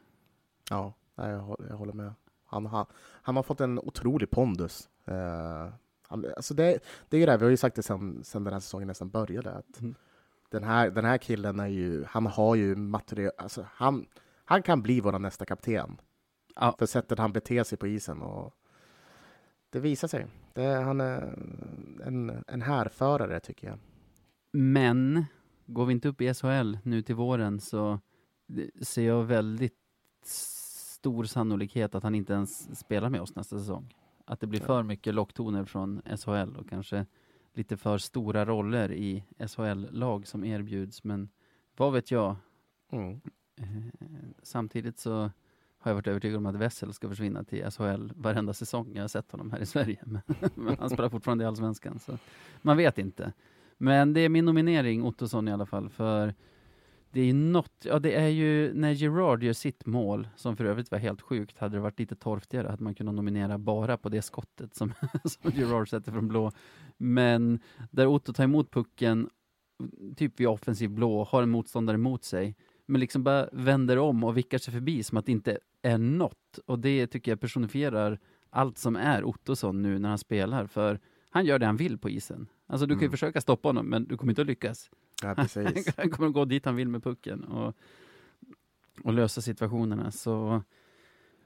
Ja, 0.69 0.93
jag, 1.15 1.39
håller, 1.39 1.69
jag 1.69 1.77
håller 1.77 1.93
med. 1.93 2.13
Han, 2.45 2.65
han, 2.65 2.85
han 3.21 3.35
har 3.35 3.43
fått 3.43 3.61
en 3.61 3.79
otrolig 3.79 4.29
pondus. 4.29 4.89
Eh, 5.05 5.69
han, 6.07 6.25
alltså 6.35 6.53
det, 6.53 6.79
det 7.09 7.17
är 7.17 7.19
ju 7.19 7.25
det, 7.25 7.37
vi 7.37 7.43
har 7.43 7.51
ju 7.51 7.57
sagt 7.57 7.75
det 7.75 7.83
sen, 7.83 8.23
sen 8.23 8.43
den 8.43 8.53
här 8.53 8.59
säsongen 8.59 8.87
nästan 8.87 9.09
började, 9.09 9.51
att 9.53 9.79
Mm. 9.81 9.95
Den, 10.49 10.63
här, 10.63 10.89
den 10.89 11.05
här 11.05 11.17
killen 11.17 11.59
är 11.59 11.67
ju, 11.67 12.05
han 12.05 12.25
har 12.25 12.55
ju 12.55 12.75
material, 12.75 13.31
alltså 13.37 13.67
han, 13.71 14.05
han 14.45 14.63
kan 14.63 14.81
bli 14.81 15.01
vår 15.01 15.19
nästa 15.19 15.45
kapten. 15.45 16.01
Ja. 16.55 16.75
För 16.79 16.85
sättet 16.85 17.19
han 17.19 17.33
beter 17.33 17.63
sig 17.63 17.77
på 17.77 17.87
isen 17.87 18.21
och 18.21 18.53
det 19.69 19.79
visar 19.79 20.07
sig. 20.07 20.27
Det, 20.53 20.67
han 20.67 21.01
är 21.01 21.21
en, 22.05 22.43
en 22.47 22.61
härförare 22.61 23.39
tycker 23.39 23.67
jag. 23.67 23.79
Men 24.51 25.25
går 25.65 25.85
vi 25.85 25.93
inte 25.93 26.07
upp 26.07 26.21
i 26.21 26.33
SHL 26.33 26.77
nu 26.83 27.01
till 27.01 27.15
våren 27.15 27.59
så 27.59 27.99
ser 28.81 29.07
jag 29.07 29.23
väldigt 29.23 29.77
stor 30.25 31.23
sannolikhet 31.23 31.95
att 31.95 32.03
han 32.03 32.15
inte 32.15 32.33
ens 32.33 32.79
spelar 32.79 33.09
med 33.09 33.21
oss 33.21 33.35
nästa 33.35 33.59
säsong. 33.59 33.95
Att 34.25 34.39
det 34.39 34.47
blir 34.47 34.59
för 34.59 34.83
mycket 34.83 35.13
locktoner 35.13 35.65
från 35.65 36.01
SHL 36.17 36.55
och 36.57 36.69
kanske 36.69 37.05
lite 37.57 37.77
för 37.77 37.97
stora 37.97 38.45
roller 38.45 38.91
i 38.91 39.23
SHL-lag 39.47 40.27
som 40.27 40.43
erbjuds. 40.45 41.03
Men 41.03 41.29
vad 41.77 41.93
vet 41.93 42.11
jag? 42.11 42.35
Mm. 42.91 43.21
Eh, 43.55 43.65
samtidigt 44.43 44.99
så 44.99 45.31
har 45.79 45.91
jag 45.91 45.95
varit 45.95 46.07
övertygad 46.07 46.37
om 46.37 46.45
att 46.45 46.55
Wessel 46.55 46.93
ska 46.93 47.09
försvinna 47.09 47.43
till 47.43 47.71
SHL 47.71 48.11
varenda 48.15 48.53
säsong. 48.53 48.91
Jag 48.95 49.03
har 49.03 49.07
sett 49.07 49.31
honom 49.31 49.51
här 49.51 49.59
i 49.59 49.65
Sverige, 49.65 49.99
men, 50.05 50.21
men 50.55 50.77
han 50.79 50.89
spelar 50.89 51.09
fortfarande 51.09 51.43
i 51.43 51.47
Allsvenskan. 51.47 51.99
Så 51.99 52.17
man 52.61 52.77
vet 52.77 52.97
inte. 52.97 53.33
Men 53.77 54.13
det 54.13 54.21
är 54.21 54.29
min 54.29 54.45
nominering, 54.45 55.03
Ottosson 55.03 55.47
i 55.47 55.51
alla 55.51 55.65
fall, 55.65 55.89
för 55.89 56.33
det 57.11 57.21
är 57.21 57.33
något, 57.33 57.73
ja 57.85 57.99
det 57.99 58.13
är 58.13 58.27
ju 58.27 58.73
när 58.73 58.91
Gerard 58.91 59.43
gör 59.43 59.53
sitt 59.53 59.85
mål, 59.85 60.27
som 60.35 60.57
för 60.57 60.65
övrigt 60.65 60.91
var 60.91 60.97
helt 60.99 61.21
sjukt, 61.21 61.57
hade 61.57 61.77
det 61.77 61.81
varit 61.81 61.99
lite 61.99 62.15
torftigare 62.15 62.67
hade 62.67 62.83
man 62.83 62.95
kunnat 62.95 63.15
nominera 63.15 63.57
bara 63.57 63.97
på 63.97 64.09
det 64.09 64.21
skottet 64.21 64.75
som, 64.75 64.93
som 65.25 65.51
Gerard 65.55 65.89
sätter 65.89 66.11
från 66.11 66.27
blå. 66.27 66.51
Men 66.97 67.59
där 67.91 68.07
Otto 68.07 68.33
tar 68.33 68.43
emot 68.43 68.71
pucken, 68.71 69.29
typ 70.15 70.39
vid 70.39 70.47
offensiv 70.47 70.89
blå, 70.89 71.23
har 71.23 71.43
en 71.43 71.49
motståndare 71.49 71.97
mot 71.97 72.23
sig, 72.23 72.55
men 72.85 73.01
liksom 73.01 73.23
bara 73.23 73.49
vänder 73.51 73.97
om 73.97 74.23
och 74.23 74.37
vickar 74.37 74.57
sig 74.57 74.73
förbi 74.73 75.03
som 75.03 75.17
att 75.17 75.25
det 75.25 75.31
inte 75.31 75.59
är 75.81 75.97
något. 75.97 76.59
Och 76.65 76.79
det 76.79 77.07
tycker 77.07 77.31
jag 77.31 77.39
personifierar 77.41 78.19
allt 78.49 78.77
som 78.77 78.95
är 78.95 79.23
Ottosson 79.23 79.81
nu 79.81 79.99
när 79.99 80.09
han 80.09 80.17
spelar, 80.17 80.67
för 80.67 80.99
han 81.29 81.45
gör 81.45 81.59
det 81.59 81.65
han 81.65 81.77
vill 81.77 81.97
på 81.97 82.09
isen. 82.09 82.47
Alltså 82.67 82.85
du 82.85 82.93
kan 82.95 82.99
ju 83.01 83.05
Mm. 83.05 83.11
försöka 83.11 83.41
stoppa 83.41 83.69
honom, 83.69 83.85
men 83.85 84.03
du 84.07 84.17
kommer 84.17 84.31
inte 84.31 84.41
att 84.41 84.47
lyckas. 84.47 84.89
Ja, 85.23 85.35
precis. 85.35 85.97
Han 85.97 86.09
kommer 86.09 86.27
att 86.27 86.33
gå 86.33 86.45
dit 86.45 86.65
han 86.65 86.75
vill 86.75 86.87
med 86.87 87.03
pucken 87.03 87.43
och, 87.43 87.75
och 89.03 89.13
lösa 89.13 89.41
situationerna. 89.41 90.11
Så 90.11 90.63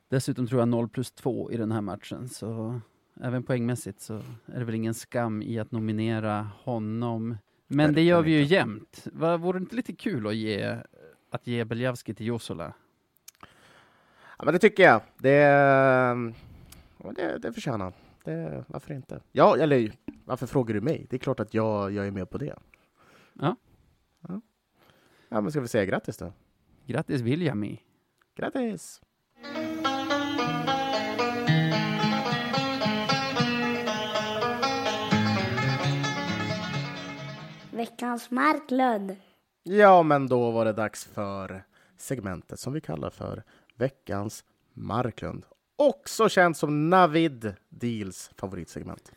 dessutom 0.09 0.47
tror 0.47 0.61
jag 0.61 0.67
0 0.67 0.89
plus 0.89 1.11
2 1.11 1.51
i 1.51 1.57
den 1.57 1.71
här 1.71 1.81
matchen. 1.81 2.29
Så 2.29 2.79
även 3.21 3.43
poängmässigt 3.43 4.01
så 4.01 4.21
är 4.45 4.59
det 4.59 4.65
väl 4.65 4.75
ingen 4.75 4.93
skam 4.93 5.41
i 5.41 5.59
att 5.59 5.71
nominera 5.71 6.49
honom. 6.63 7.37
Men 7.67 7.93
det 7.93 8.01
gör 8.01 8.21
vi 8.21 8.31
ju 8.31 8.43
jämt. 8.43 9.07
Va, 9.13 9.37
vore 9.37 9.59
det 9.59 9.63
inte 9.63 9.75
lite 9.75 9.93
kul 9.93 10.27
att 10.27 10.35
ge, 10.35 10.77
att 11.29 11.47
ge 11.47 11.65
Beljavski 11.65 12.13
till 12.13 12.25
Josola? 12.25 12.73
Ja, 14.37 14.45
men 14.45 14.53
det 14.53 14.59
tycker 14.59 14.83
jag. 14.83 15.01
Det, 15.17 15.29
ja, 17.03 17.11
det, 17.15 17.37
det 17.37 17.53
förtjänar 17.53 17.85
han. 17.85 17.93
Varför 18.67 18.93
inte? 18.93 19.21
Ja, 19.31 19.57
eller 19.57 19.91
varför 20.25 20.47
frågar 20.47 20.73
du 20.73 20.81
mig? 20.81 21.07
Det 21.09 21.15
är 21.15 21.19
klart 21.19 21.39
att 21.39 21.53
jag, 21.53 21.91
jag 21.91 22.07
är 22.07 22.11
med 22.11 22.29
på 22.29 22.37
det. 22.37 22.55
Ja. 23.33 23.55
Ja, 24.27 24.41
ja 25.29 25.41
men 25.41 25.51
ska 25.51 25.61
vi 25.61 25.67
säga 25.67 25.85
grattis 25.85 26.17
då? 26.17 26.33
Grattis 26.85 27.21
Viljami! 27.21 27.83
Grattis! 28.35 29.01
Veckans 37.71 38.31
Marklund. 38.31 39.15
Ja, 39.63 40.03
men 40.03 40.27
då 40.27 40.51
var 40.51 40.65
det 40.65 40.73
dags 40.73 41.05
för 41.05 41.63
segmentet 41.97 42.59
som 42.59 42.73
vi 42.73 42.81
kallar 42.81 43.09
för 43.09 43.43
veckans 43.75 44.43
Marklund. 44.73 45.45
Också 45.75 46.29
känt 46.29 46.57
som 46.57 46.89
Navid 46.89 47.55
Deals 47.69 48.31
favoritsegment. 48.35 49.11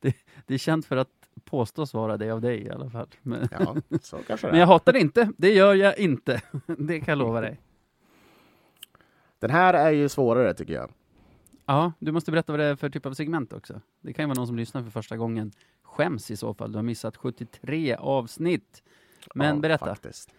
Det 0.46 0.54
är 0.54 0.58
känt 0.58 0.86
för 0.86 0.96
att 0.96 1.17
påstås 1.44 1.94
vara 1.94 2.16
det 2.16 2.30
av 2.30 2.40
dig 2.40 2.62
i 2.62 2.70
alla 2.70 2.90
fall. 2.90 3.08
Men, 3.22 3.48
Ja, 3.52 3.76
så 4.00 4.16
kanske 4.26 4.46
det 4.46 4.50
men 4.50 4.60
jag 4.60 4.66
hatar 4.66 4.92
det 4.92 5.00
inte. 5.00 5.32
Det 5.36 5.54
gör 5.54 5.74
jag 5.74 5.98
inte. 5.98 6.42
Det 6.66 7.00
kan 7.00 7.12
jag 7.12 7.18
lova 7.18 7.40
dig. 7.40 7.60
Den 9.38 9.50
här 9.50 9.74
är 9.74 9.90
ju 9.90 10.08
svårare 10.08 10.54
tycker 10.54 10.74
jag. 10.74 10.90
Ja, 11.66 11.92
du 11.98 12.12
måste 12.12 12.30
berätta 12.30 12.52
vad 12.52 12.60
det 12.60 12.64
är 12.66 12.76
för 12.76 12.90
typ 12.90 13.06
av 13.06 13.12
segment 13.14 13.52
också. 13.52 13.80
Det 14.00 14.12
kan 14.12 14.22
ju 14.22 14.26
vara 14.26 14.34
någon 14.38 14.46
som 14.46 14.56
lyssnar 14.56 14.82
för 14.82 14.90
första 14.90 15.16
gången. 15.16 15.52
Skäms 15.82 16.30
i 16.30 16.36
så 16.36 16.54
fall, 16.54 16.72
du 16.72 16.78
har 16.78 16.82
missat 16.82 17.16
73 17.16 17.94
avsnitt. 17.94 18.82
Men 19.34 19.54
Ja, 19.56 19.60
berätta. 19.60 19.86
Faktiskt. 19.86 20.32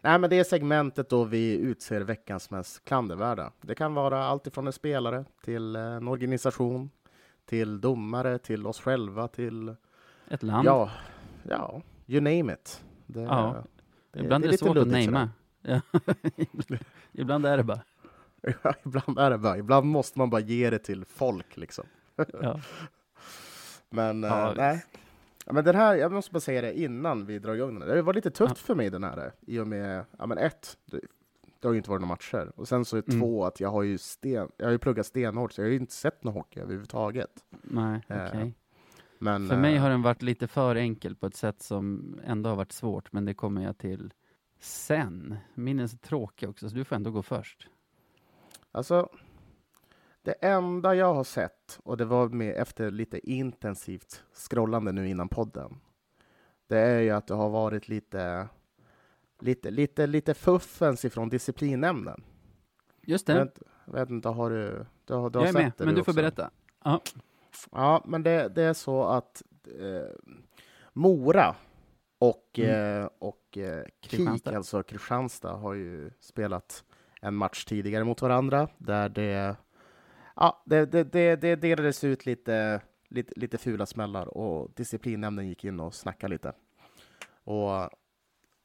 Nej, 0.00 0.18
men 0.18 0.30
det 0.30 0.38
är 0.38 0.44
segmentet 0.44 1.08
då 1.08 1.24
vi 1.24 1.56
utser 1.56 2.00
veckans 2.00 2.50
mest 2.50 2.84
klandervärda. 2.84 3.52
Det 3.60 3.74
kan 3.74 3.94
vara 3.94 4.24
allt 4.24 4.46
ifrån 4.46 4.66
en 4.66 4.72
spelare 4.72 5.24
till 5.44 5.76
en 5.76 6.08
organisation, 6.08 6.90
till 7.44 7.80
domare, 7.80 8.38
till 8.38 8.66
oss 8.66 8.80
själva, 8.80 9.28
till 9.28 9.74
Ett 10.30 10.42
land. 10.42 10.66
ja, 10.66 10.90
ja, 11.48 11.82
you 12.06 12.20
name 12.20 12.52
it. 12.52 12.84
Det, 13.06 13.20
Ja. 13.20 13.64
det- 14.12 14.20
Ibland 14.20 14.44
är 14.44 14.48
det 14.48 14.58
svårt 14.58 14.76
att 14.76 14.86
namea. 14.88 15.30
Ja. 15.62 15.80
Ibland 17.12 17.46
är 17.46 17.56
det 17.56 17.62
bara. 17.64 17.80
Ja, 18.62 18.74
ibland 18.84 19.18
är 19.18 19.30
det 19.30 19.38
bara, 19.38 19.58
ibland 19.58 19.86
måste 19.86 20.18
man 20.18 20.30
bara 20.30 20.40
ge 20.40 20.70
det 20.70 20.78
till 20.78 21.04
folk 21.04 21.56
liksom. 21.56 21.84
Ja. 22.42 22.60
Men 23.90 24.22
Ja, 24.22 24.48
eh, 24.50 24.54
nej. 24.56 24.84
Men 25.46 25.64
den 25.64 25.74
här, 25.74 25.94
jag 25.94 26.12
måste 26.12 26.32
bara 26.32 26.40
säga 26.40 26.60
det 26.62 26.78
innan 26.80 27.26
vi 27.26 27.38
drar 27.38 27.54
igång 27.54 27.78
den. 27.80 27.88
Det 27.88 28.02
var 28.02 28.14
lite 28.14 28.30
tufft 28.30 28.58
för 28.58 28.74
mig 28.74 28.90
den 28.90 29.04
här. 29.04 29.32
I 29.46 29.58
och 29.58 29.66
med, 29.66 30.04
ja 30.18 30.26
men 30.26 30.38
ett, 30.38 30.76
det, 30.84 31.00
det 31.60 31.68
har 31.68 31.72
ju 31.72 31.76
inte 31.78 31.90
varit 31.90 32.00
några 32.00 32.12
matcher. 32.14 32.52
Och 32.56 32.68
sen 32.68 32.84
så 32.84 32.96
är 32.96 33.02
Mm. 33.08 33.20
två, 33.20 33.44
att 33.44 33.60
jag 33.60 33.68
har 33.70 33.82
ju 33.82 33.98
sten, 33.98 34.48
jag 34.56 34.66
har 34.66 34.72
ju 34.72 34.78
pluggat 34.78 35.06
stenhårt, 35.06 35.52
så 35.52 35.60
jag 35.60 35.66
har 35.66 35.70
ju 35.70 35.76
inte 35.76 35.92
sett 35.92 36.24
någon 36.24 36.34
hockey 36.34 36.60
överhuvudtaget. 36.60 37.30
Nej, 37.62 38.00
Eh, 38.08 38.26
okej. 38.28 38.54
Men, 39.18 39.48
För 39.48 39.56
mig 39.56 39.74
eh, 39.76 39.82
har 39.82 39.90
den 39.90 40.02
varit 40.02 40.22
lite 40.22 40.46
för 40.46 40.76
enkel 40.76 41.16
på 41.16 41.26
ett 41.26 41.36
sätt 41.36 41.62
som 41.62 42.14
ändå 42.24 42.50
har 42.50 42.56
varit 42.56 42.72
svårt, 42.72 43.12
men 43.12 43.24
det 43.24 43.34
kommer 43.34 43.62
jag 43.62 43.78
till 43.78 44.12
sen. 44.60 45.36
Min 45.54 45.80
är 45.80 45.86
så 45.86 45.96
tråkig 45.96 46.48
också, 46.48 46.68
så 46.68 46.76
du 46.76 46.84
får 46.84 46.96
ändå 46.96 47.10
gå 47.10 47.22
först. 47.22 47.68
Alltså, 48.72 49.08
det 50.22 50.32
enda 50.32 50.94
jag 50.94 51.14
har 51.14 51.24
sett, 51.24 51.80
och 51.82 51.96
det 51.96 52.04
var 52.04 52.28
med 52.28 52.56
efter 52.56 52.90
lite 52.90 53.30
intensivt 53.30 54.24
scrollande 54.32 54.92
nu 54.92 55.08
innan 55.08 55.28
podden, 55.28 55.80
det 56.66 56.78
är 56.78 57.00
ju 57.00 57.10
att 57.10 57.26
det 57.26 57.34
har 57.34 57.50
varit 57.50 57.88
lite, 57.88 58.48
lite, 59.40 59.70
lite, 59.70 60.06
lite 60.06 60.34
fuffens 60.34 61.04
ifrån 61.04 61.28
disciplinnämnden. 61.28 62.24
Just 63.02 63.26
det, 63.26 63.34
vet, 63.34 63.62
jag 63.84 63.92
vet 63.92 64.10
inte, 64.10 64.28
har 64.28 64.50
du, 64.50 64.86
du, 65.04 65.14
har, 65.14 65.30
du 65.30 65.38
har 65.38 65.46
jag 65.46 65.48
är 65.48 65.52
sett 65.52 65.62
med, 65.62 65.72
det 65.78 65.84
men 65.84 65.94
du 65.94 66.04
får 66.04 66.12
också? 66.12 66.16
berätta. 66.20 66.50
Ja, 67.72 68.02
men 68.06 68.22
det, 68.22 68.48
det 68.48 68.62
är 68.62 68.72
så 68.72 69.04
att 69.04 69.42
eh, 69.80 70.34
Mora 70.92 71.54
och, 72.18 72.58
Mm. 72.58 73.00
eh, 73.02 73.08
och 73.18 73.58
eh, 73.58 73.82
KIK, 73.84 74.10
Kristianstad. 74.10 74.56
alltså 74.56 74.82
Kristianstad, 74.82 75.52
har 75.52 75.74
ju 75.74 76.10
spelat 76.20 76.84
en 77.20 77.34
match 77.34 77.64
tidigare 77.64 78.04
mot 78.04 78.22
varandra 78.22 78.68
där 78.78 79.08
det, 79.08 79.56
ja, 80.36 80.62
det, 80.66 80.86
det, 80.86 81.04
det, 81.04 81.36
det 81.36 81.56
delades 81.56 82.04
ut 82.04 82.26
lite, 82.26 82.80
lite, 83.08 83.32
lite 83.40 83.58
fula 83.58 83.86
smällar 83.86 84.26
och 84.38 84.70
disciplinnämnden 84.76 85.48
gick 85.48 85.64
in 85.64 85.80
och 85.80 85.94
snackade 85.94 86.30
lite. 86.32 86.52
Och 87.44 87.90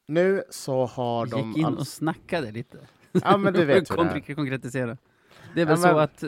nu 0.06 0.42
så 0.50 0.86
har 0.86 1.26
de... 1.26 1.48
Gick 1.48 1.56
in 1.58 1.64
alls- 1.64 1.78
och 1.80 1.86
snackade 1.86 2.50
lite. 2.50 2.78
Ja, 3.12 3.36
men 3.36 3.52
du 3.52 3.64
vet 3.64 3.90
hur 3.90 3.96
det 3.96 4.02
är. 4.02 4.04
Konkret- 4.14 4.34
Konkretisera. 4.34 4.96
Det 5.54 5.60
är 5.60 5.66
väl 5.66 5.78
Ja, 5.82 5.86
men- 5.86 5.92
så 5.94 5.98
att 5.98 6.24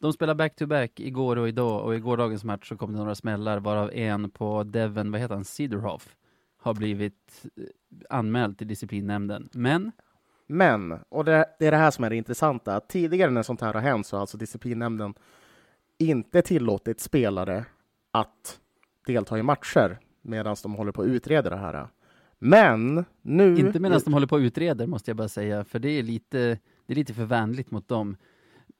de 0.00 0.12
spelar 0.12 0.34
back-to-back 0.34 1.00
igår 1.00 1.36
och 1.36 1.48
idag 1.48 1.84
och 1.84 1.94
i 1.94 2.00
gårdagens 2.00 2.44
match 2.44 2.68
så 2.68 2.76
kom 2.76 2.92
det 2.92 2.98
några 2.98 3.14
smällar 3.14 3.60
varav 3.60 3.90
en 3.92 4.30
på 4.30 4.62
Devon, 4.62 5.12
vad 5.12 5.20
heter 5.20 5.34
han, 5.34 5.44
Cederhoff 5.44 6.16
har 6.62 6.74
blivit 6.74 7.46
eh, 7.56 7.64
anmäld 8.10 8.58
till 8.58 8.68
disciplinnämnden. 8.68 9.48
Men, 9.52 9.92
Men, 10.46 10.92
och 11.08 11.24
det, 11.24 11.46
det 11.58 11.66
är 11.66 11.70
det 11.70 11.76
här 11.76 11.90
som 11.90 12.04
är 12.04 12.10
det 12.10 12.16
intressanta, 12.16 12.76
att 12.76 12.88
tidigare 12.88 13.30
när 13.30 13.42
sånt 13.42 13.60
här 13.60 13.74
har 13.74 13.80
hänt 13.80 14.06
så 14.06 14.16
har 14.16 14.20
alltså 14.20 14.36
disciplinnämnden 14.36 15.14
inte 15.98 16.42
tillåtit 16.42 17.00
spelare 17.00 17.64
att 18.10 18.60
delta 19.06 19.38
i 19.38 19.42
matcher 19.42 19.98
medan 20.22 20.56
de 20.62 20.74
håller 20.74 20.92
på 20.92 21.02
att 21.02 21.08
utreda 21.08 21.50
det 21.50 21.56
här. 21.56 21.88
Men 22.38 23.04
nu... 23.22 23.58
inte 23.58 23.80
medan 23.80 24.00
de 24.04 24.14
håller 24.14 24.26
på 24.26 24.36
och 24.36 24.40
utreder 24.40 24.86
måste 24.86 25.10
jag 25.10 25.16
bara 25.16 25.28
säga, 25.28 25.64
för 25.64 25.78
det 25.78 25.88
är 25.88 26.02
lite, 26.02 26.58
det 26.86 26.92
är 26.92 26.94
lite 26.94 27.14
för 27.14 27.24
vänligt 27.24 27.70
mot 27.70 27.88
dem. 27.88 28.16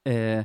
Eh, 0.05 0.45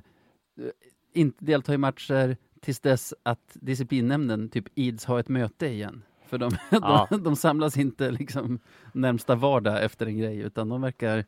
inte 1.14 1.46
delta 1.46 1.74
i 1.74 1.78
matcher 1.78 2.38
tills 2.62 2.80
dess 2.80 3.14
att 3.24 3.52
disciplinnämnden 3.54 4.50
typ 4.50 4.66
ids 4.76 5.06
ha 5.06 5.20
ett 5.20 5.30
möte 5.30 5.68
igen. 5.68 6.04
För 6.28 6.38
de, 6.38 6.52
Ja. 6.72 7.08
de, 7.10 7.24
de 7.24 7.36
samlas 7.36 7.78
inte 7.78 8.12
liksom 8.12 8.60
närmsta 8.94 9.36
vardag 9.36 9.84
efter 9.84 10.06
en 10.06 10.18
grej, 10.18 10.38
utan 10.40 10.70
de 10.70 10.82
verkar, 10.82 11.26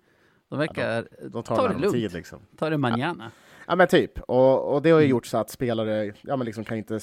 de 0.50 0.60
verkar 0.60 1.08
de 1.30 1.44
tar 1.44 1.56
ta 1.56 1.68
det 1.68 1.80
lugnt. 1.80 1.94
tid 1.94 2.14
liksom. 2.14 2.40
ta 2.58 2.70
det 2.70 2.78
manjana. 2.78 3.32
Ja 3.68 3.76
men 3.76 3.88
typ, 3.88 4.20
och, 4.20 4.74
och 4.76 4.82
det 4.82 4.90
har 4.92 5.00
ju 5.00 5.06
Mm. 5.06 5.12
gjort 5.12 5.26
så 5.26 5.38
att 5.38 5.50
spelare 5.50 6.14
ja, 6.22 6.36
men 6.38 6.46
liksom 6.46 6.64
kan 6.64 6.78
inte, 6.78 7.00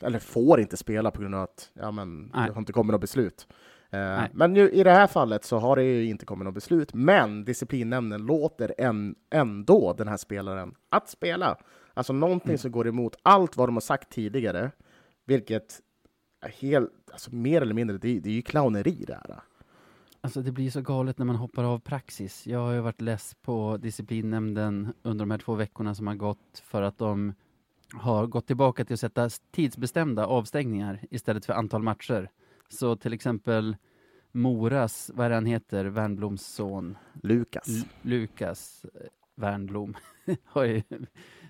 eller 0.00 0.18
får 0.18 0.60
inte 0.60 0.76
spela 0.76 1.10
på 1.10 1.20
grund 1.20 1.34
av 1.34 1.42
att 1.42 1.70
ja, 1.74 1.90
men 1.90 2.30
Nej. 2.34 2.46
det 2.46 2.52
har 2.52 2.58
inte 2.58 2.72
kommit 2.72 2.92
något 2.92 3.00
beslut. 3.00 3.48
Eh, 3.90 4.22
men 4.32 4.52
nu, 4.52 4.70
i 4.70 4.82
det 4.82 4.90
här 4.90 5.06
fallet 5.06 5.44
så 5.44 5.58
har 5.58 5.76
det 5.76 5.82
ju 5.84 6.06
inte 6.06 6.26
kommit 6.26 6.44
något 6.44 6.54
beslut, 6.54 6.94
men 6.94 7.44
disciplinnämnden 7.44 8.26
låter 8.26 8.74
en, 8.78 9.14
ändå 9.30 9.92
den 9.92 10.08
här 10.08 10.16
spelaren 10.16 10.74
att 10.88 11.08
spela. 11.08 11.56
Alltså 11.94 12.12
någonting 12.12 12.50
Mm. 12.50 12.58
som 12.58 12.70
går 12.72 12.88
emot 12.88 13.16
allt 13.22 13.56
vad 13.56 13.68
de 13.68 13.76
har 13.76 13.80
sagt 13.80 14.10
tidigare, 14.12 14.70
vilket 15.26 15.80
är 16.40 16.48
helt, 16.48 16.90
alltså 17.12 17.34
mer 17.34 17.62
eller 17.62 17.74
mindre, 17.74 17.98
det, 17.98 18.20
det 18.20 18.28
är 18.30 18.34
ju 18.34 18.42
clowneri 18.42 19.04
det 19.06 19.14
här. 19.14 19.40
Alltså 20.20 20.42
det 20.42 20.52
blir 20.52 20.70
så 20.70 20.80
galet 20.80 21.18
när 21.18 21.26
man 21.26 21.36
hoppar 21.36 21.64
av 21.64 21.78
praxis. 21.78 22.46
Jag 22.46 22.58
har 22.58 22.72
ju 22.72 22.80
varit 22.80 23.00
less 23.00 23.34
på 23.42 23.76
disciplinnämnden 23.76 24.92
under 25.02 25.22
de 25.24 25.30
här 25.30 25.38
två 25.38 25.54
veckorna 25.54 25.94
som 25.94 26.06
har 26.06 26.14
gått 26.14 26.62
för 26.64 26.82
att 26.82 26.98
de 26.98 27.34
har 27.94 28.26
gått 28.26 28.46
tillbaka 28.46 28.84
till 28.84 28.94
att 28.94 29.00
sätta 29.00 29.28
tidsbestämda 29.50 30.26
avstängningar 30.26 31.00
istället 31.10 31.44
för 31.46 31.52
antal 31.52 31.82
matcher. 31.82 32.30
Så 32.70 32.96
till 32.96 33.12
exempel 33.12 33.76
Moras, 34.32 35.10
vad 35.14 35.26
är 35.26 35.30
det 35.30 35.34
han 35.36 35.46
heter, 35.46 35.84
Wernbloms 35.84 36.46
son, 36.46 36.98
Lukas. 37.22 37.68
L- 37.68 37.84
Lukas 38.02 38.84
eh, 38.94 39.00
Wernbloom, 39.36 39.94
har 40.44 40.64
ju, 40.64 40.82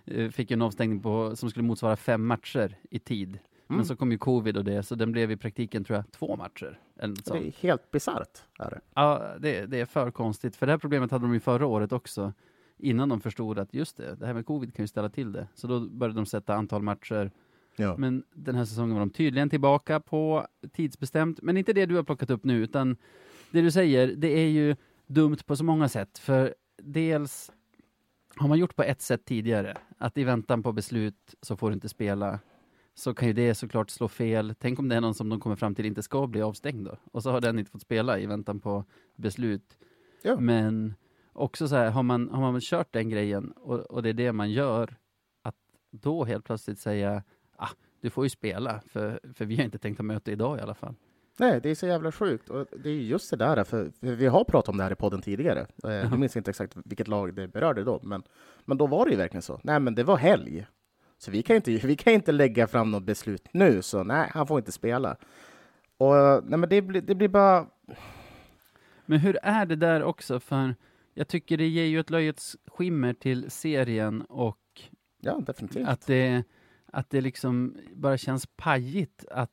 eh, 0.04 0.30
fick 0.30 0.50
ju 0.50 0.54
en 0.54 0.62
avstängning 0.62 1.00
på, 1.02 1.36
som 1.36 1.50
skulle 1.50 1.62
motsvara 1.66 1.96
fem 1.96 2.26
matcher 2.26 2.76
i 2.90 2.98
tid. 2.98 3.38
Men 3.66 3.74
Mm. 3.76 3.84
så 3.86 3.96
kom 3.96 4.12
ju 4.12 4.18
covid 4.18 4.56
och 4.56 4.64
det, 4.64 4.82
så 4.82 4.94
den 4.94 5.12
blev 5.12 5.30
i 5.30 5.36
praktiken, 5.36 5.84
tror 5.84 5.96
jag, 5.96 6.10
två 6.12 6.36
matcher. 6.36 6.78
Eller 6.96 7.08
något 7.08 7.24
Det 7.24 7.38
är 7.46 7.52
helt 7.62 7.90
bisarrt. 7.90 8.38
Ja, 8.94 9.34
det, 9.40 9.66
det 9.66 9.80
är 9.80 9.86
för 9.86 10.10
konstigt. 10.10 10.56
För 10.56 10.66
det 10.66 10.72
här 10.72 10.78
problemet 10.78 11.10
hade 11.10 11.24
de 11.24 11.34
ju 11.34 11.40
förra 11.40 11.66
året 11.66 11.92
också. 11.92 12.32
Innan 12.78 13.08
de 13.08 13.20
förstod 13.20 13.58
att 13.58 13.74
just 13.74 13.96
det, 13.96 14.14
det 14.14 14.26
här 14.26 14.34
med 14.34 14.46
covid 14.46 14.74
kan 14.74 14.82
ju 14.82 14.86
ställa 14.88 15.08
till 15.08 15.32
det. 15.32 15.48
Så 15.54 15.66
då 15.66 15.80
började 15.80 16.18
de 16.18 16.26
sätta 16.26 16.54
antal 16.54 16.82
matcher. 16.82 17.30
Ja. 17.80 17.96
Men 17.96 18.24
den 18.34 18.54
här 18.54 18.64
säsongen 18.64 18.94
var 18.94 19.00
de 19.00 19.10
tydligen 19.10 19.50
tillbaka 19.50 20.00
på 20.00 20.46
tidsbestämt. 20.72 21.42
Men 21.42 21.56
inte 21.56 21.72
det 21.72 21.86
du 21.86 21.96
har 21.96 22.02
plockat 22.02 22.30
upp 22.30 22.44
nu, 22.44 22.62
utan 22.62 22.96
det 23.50 23.60
du 23.60 23.70
säger, 23.70 24.08
det 24.16 24.28
är 24.28 24.48
ju 24.48 24.76
dumt 25.06 25.38
på 25.46 25.56
så 25.56 25.64
många 25.64 25.88
sätt. 25.88 26.18
För 26.18 26.54
dels 26.82 27.50
har 28.36 28.48
man 28.48 28.58
gjort 28.58 28.76
på 28.76 28.82
ett 28.82 29.02
sätt 29.02 29.24
tidigare, 29.24 29.78
att 29.98 30.18
i 30.18 30.24
väntan 30.24 30.62
på 30.62 30.72
beslut 30.72 31.34
så 31.42 31.56
får 31.56 31.70
du 31.70 31.74
inte 31.74 31.88
spela. 31.88 32.38
Så 32.94 33.14
kan 33.14 33.28
ju 33.28 33.34
det 33.34 33.54
såklart 33.54 33.90
slå 33.90 34.08
fel. 34.08 34.54
Tänk 34.58 34.78
om 34.78 34.88
det 34.88 34.96
är 34.96 35.00
någon 35.00 35.14
som 35.14 35.28
de 35.28 35.40
kommer 35.40 35.56
fram 35.56 35.74
till 35.74 35.86
inte 35.86 36.02
ska 36.02 36.26
bli 36.26 36.42
avstängd 36.42 36.86
då. 36.86 36.96
Och 37.12 37.22
så 37.22 37.30
har 37.30 37.40
den 37.40 37.58
inte 37.58 37.70
fått 37.70 37.82
spela 37.82 38.18
i 38.18 38.26
väntan 38.26 38.60
på 38.60 38.84
beslut. 39.16 39.78
Ja. 40.22 40.40
Men 40.40 40.94
också 41.32 41.68
så 41.68 41.76
här, 41.76 41.90
har 41.90 42.02
man, 42.02 42.28
har 42.28 42.52
man 42.52 42.60
kört 42.60 42.92
den 42.92 43.08
grejen 43.08 43.50
och, 43.50 43.78
och 43.78 44.02
det 44.02 44.08
är 44.08 44.14
det 44.14 44.32
man 44.32 44.50
gör, 44.50 44.96
att 45.42 45.56
då 45.90 46.24
helt 46.24 46.44
plötsligt 46.44 46.78
säga, 46.78 47.22
ah, 47.60 47.68
du 48.00 48.10
får 48.10 48.24
ju 48.24 48.28
spela, 48.30 48.80
för, 48.86 49.20
för 49.34 49.44
vi 49.44 49.56
har 49.56 49.64
inte 49.64 49.78
tänkt 49.78 50.00
att 50.00 50.06
möta 50.06 50.30
idag 50.30 50.58
i 50.58 50.60
alla 50.60 50.74
fall. 50.74 50.94
Nej, 51.38 51.60
det 51.62 51.70
är 51.70 51.74
så 51.74 51.86
jävla 51.86 52.12
sjukt. 52.12 52.48
Och 52.50 52.66
det 52.82 52.90
är 52.90 52.94
just 52.94 53.30
det 53.30 53.36
där, 53.36 53.64
för, 53.64 53.90
för 54.00 54.06
vi 54.14 54.26
har 54.26 54.44
pratat 54.44 54.68
om 54.68 54.76
det 54.76 54.82
här 54.84 54.92
i 54.92 54.94
podden 54.94 55.20
tidigare. 55.22 55.66
Eh, 55.84 55.90
Jag 55.90 56.18
minns 56.18 56.36
inte 56.36 56.50
exakt 56.50 56.76
vilket 56.84 57.08
lag 57.08 57.34
det 57.34 57.48
berörde 57.48 57.84
då, 57.84 58.00
men, 58.02 58.22
men 58.64 58.78
då 58.78 58.86
var 58.86 59.04
det 59.04 59.10
ju 59.10 59.16
verkligen 59.16 59.42
så. 59.42 59.60
Nej, 59.64 59.80
men 59.80 59.94
det 59.94 60.04
var 60.04 60.16
helg. 60.16 60.66
Så 61.18 61.30
vi 61.30 61.42
kan 61.42 61.56
inte, 61.56 61.70
vi 61.86 61.96
kan 61.96 62.12
inte 62.12 62.32
lägga 62.32 62.66
fram 62.66 62.90
något 62.90 63.02
beslut 63.02 63.48
nu, 63.52 63.82
så 63.82 64.04
nej, 64.04 64.30
han 64.34 64.46
får 64.46 64.58
inte 64.58 64.72
spela. 64.72 65.16
Och 65.96 66.14
nej, 66.44 66.58
men 66.58 66.68
det, 66.68 66.82
blir- 66.82 67.02
det 67.02 67.14
blir 67.14 67.28
bara... 67.28 67.66
Men 69.06 69.18
hur 69.18 69.38
är 69.42 69.66
det 69.66 69.76
där 69.76 70.02
också? 70.02 70.40
För 70.40 70.74
jag 71.14 71.28
tycker 71.28 71.56
det 71.56 71.66
ger 71.68 71.84
ju 71.84 72.00
ett 72.00 72.10
löjets 72.10 72.56
skimmer 72.66 73.12
till 73.12 73.50
serien 73.50 74.22
och 74.22 74.58
Ja, 75.20 75.40
definitivt. 75.46 75.88
att 75.88 76.06
det, 76.06 76.42
att 76.92 77.10
det 77.10 77.20
liksom 77.20 77.76
bara 77.94 78.18
känns 78.18 78.46
pajigt 78.46 79.24
att 79.30 79.50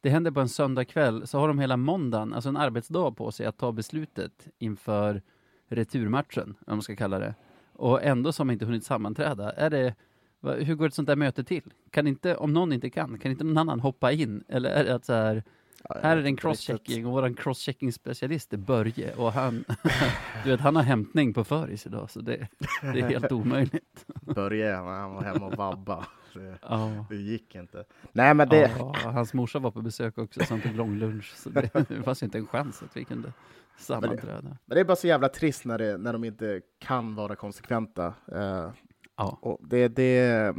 det 0.00 0.10
händer 0.10 0.30
på 0.30 0.40
en 0.40 0.48
söndagkväll, 0.48 1.26
så 1.26 1.38
har 1.38 1.48
de 1.48 1.58
hela 1.58 1.76
måndagen, 1.76 2.34
alltså 2.34 2.48
en 2.48 2.56
arbetsdag 2.56 3.16
på 3.16 3.32
sig 3.32 3.46
att 3.46 3.58
ta 3.58 3.72
beslutet 3.72 4.48
inför 4.58 5.22
returmatchen, 5.68 6.54
om 6.66 6.76
man 6.76 6.82
ska 6.82 6.96
kalla 6.96 7.18
det. 7.18 7.34
Och 7.72 8.02
ändå 8.02 8.32
så 8.32 8.40
har 8.40 8.44
man 8.44 8.52
inte 8.52 8.64
hunnit 8.64 8.84
sammanträda. 8.84 9.52
Är 9.52 9.70
det, 9.70 9.94
hur 10.42 10.74
går 10.74 10.86
ett 10.86 10.94
sånt 10.94 11.08
där 11.08 11.16
möte 11.16 11.44
till? 11.44 11.72
Kan 11.90 12.06
inte, 12.06 12.36
om 12.36 12.52
någon 12.52 12.72
inte 12.72 12.90
kan, 12.90 13.18
kan 13.18 13.30
inte 13.30 13.44
någon 13.44 13.58
annan 13.58 13.80
hoppa 13.80 14.12
in? 14.12 14.44
Eller 14.48 14.70
är 14.70 14.84
det 14.84 14.94
att 14.94 15.04
så 15.04 15.12
här, 15.12 15.42
Ja, 15.88 15.96
här 16.02 16.16
är 16.16 16.24
en 16.24 16.36
crosschecking 16.36 17.06
och 17.06 17.12
våran 17.12 17.34
crosschecking 17.34 17.92
specialist 17.92 18.52
är 18.52 18.56
Börje 18.56 19.14
och 19.14 19.32
han, 19.32 19.64
du 20.44 20.50
vet, 20.50 20.60
han 20.60 20.76
har 20.76 20.82
hämtning 20.82 21.34
på 21.34 21.44
föris 21.44 21.86
idag 21.86 22.10
så 22.10 22.20
det, 22.20 22.48
det 22.80 23.00
är 23.00 23.08
helt 23.08 23.32
omöjligt. 23.32 24.06
Börje, 24.20 24.74
han 24.74 25.14
var 25.14 25.22
hemma 25.22 25.46
och 25.46 25.56
vabba. 25.56 26.06
Det, 26.36 26.58
Ja. 26.62 27.06
det 27.10 27.16
gick 27.16 27.54
inte. 27.54 27.84
Nej, 28.12 28.34
men 28.34 28.48
det... 28.48 28.70
Ja, 28.78 28.94
hans 29.04 29.34
morsa 29.34 29.58
var 29.58 29.70
på 29.70 29.82
besök 29.82 30.18
också, 30.18 30.40
så 30.44 30.54
han 30.54 30.60
tog 30.62 30.74
långlunch. 30.76 31.32
Så 31.36 31.50
det, 31.50 31.70
det 31.88 32.02
fanns 32.02 32.22
inte 32.22 32.38
en 32.38 32.46
chans 32.46 32.82
att 32.82 32.96
vi 32.96 33.04
kunde 33.04 33.32
sammanträda. 33.78 34.42
Men 34.42 34.74
det 34.74 34.80
är 34.80 34.84
bara 34.84 34.96
så 34.96 35.06
jävla 35.06 35.28
trist 35.28 35.64
när, 35.64 35.78
det, 35.78 35.96
när 35.98 36.12
de 36.12 36.24
inte 36.24 36.60
kan 36.78 37.14
vara 37.14 37.36
konsekventa. 37.36 38.14
Eh, 38.32 38.70
Ja. 39.18 39.38
och 39.42 39.58
det, 39.68 39.88
det, 39.88 40.54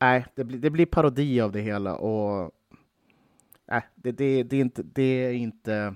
nej, 0.00 0.26
det, 0.34 0.44
blir, 0.44 0.58
det 0.58 0.70
blir 0.70 0.86
parodi 0.86 1.40
av 1.40 1.52
det 1.52 1.60
hela. 1.60 1.96
Och, 1.96 2.52
nej, 3.70 3.82
det, 3.94 4.12
det, 4.12 4.42
det, 4.42 4.56
är 4.56 4.60
inte, 4.60 4.82
det 4.82 5.02
är 5.02 5.32
inte... 5.32 5.94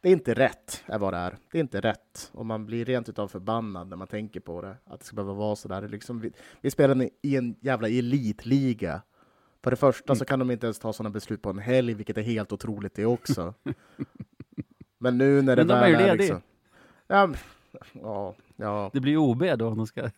Det 0.00 0.08
är 0.08 0.12
inte 0.12 0.34
rätt, 0.34 0.84
är 0.86 0.98
vad 0.98 1.12
det 1.12 1.16
är. 1.18 1.36
Det 1.52 1.58
är 1.58 1.60
inte 1.60 1.80
rätt. 1.80 2.30
Och 2.32 2.46
man 2.46 2.66
blir 2.66 2.84
rent 2.84 3.08
utav 3.08 3.28
förbannad 3.28 3.88
när 3.88 3.96
man 3.96 4.06
tänker 4.06 4.40
på 4.40 4.62
det. 4.62 4.76
Att 4.84 5.00
det 5.00 5.06
ska 5.06 5.16
behöva 5.16 5.34
vara 5.34 5.56
så 5.56 5.68
där. 5.68 5.82
Är 5.82 5.88
Liksom, 5.88 6.20
vi, 6.20 6.32
vi 6.60 6.70
spelar 6.70 7.08
i 7.22 7.36
en 7.36 7.56
jävla 7.60 7.88
elitliga. 7.88 9.02
För 9.62 9.70
det 9.70 9.76
första 9.76 10.14
så 10.14 10.24
kan 10.24 10.38
de 10.38 10.50
inte 10.50 10.66
ens 10.66 10.78
ta 10.78 10.92
sådana 10.92 11.10
beslut 11.10 11.42
på 11.42 11.50
en 11.50 11.58
helg, 11.58 11.94
vilket 11.94 12.18
är 12.18 12.22
helt 12.22 12.52
otroligt 12.52 12.94
det 12.94 13.06
också. 13.06 13.54
Men 14.98 15.18
nu 15.18 15.42
när 15.42 15.56
det 15.56 15.64
Men 15.64 15.68
de 15.68 15.74
är 15.74 15.92
väl 15.92 16.00
är 16.00 16.06
ledig. 16.06 16.18
liksom... 16.18 16.42
Ja, 17.06 17.30
ja, 17.92 18.34
ja. 18.56 18.90
Det 18.92 19.00
blir 19.00 19.16
OB 19.16 19.58
då 19.58 19.68
om 19.68 19.76
de 19.76 19.86
ska... 19.86 20.02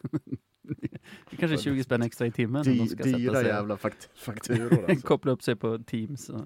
Det 1.31 1.37
kanske 1.37 1.57
är 1.57 1.59
20 1.59 1.85
spänn 1.85 2.03
extra 2.03 2.27
i 2.27 2.31
timmen 2.31 2.57
om 2.57 2.63
de 2.65 2.79
Dy, 2.79 2.89
ska 2.89 3.03
dyra 3.05 3.33
sätta 3.33 3.35
sig 3.35 3.47
jävla 3.47 3.77
fakt 3.77 4.09
fakturor. 4.15 4.85
Alltså. 4.89 5.07
koppla 5.07 5.33
upp 5.33 5.43
sig 5.43 5.57
på 5.57 5.79
Teams. 5.79 6.29
Och 6.29 6.41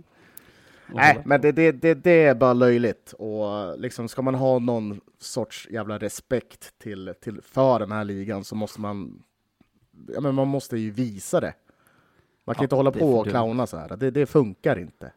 Nej, 0.88 1.22
men 1.24 1.40
det, 1.40 1.52
det, 1.52 1.72
det, 1.72 1.94
det 1.94 2.24
är 2.24 2.34
bara 2.34 2.52
löjligt. 2.52 3.12
Och 3.12 3.78
liksom, 3.78 4.08
ska 4.08 4.22
man 4.22 4.34
ha 4.34 4.58
någon 4.58 5.00
sorts 5.18 5.68
jävla 5.70 5.98
respekt 5.98 6.78
till, 6.78 7.14
till, 7.20 7.40
för 7.42 7.78
den 7.78 7.92
här 7.92 8.04
ligan 8.04 8.44
så 8.44 8.54
måste 8.54 8.80
man... 8.80 9.22
Ja, 10.14 10.20
men 10.20 10.34
man 10.34 10.48
måste 10.48 10.76
ju 10.78 10.90
visa 10.90 11.40
det. 11.40 11.54
Man 12.44 12.54
kan 12.54 12.62
Ja, 12.62 12.64
inte 12.64 12.74
hålla 12.74 12.92
på 12.92 13.18
och 13.18 13.26
clowna 13.26 13.66
så 13.66 13.76
här. 13.76 13.96
Det, 13.96 14.10
det 14.10 14.26
funkar 14.26 14.78
inte. 14.78 15.12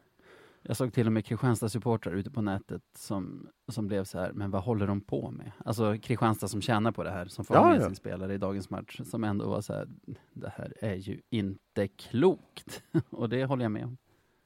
Jag 0.62 0.76
såg 0.76 0.92
till 0.92 1.06
och 1.06 1.12
med 1.12 1.24
Kristianstad-supportrar 1.24 2.12
ute 2.12 2.30
på 2.30 2.42
nätet 2.42 2.82
som, 2.94 3.48
som 3.68 3.86
blev 3.86 4.04
så 4.04 4.18
här, 4.18 4.32
men 4.32 4.50
vad 4.50 4.62
håller 4.62 4.86
de 4.86 5.00
på 5.00 5.30
med? 5.30 5.52
Alltså 5.64 5.96
Kristianstad 6.02 6.48
som 6.48 6.62
tjänar 6.62 6.92
på 6.92 7.04
det 7.04 7.10
här, 7.10 7.26
som 7.26 7.44
får 7.44 7.56
Ja, 7.56 7.68
med 7.68 7.80
ja. 7.80 7.86
sin 7.86 7.96
spelare 7.96 8.34
i 8.34 8.38
dagens 8.38 8.70
match, 8.70 9.00
som 9.04 9.24
ändå 9.24 9.48
var 9.48 9.60
så 9.60 9.72
här, 9.72 9.88
det 10.32 10.52
här 10.56 10.72
är 10.80 10.94
ju 10.94 11.20
inte 11.30 11.88
klokt. 11.88 12.82
och 13.10 13.28
det 13.28 13.44
håller 13.44 13.64
jag 13.64 13.72
med 13.72 13.84
om. 13.84 13.96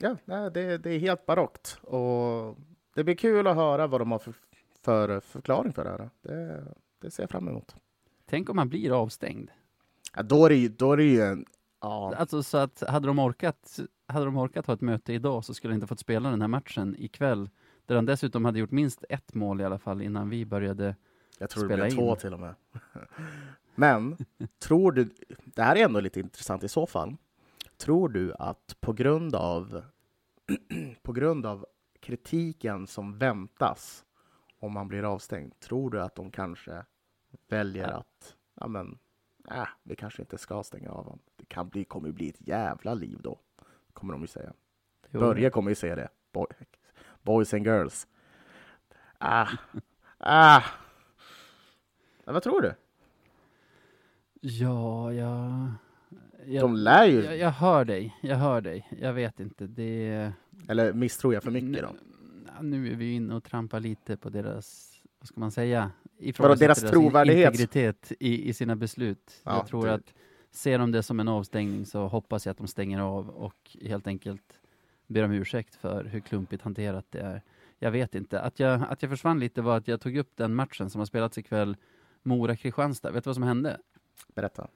Ja, 0.03 0.17
nej, 0.25 0.51
det, 0.51 0.79
det 0.79 0.91
är 0.91 0.99
helt 0.99 1.27
barockt. 1.27 1.79
Och 1.83 2.59
det 2.95 3.05
blir 3.05 3.15
kul 3.15 3.47
att 3.47 3.57
höra 3.57 3.87
vad 3.87 4.01
de 4.01 4.11
har 4.13 4.19
för, 4.19 4.35
för 4.81 5.21
förklaring 5.21 5.73
för 5.73 5.85
det 5.85 5.91
här. 5.91 6.11
Det, 6.23 6.65
det 7.01 7.11
ser 7.11 7.23
jag 7.23 7.31
fram 7.31 7.49
emot. 7.49 7.77
Tänk 8.27 8.51
om 8.51 8.57
man 8.57 8.69
blir 8.69 9.03
avstängd. 9.03 9.51
Ja, 10.17 10.23
då, 10.23 10.45
är 10.45 10.49
det 10.49 10.55
ju, 10.55 10.69
då 10.69 10.93
är 10.93 10.97
det 10.97 11.05
ju 11.05 11.21
en... 11.21 11.47
Ja, 11.81 12.15
Alltså 12.17 12.43
så 12.43 12.59
att 12.59 12.83
hade 12.89 13.07
de 13.07 13.19
orkat, 13.19 13.81
hade 14.07 14.25
de 14.25 14.37
orkat 14.37 14.67
ha 14.67 14.75
ett 14.75 14.81
möte 14.81 15.13
idag 15.13 15.45
så 15.45 15.55
skulle 15.55 15.73
han 15.73 15.77
inte 15.77 15.87
fått 15.87 16.01
spela 16.01 16.31
den 16.31 16.41
här 16.41 16.49
matchen 16.49 16.97
ikväll. 16.99 17.51
Där 17.87 17.95
han 17.95 18.07
dessutom 18.07 18.45
hade 18.45 18.59
gjort 18.59 18.71
minst 18.71 19.05
ett 19.09 19.35
mål 19.35 19.61
i 19.61 19.65
alla 19.65 19.79
fall 19.79 20.03
innan 20.03 20.29
vi 20.29 20.45
började. 20.45 20.97
Jag 21.39 21.51
tror 21.51 21.63
det 21.63 21.69
spela 21.69 21.85
blir 21.85 21.97
två 21.97 22.11
in. 22.11 22.17
till 22.17 22.35
och 22.35 22.41
med. 22.41 22.55
Men, 23.75 24.17
tror 24.59 24.93
du... 24.93 25.11
Det 25.45 25.63
här 25.63 25.77
är 25.77 25.85
ändå 25.85 26.01
lite 26.01 26.21
intressant 26.21 26.65
i 26.65 26.69
så 26.69 26.87
fall. 26.87 27.17
Tror 27.77 28.09
du 28.09 28.35
att 28.39 28.77
på 28.81 28.93
grund 28.93 29.35
av, 29.35 29.83
på 31.03 31.13
grund 31.13 31.47
av 31.47 31.67
kritiken 32.01 32.87
som 32.87 33.19
väntas 33.19 34.05
om 34.59 34.73
man 34.73 34.89
blir 34.89 35.03
avstängd, 35.03 35.61
tror 35.61 35.91
du 35.91 36.03
att 36.03 36.15
de 36.15 36.31
kanske 36.31 36.85
väljer 37.49 37.89
Ja. 37.89 37.97
att 37.97 38.37
ja, 38.55 38.69
men, 38.69 38.99
äh, 39.51 39.69
vi 39.83 39.97
kanske 39.97 40.23
inte 40.23 40.39
ska 40.39 40.63
stänga 40.63 40.91
av 40.91 41.05
honom. 41.05 41.19
Det 41.37 41.45
kan 41.45 41.69
bli, 41.69 41.85
kommer 41.85 42.09
ju 42.09 42.13
bli 42.13 42.29
ett 42.29 42.49
jävla 42.49 42.95
liv 42.95 43.19
då, 43.23 43.39
kommer 43.93 44.13
de 44.13 44.21
ju 44.21 44.27
säga. 44.27 44.53
Börje 45.11 45.51
kommer 45.51 45.71
ju 45.71 45.75
säga 45.75 45.97
det. 45.97 46.09
Boy, 46.33 46.47
boys 47.23 47.55
and 47.55 47.67
girls. 47.67 48.07
Ah, 49.19 49.49
ah. 50.19 50.63
Ja, 52.25 52.33
vad 52.33 52.43
tror 52.43 52.61
du? 52.61 52.75
Ja, 54.41 55.13
jag... 55.13 55.73
jag 56.45 56.63
De 56.63 56.77
lär 56.77 57.07
ju, 57.07 57.23
jag, 57.25 57.37
jag 57.37 57.51
hör 57.51 57.85
dig, 57.85 58.17
jag 58.23 58.37
hör 58.37 58.61
dig. 58.61 58.89
Jag 59.01 59.13
vet 59.13 59.41
inte, 59.41 59.67
det... 59.67 60.33
eller 60.69 60.93
misstror 60.93 61.35
jag 61.35 61.43
för 61.43 61.51
mycket? 61.51 61.85
Ja, 62.47 62.63
Nu 62.63 62.93
är 62.93 62.97
vi 62.97 63.13
inne 63.13 63.35
och 63.35 63.45
trampar 63.45 63.81
lite 63.81 64.17
på 64.17 64.31
deras, 64.31 64.97
vad 65.19 65.29
ska 65.29 65.41
man 65.41 65.51
säga? 65.51 65.91
Ifrågasätter 66.19 66.67
deras 66.67 66.91
trovärdighet? 66.91 67.47
integritet 67.53 68.13
i, 68.21 68.49
i 68.49 68.53
sina 68.55 68.77
beslut. 68.77 69.41
Ja, 69.45 69.57
jag 69.57 69.67
tror 69.67 69.87
det- 69.87 69.95
att 69.95 70.15
ser 70.51 70.79
de 70.79 70.93
det 70.93 71.03
som 71.03 71.21
en 71.21 71.29
avstängning 71.29 71.87
så 71.87 72.07
hoppas 72.09 72.47
jag 72.47 72.51
att 72.51 72.59
de 72.59 72.67
stänger 72.67 73.01
av 73.01 73.29
och 73.31 73.77
helt 73.83 74.07
enkelt 74.07 74.61
ber 75.07 75.23
om 75.25 75.33
ursäkt 75.33 75.75
för 75.75 76.05
hur 76.05 76.21
klumpigt 76.21 76.63
hanterat 76.63 77.07
det 77.11 77.21
är. 77.21 77.43
Jag 77.79 77.91
vet 77.91 78.15
inte. 78.15 78.41
Att 78.41 78.61
jag, 78.61 78.83
att 78.89 79.03
jag 79.03 79.11
försvann 79.11 79.41
lite 79.41 79.63
var 79.63 79.77
att 79.77 79.89
jag 79.89 80.01
tog 80.01 80.17
upp 80.17 80.31
den 80.37 80.55
matchen 80.55 80.91
som 80.91 80.99
har 80.99 81.07
spelats 81.07 81.39
ikväll, 81.39 81.77
Mora-Kristianstad. 82.23 83.11
Vet 83.11 83.25
du 83.25 83.29
vad 83.29 83.35
som 83.37 83.43
hände? 83.43 83.79
Berätta. 84.35 84.69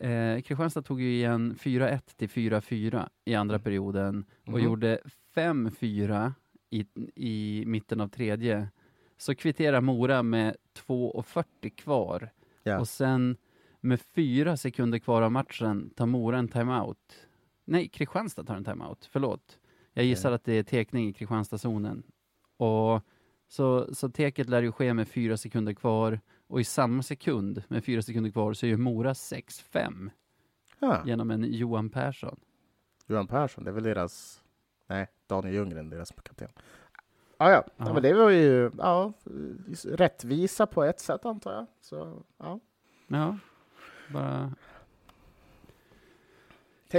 Eh, 0.00 0.40
Kristianstad 0.42 0.82
tog 0.82 1.00
ju 1.00 1.12
igen 1.14 1.54
4-1 1.54 2.00
till 2.16 2.28
4-4 2.28 3.08
i 3.24 3.34
andra 3.34 3.58
perioden 3.58 4.24
och 4.46 4.52
Mhm. 4.52 4.64
gjorde 4.64 4.98
5-4 5.34 6.32
i, 6.70 6.86
i 7.14 7.64
mitten 7.66 8.00
av 8.00 8.08
tredje. 8.08 8.68
Så 9.16 9.34
kvitterar 9.34 9.80
Mora 9.80 10.22
med 10.22 10.56
2.40 10.74 11.70
kvar 11.70 12.30
Ja. 12.62 12.78
och 12.80 12.88
sen 12.88 13.36
med 13.80 14.00
fyra 14.00 14.56
sekunder 14.56 14.98
kvar 14.98 15.22
av 15.22 15.32
matchen 15.32 15.90
tar 15.96 16.06
Mora 16.06 16.38
en 16.38 16.48
timeout. 16.48 17.26
Nej, 17.64 17.88
Kristianstad 17.88 18.44
tar 18.44 18.56
en 18.56 18.64
timeout, 18.64 19.08
förlåt. 19.12 19.58
Jag 19.92 20.04
gissar 20.04 20.32
att 20.32 20.44
det 20.44 20.52
är 20.52 20.62
tekning 20.62 21.08
i 21.08 21.12
Kristianstadszonen. 21.12 22.02
Och 22.56 23.02
så, 23.48 23.94
så 23.94 24.08
teket 24.08 24.48
lär 24.48 24.62
ju 24.62 24.72
ske 24.72 24.94
med 24.94 25.08
fyra 25.08 25.36
sekunder 25.36 25.72
kvar 25.74 26.20
och 26.46 26.60
i 26.60 26.64
samma 26.64 27.02
sekund 27.02 27.62
med 27.68 27.84
fyra 27.84 28.02
sekunder 28.02 28.30
kvar 28.30 28.52
så 28.52 28.66
är 28.66 28.70
ju 28.70 28.76
Mora 28.76 29.12
6-5 29.12 30.10
Ja. 30.78 31.02
genom 31.06 31.30
en 31.30 31.44
Johan 31.52 31.90
Persson. 31.90 32.40
Johan 33.06 33.26
Persson, 33.26 33.64
det 33.64 33.70
är 33.70 33.74
väl 33.74 33.82
deras... 33.84 34.42
Nej, 34.86 35.06
Daniel 35.26 35.54
Ljunggren, 35.54 35.90
deras 35.90 36.12
kapten. 36.22 36.48
Ah, 37.38 37.50
ja, 37.50 37.64
ja. 37.76 37.84
Ja. 37.86 37.92
men 37.92 38.02
det 38.02 38.14
var 38.14 38.30
ju 38.30 38.70
ja, 38.78 39.12
rättvisa 39.84 40.66
på 40.66 40.84
ett 40.84 41.00
sätt 41.00 41.24
antar 41.26 41.52
jag. 41.52 41.66
Så, 41.80 42.22
ja. 42.38 42.60
Ja, 43.06 43.38
bara 44.12 44.52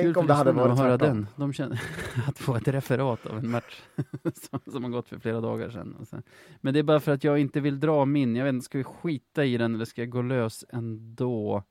Tänk 0.03 0.17
om 0.17 0.27
det 0.27 0.33
hade 0.33 0.51
varit 0.51 0.71
att 0.71 0.79
höra 0.79 0.97
tvärtom. 0.97 1.15
den. 1.15 1.27
De 1.35 1.53
känner 1.53 1.81
att 2.27 2.39
få 2.39 2.55
ett 2.55 2.67
referat 2.67 3.25
av 3.25 3.37
en 3.37 3.51
match 3.51 3.81
som, 4.33 4.59
som 4.71 4.83
har 4.83 4.91
gått 4.91 5.09
för 5.09 5.19
flera 5.19 5.41
dagar 5.41 5.69
sedan. 5.69 6.23
Men 6.61 6.73
det 6.73 6.79
är 6.79 6.83
bara 6.83 6.99
för 6.99 7.11
att 7.11 7.23
jag 7.23 7.39
inte 7.39 7.59
vill 7.59 7.79
dra 7.79 8.05
min. 8.05 8.35
Jag 8.35 8.45
vet 8.45 8.53
inte, 8.53 8.65
ska 8.65 8.77
vi 8.77 8.83
skita 8.83 9.45
i 9.45 9.57
den 9.57 9.75
eller 9.75 9.85
ska 9.85 10.01
jag 10.01 10.09
gå 10.09 10.21
lös 10.21 10.65
ändå? 10.69 11.63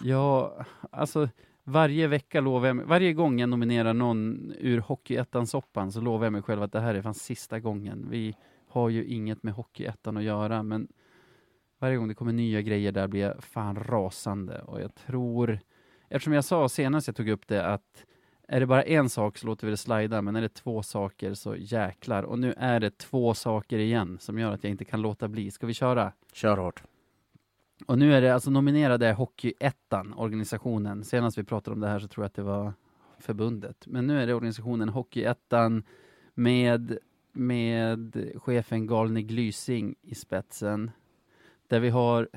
Ja, 0.00 0.56
alltså 0.90 1.28
varje 1.64 2.06
vecka 2.06 2.40
lovar 2.40 2.66
jag 2.66 2.76
mig, 2.76 2.84
varje 2.86 3.12
gång 3.12 3.40
jag 3.40 3.48
nominerar 3.48 3.94
någon 3.94 4.52
ur 4.58 4.80
Hockeyettan-soppan 4.80 5.92
så 5.92 6.00
lovar 6.00 6.26
jag 6.26 6.32
mig 6.32 6.42
själv 6.42 6.62
att 6.62 6.72
det 6.72 6.80
här 6.80 6.94
är 6.94 7.02
fan 7.02 7.14
sista 7.14 7.60
gången. 7.60 8.06
Vi 8.10 8.36
har 8.68 8.88
ju 8.88 9.04
inget 9.04 9.42
med 9.42 9.54
Hockeyettan 9.54 10.16
att 10.16 10.22
göra, 10.22 10.62
men 10.62 10.88
varje 11.78 11.96
gång 11.96 12.08
det 12.08 12.14
kommer 12.14 12.32
nya 12.32 12.62
grejer 12.62 12.92
där 12.92 13.08
blir 13.08 13.20
jag 13.20 13.44
fan 13.44 13.76
rasande 13.76 14.60
och 14.60 14.80
jag 14.80 14.94
tror 14.94 15.60
Eftersom 16.08 16.32
jag 16.32 16.44
sa 16.44 16.68
senast 16.68 17.06
jag 17.06 17.16
tog 17.16 17.28
upp 17.28 17.46
det 17.46 17.66
att 17.66 18.06
är 18.48 18.60
det 18.60 18.66
bara 18.66 18.82
en 18.82 19.08
sak 19.08 19.38
så 19.38 19.46
låter 19.46 19.66
vi 19.66 19.70
det 19.70 19.76
slida, 19.76 20.22
men 20.22 20.36
är 20.36 20.40
det 20.40 20.54
två 20.54 20.82
saker 20.82 21.34
så 21.34 21.56
jäklar. 21.56 22.22
Och 22.22 22.38
nu 22.38 22.54
är 22.56 22.80
det 22.80 22.98
två 22.98 23.34
saker 23.34 23.78
igen 23.78 24.18
som 24.20 24.38
gör 24.38 24.52
att 24.52 24.64
jag 24.64 24.70
inte 24.70 24.84
kan 24.84 25.02
låta 25.02 25.28
bli. 25.28 25.50
Ska 25.50 25.66
vi 25.66 25.74
köra? 25.74 26.12
Kör 26.32 26.56
hårt. 26.56 26.82
Och 27.86 27.98
nu 27.98 28.14
är 28.14 28.20
det 28.20 28.34
alltså 28.34 28.50
nominerade 28.50 29.12
Hockeyettan, 29.12 30.14
organisationen. 30.14 31.04
Senast 31.04 31.38
vi 31.38 31.44
pratade 31.44 31.74
om 31.74 31.80
det 31.80 31.88
här 31.88 31.98
så 31.98 32.08
tror 32.08 32.24
jag 32.24 32.26
att 32.26 32.34
det 32.34 32.42
var 32.42 32.72
förbundet. 33.18 33.86
Men 33.86 34.06
nu 34.06 34.22
är 34.22 34.26
det 34.26 34.34
organisationen 34.34 34.88
Hockeyettan 34.88 35.82
med, 36.34 36.98
med 37.32 38.30
chefen 38.36 38.86
Galne 38.86 39.22
Glysing 39.22 39.94
i 40.02 40.14
spetsen. 40.14 40.90
Där 41.68 41.80
vi 41.80 41.88
har, 41.88 42.28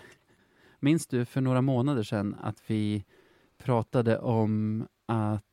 minns 0.79 1.07
du 1.07 1.25
för 1.25 1.41
några 1.41 1.61
månader 1.61 2.03
sedan 2.03 2.35
att 2.41 2.63
vi 2.67 3.05
pratade 3.63 4.19
om 4.19 4.87
att 5.05 5.43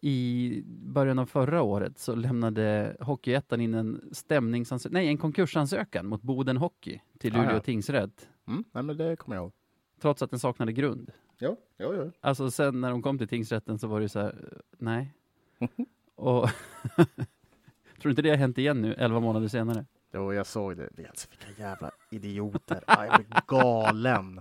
i 0.00 0.62
början 0.66 1.18
av 1.18 1.26
förra 1.26 1.62
året 1.62 1.98
så 1.98 2.14
lämnade 2.14 2.96
Hockeyettan 3.00 3.60
in 3.60 3.74
en 3.74 4.08
stämningsansökan, 4.12 4.94
nej 4.94 5.08
en 5.08 5.18
konkursansökan 5.18 6.06
mot 6.06 6.22
Boden 6.22 6.56
Hockey 6.56 7.00
till 7.18 7.34
Ah, 7.34 7.38
ja. 7.38 7.44
Luleå 7.44 7.60
tingsrätt. 7.60 8.28
Mm, 8.48 8.64
nej, 8.72 8.82
men 8.82 8.96
det 8.96 9.16
kommer 9.16 9.36
jag 9.36 9.42
ihåg. 9.42 9.52
Trots 10.00 10.22
att 10.22 10.30
den 10.30 10.38
saknade 10.40 10.72
grund. 10.72 11.10
Jo, 11.38 11.56
jo, 11.78 11.94
jo. 11.96 12.12
Alltså 12.20 12.50
sen 12.50 12.80
när 12.80 12.90
de 12.90 13.02
kom 13.02 13.18
till 13.18 13.28
tingsrätten 13.28 13.78
så 13.78 13.86
var 13.86 14.00
det 14.00 14.08
så 14.08 14.20
här, 14.20 14.28
eh, 14.52 14.58
nej. 14.78 15.14
Och 16.14 16.48
tror 16.96 18.02
du 18.02 18.10
inte 18.10 18.22
det 18.22 18.30
har 18.30 18.36
hänt 18.36 18.58
igen 18.58 18.82
nu, 18.82 18.94
11 18.94 19.20
månader 19.20 19.48
senare? 19.48 19.84
Jo, 20.12 20.32
jag 20.32 20.46
såg 20.46 20.76
det. 20.76 21.08
Alltså, 21.08 21.28
vilka 21.30 21.62
jävla 21.62 21.90
idioter. 22.10 22.84
Ah, 22.86 23.04
jag 23.04 23.16
blir 23.16 23.42
galen. 23.46 24.40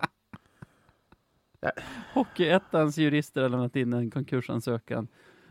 Hockeyettans 2.14 2.98
jurister 2.98 3.42
har 3.42 3.50
lämnat 3.50 3.76
in 3.76 3.94
en 3.94 4.12
konkursansökan 4.12 5.08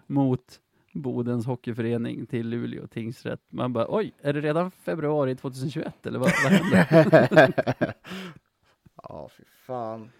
mot 0.07 0.61
Bodens 0.93 1.47
hockeyförening 1.47 2.27
till 2.27 2.49
Luleå 2.49 2.87
tingsrätt. 2.87 3.41
Man 3.49 3.73
bara, 3.73 3.87
oj, 3.89 4.13
är 4.23 4.33
det 4.33 4.41
redan 4.41 4.71
februari 4.71 5.37
2021 5.37 6.07
eller 6.07 6.19
vad, 6.19 6.33
vad 6.45 6.53
händer? 6.53 7.95
Ja, 9.03 9.29
fy 9.37 9.45
fan. 9.67 10.11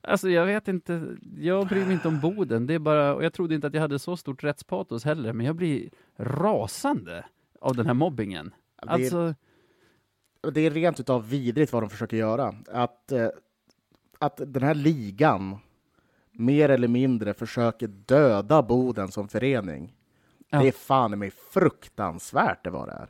Alltså 0.00 0.28
jag 0.30 0.46
vet 0.46 0.68
inte, 0.68 1.16
jag 1.38 1.66
bryr 1.68 1.84
mig 1.84 1.92
inte 1.94 2.08
om 2.08 2.20
Boden, 2.20 2.66
det 2.66 2.74
är 2.74 2.78
bara, 2.78 3.14
och 3.14 3.24
jag 3.24 3.32
trodde 3.32 3.54
inte 3.54 3.66
att 3.66 3.74
jag 3.74 3.80
hade 3.80 3.98
så 3.98 4.16
stort 4.16 4.44
rättspatos 4.44 5.04
heller, 5.04 5.32
men 5.32 5.46
jag 5.46 5.56
blir 5.56 5.90
rasande 6.16 7.24
av 7.60 7.76
den 7.76 7.86
här 7.86 7.94
mobbingen. 7.94 8.54
Det 8.82 8.88
är, 8.88 8.92
Alltså, 8.92 9.34
det 10.52 10.60
är 10.60 10.70
rent 10.70 11.00
utav 11.00 11.28
vidrigt 11.28 11.72
vad 11.72 11.82
de 11.82 11.90
försöker 11.90 12.16
göra. 12.16 12.54
Att, 12.68 13.12
eh, 13.12 13.28
att 14.24 14.40
den 14.46 14.62
här 14.62 14.74
ligan 14.74 15.58
mer 16.32 16.68
eller 16.68 16.88
mindre 16.88 17.34
försöker 17.34 17.86
döda 17.88 18.62
Boden 18.62 19.08
som 19.12 19.28
förening. 19.28 19.94
Ja. 20.50 20.60
Det 20.60 20.68
är 20.68 20.72
fan 20.72 21.18
mig 21.18 21.30
fruktansvärt 21.30 22.64
det 22.64 22.70
var 22.70 22.86
det 22.86 22.92
är. 22.92 23.08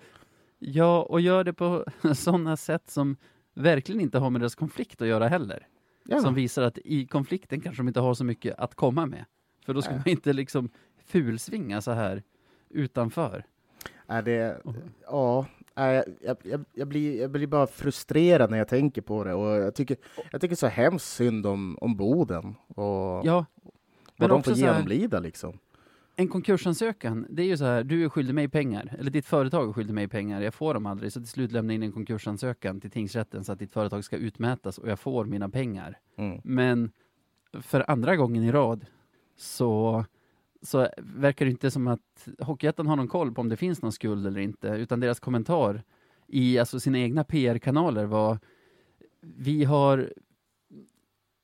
ja, 0.59 1.03
och 1.03 1.21
gör 1.21 1.45
det 1.45 1.53
på 1.53 1.85
sådana 2.15 2.57
sätt 2.57 2.91
som 2.91 3.17
verkligen 3.55 4.01
inte 4.01 4.19
har 4.19 4.31
med 4.31 4.41
deras 4.41 4.55
konflikt 4.55 5.03
att 5.03 5.09
göra 5.09 5.29
heller. 5.29 5.67
Ja. 6.05 6.21
Som 6.21 6.35
visar 6.35 6.63
att 6.63 6.79
i 6.79 7.07
konflikten 7.07 7.61
kanske 7.61 7.81
de 7.81 7.89
inte 7.89 8.01
har 8.01 8.15
så 8.15 8.25
mycket 8.25 8.59
att 8.59 8.75
komma 8.75 9.07
med. 9.07 9.25
För 9.67 9.75
då 9.75 9.83
ska 9.83 9.91
Nej. 9.91 10.03
man 10.05 10.09
inte 10.09 10.33
liksom 10.33 10.69
fulsvinga 11.07 11.81
så 11.81 11.91
här 11.91 12.23
utanför. 12.71 13.45
Är 14.07 14.23
det, 14.23 14.61
ja, 15.07 15.47
nej, 15.77 16.05
jag, 16.21 16.37
jag, 16.43 16.65
jag, 16.73 16.89
blir, 16.89 17.21
jag 17.21 17.31
blir 17.31 17.47
bara 17.47 17.67
frustrerad 17.67 18.51
när 18.51 18.59
jag 18.59 18.69
tänker 18.69 19.03
på 19.03 19.25
det. 19.25 19.35
Och 19.35 19.47
jag, 19.57 19.75
tycker, 19.75 19.97
jag 20.33 20.41
tycker 20.41 20.57
så 20.57 20.67
hemskt 20.67 21.07
synd 21.07 21.47
om, 21.47 21.79
om 21.81 21.97
Boden 21.97 22.55
och 22.69 23.27
Ja, 23.27 23.45
vad 24.17 24.29
de 24.31 24.43
får 24.43 24.53
så 24.55 24.65
här- 24.67 24.73
genomlida. 24.73 25.21
Liksom. 25.21 25.59
en 26.17 26.29
konkursansökan, 26.29 27.27
det 27.31 27.43
är 27.43 27.47
ju 27.47 27.57
så 27.57 27.65
här, 27.65 27.85
du 27.85 28.05
är 28.05 28.09
skyldig 28.09 28.35
mig 28.35 28.49
pengar, 28.49 28.97
eller 28.99 29.11
ditt 29.11 29.27
företag 29.27 29.69
är 29.69 29.73
skyldig 29.73 29.95
mig 29.95 30.09
pengar, 30.09 30.41
jag 30.41 30.55
får 30.55 30.75
dem 30.75 30.87
aldrig, 30.87 31.13
så 31.13 31.21
till 31.21 31.29
slut 31.29 31.53
lämnar 31.53 31.75
jag 31.75 31.77
in 31.77 31.83
en 31.83 31.93
konkursansökan 31.93 32.81
till 32.81 32.91
tingsrätten 32.91 33.45
så 33.45 33.53
att 33.53 33.59
ditt 33.59 33.73
företag 33.73 34.05
ska 34.05 34.17
utmätas 34.17 34.79
och 34.79 34.89
jag 34.89 34.99
får 34.99 35.25
mina 35.25 35.49
pengar. 35.49 35.99
Mm. 36.17 36.41
Men 36.45 36.91
för 37.63 37.91
andra 37.91 38.17
gången 38.17 38.45
i 38.45 38.53
rad 38.53 38.87
så, 39.37 40.05
så 40.65 40.89
verkar 40.99 41.45
det 41.45 41.51
inte 41.51 41.71
som 41.71 41.87
att 41.87 42.29
Hockeyettan 42.39 42.87
har 42.87 42.97
någon 42.97 43.09
koll 43.09 43.33
på 43.33 43.41
om 43.41 43.49
det 43.49 43.57
finns 43.57 43.83
någon 43.83 43.93
skuld 43.93 44.27
eller 44.27 44.41
inte, 44.41 44.69
utan 44.69 45.01
deras 45.01 45.21
kommentar 45.21 45.83
i 46.27 46.59
alltså 46.59 46.81
sina 46.81 46.99
egna 46.99 47.25
PR-kanaler 47.25 48.05
var 48.05 48.39
vi 49.21 49.65
har 49.65 50.13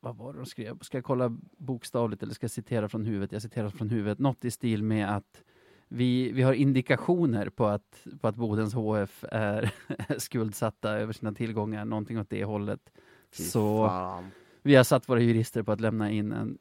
vad 0.00 0.16
var 0.16 0.32
det 0.32 0.38
de 0.38 0.46
skrev? 0.46 0.78
Ska 0.80 0.96
jag 0.96 1.04
kolla 1.04 1.36
bokstavligt 1.56 2.22
eller 2.22 2.34
ska 2.34 2.44
jag 2.44 2.50
citera 2.50 2.88
från 2.88 3.06
huvudet? 3.06 3.32
Jag 3.32 3.42
citerar 3.42 3.68
från 3.68 3.90
huvudet. 3.90 4.18
Något 4.18 4.44
i 4.44 4.50
stil 4.50 4.82
med 4.82 5.16
att 5.16 5.42
vi, 5.88 6.32
vi 6.32 6.42
har 6.42 6.52
indikationer 6.52 7.48
på 7.48 7.66
att, 7.66 8.06
på 8.20 8.28
att 8.28 8.36
Bodens 8.36 8.74
HF 8.74 9.24
är 9.30 9.72
skuldsatta 10.18 10.90
över 10.90 11.12
sina 11.12 11.32
tillgångar, 11.32 11.84
någonting 11.84 12.18
åt 12.18 12.30
det 12.30 12.44
hållet. 12.44 12.92
Fy 13.30 13.42
Så 13.42 13.86
fan. 13.86 14.30
vi 14.62 14.74
har 14.74 14.84
satt 14.84 15.08
våra 15.08 15.20
jurister 15.20 15.62
på 15.62 15.72
att 15.72 15.80
lämna 15.80 16.10
in 16.10 16.32
en... 16.32 16.58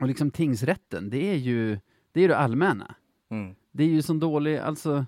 Och 0.00 0.06
liksom 0.06 0.30
tingsrätten, 0.30 1.10
det 1.10 1.30
är 1.30 1.36
ju 1.36 1.78
det, 2.12 2.20
är 2.24 2.28
det 2.28 2.36
allmänna. 2.36 2.94
Mm. 3.30 3.54
Det 3.72 3.82
är 3.84 3.88
ju 3.88 4.02
så 4.02 4.12
dålig, 4.12 4.58
alltså 4.58 5.06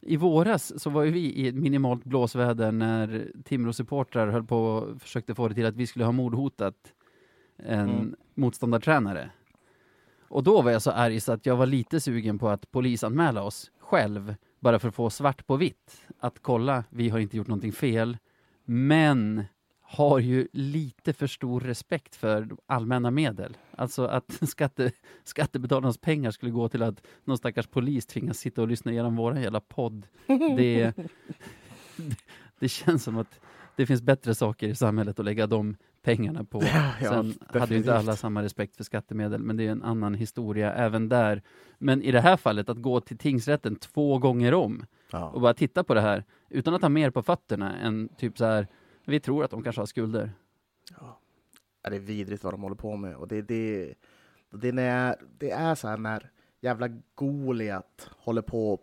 i 0.00 0.16
våras 0.16 0.82
så 0.82 0.90
var 0.90 1.02
ju 1.02 1.10
vi 1.10 1.20
i 1.20 1.48
ett 1.48 1.54
minimalt 1.54 2.04
blåsväder 2.04 2.72
när 2.72 3.30
Timrå-supportrar 3.44 4.28
höll 4.32 4.44
på 4.44 4.58
och 4.64 5.02
försökte 5.02 5.34
få 5.34 5.48
det 5.48 5.54
till 5.54 5.66
att 5.66 5.76
vi 5.76 5.86
skulle 5.86 6.04
ha 6.04 6.12
mordhotat 6.12 6.74
en 7.56 7.90
Mm. 7.90 8.16
motståndartränare. 8.34 9.30
Och 10.28 10.42
då 10.42 10.62
var 10.62 10.70
jag 10.70 10.82
så 10.82 10.90
arg 10.90 11.20
så 11.20 11.32
att 11.32 11.46
jag 11.46 11.56
var 11.56 11.66
lite 11.66 12.00
sugen 12.00 12.38
på 12.38 12.48
att 12.48 12.70
polisanmäla 12.70 13.42
oss 13.42 13.70
själv, 13.78 14.34
bara 14.60 14.78
för 14.78 14.88
att 14.88 14.94
få 14.94 15.10
svart 15.10 15.46
på 15.46 15.56
vitt. 15.56 16.06
Att 16.18 16.38
kolla, 16.42 16.84
vi 16.90 17.08
har 17.08 17.18
inte 17.18 17.36
gjort 17.36 17.46
någonting 17.48 17.72
fel, 17.72 18.18
men 18.64 19.44
har 19.92 20.18
ju 20.18 20.48
lite 20.52 21.12
för 21.12 21.26
stor 21.26 21.60
respekt 21.60 22.16
för 22.16 22.48
allmänna 22.66 23.10
medel. 23.10 23.56
Alltså 23.76 24.04
att 24.04 24.38
skatte, 24.48 24.90
skattebetalarnas 25.24 25.98
pengar 25.98 26.30
skulle 26.30 26.52
gå 26.52 26.68
till 26.68 26.82
att 26.82 27.02
någon 27.24 27.38
stackars 27.38 27.66
polis 27.66 28.06
tvingas 28.06 28.38
sitta 28.38 28.62
och 28.62 28.68
lyssna 28.68 28.92
igenom 28.92 29.16
våra 29.16 29.40
jävla 29.40 29.60
podd. 29.60 30.06
Det, 30.56 30.92
det 32.58 32.68
känns 32.68 33.04
som 33.04 33.18
att 33.18 33.40
det 33.76 33.86
finns 33.86 34.02
bättre 34.02 34.34
saker 34.34 34.68
i 34.68 34.74
samhället 34.74 35.18
att 35.18 35.24
lägga 35.24 35.46
de 35.46 35.76
pengarna 36.02 36.44
på. 36.44 36.62
Ja, 36.66 36.92
Sen 37.00 37.08
hade 37.08 37.24
ju 37.24 37.34
definitivt. 37.52 37.76
inte 37.76 37.98
alla 37.98 38.16
samma 38.16 38.42
respekt 38.42 38.76
för 38.76 38.84
skattemedel, 38.84 39.42
men 39.42 39.56
det 39.56 39.66
är 39.66 39.70
en 39.72 39.82
annan 39.82 40.14
historia 40.14 40.72
även 40.72 41.08
där. 41.08 41.42
Men 41.78 42.02
i 42.02 42.12
det 42.12 42.20
här 42.20 42.36
fallet, 42.36 42.68
att 42.68 42.82
gå 42.82 43.00
till 43.00 43.18
tingsrätten 43.18 43.76
två 43.76 44.18
gånger 44.18 44.54
om 44.54 44.84
Ja. 45.12 45.28
och 45.28 45.40
bara 45.40 45.54
titta 45.54 45.84
på 45.84 45.94
det 45.94 46.00
här 46.00 46.24
utan 46.48 46.74
att 46.74 46.82
ha 46.82 46.88
mer 46.88 47.10
på 47.10 47.22
fötterna 47.22 47.76
än 47.76 48.08
typ 48.08 48.38
så 48.38 48.44
här, 48.44 48.66
vi 49.04 49.20
tror 49.20 49.44
att 49.44 49.50
de 49.50 49.62
kanske 49.62 49.80
har 49.80 49.86
skulder. 49.86 50.32
Ja, 51.00 51.18
det 51.90 51.96
är 51.96 52.00
vidrigt 52.00 52.44
vad 52.44 52.52
de 52.52 52.62
håller 52.62 52.76
på 52.76 52.96
med. 52.96 53.16
Och 53.16 53.28
det, 53.28 53.42
det, 53.42 53.94
det, 54.50 54.68
är 54.68 54.72
när, 54.72 55.16
det 55.38 55.50
är 55.50 55.74
så 55.74 55.88
här 55.88 55.96
när 55.96 56.30
jävla 56.60 56.88
Goliat 57.14 58.10
håller 58.18 58.42
på 58.42 58.80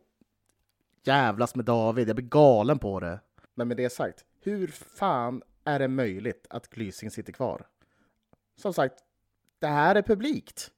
jävlas 1.04 1.56
med 1.56 1.66
David. 1.66 2.10
Jag 2.10 2.16
blir 2.16 2.28
galen 2.28 2.80
på 2.80 3.00
det. 3.00 3.20
Men 3.56 3.68
med 3.68 3.78
det 3.78 3.90
sagt, 3.90 4.26
hur 4.42 4.68
fan 4.68 5.44
är 5.64 5.80
det 5.80 5.88
möjligt 5.88 6.48
att 6.50 6.70
Glysing 6.70 7.12
sitter 7.12 7.34
kvar? 7.34 7.68
Som 8.56 8.74
sagt, 8.74 8.96
det 9.60 9.68
här 9.68 9.96
är 9.96 10.02
publikt. 10.02 10.72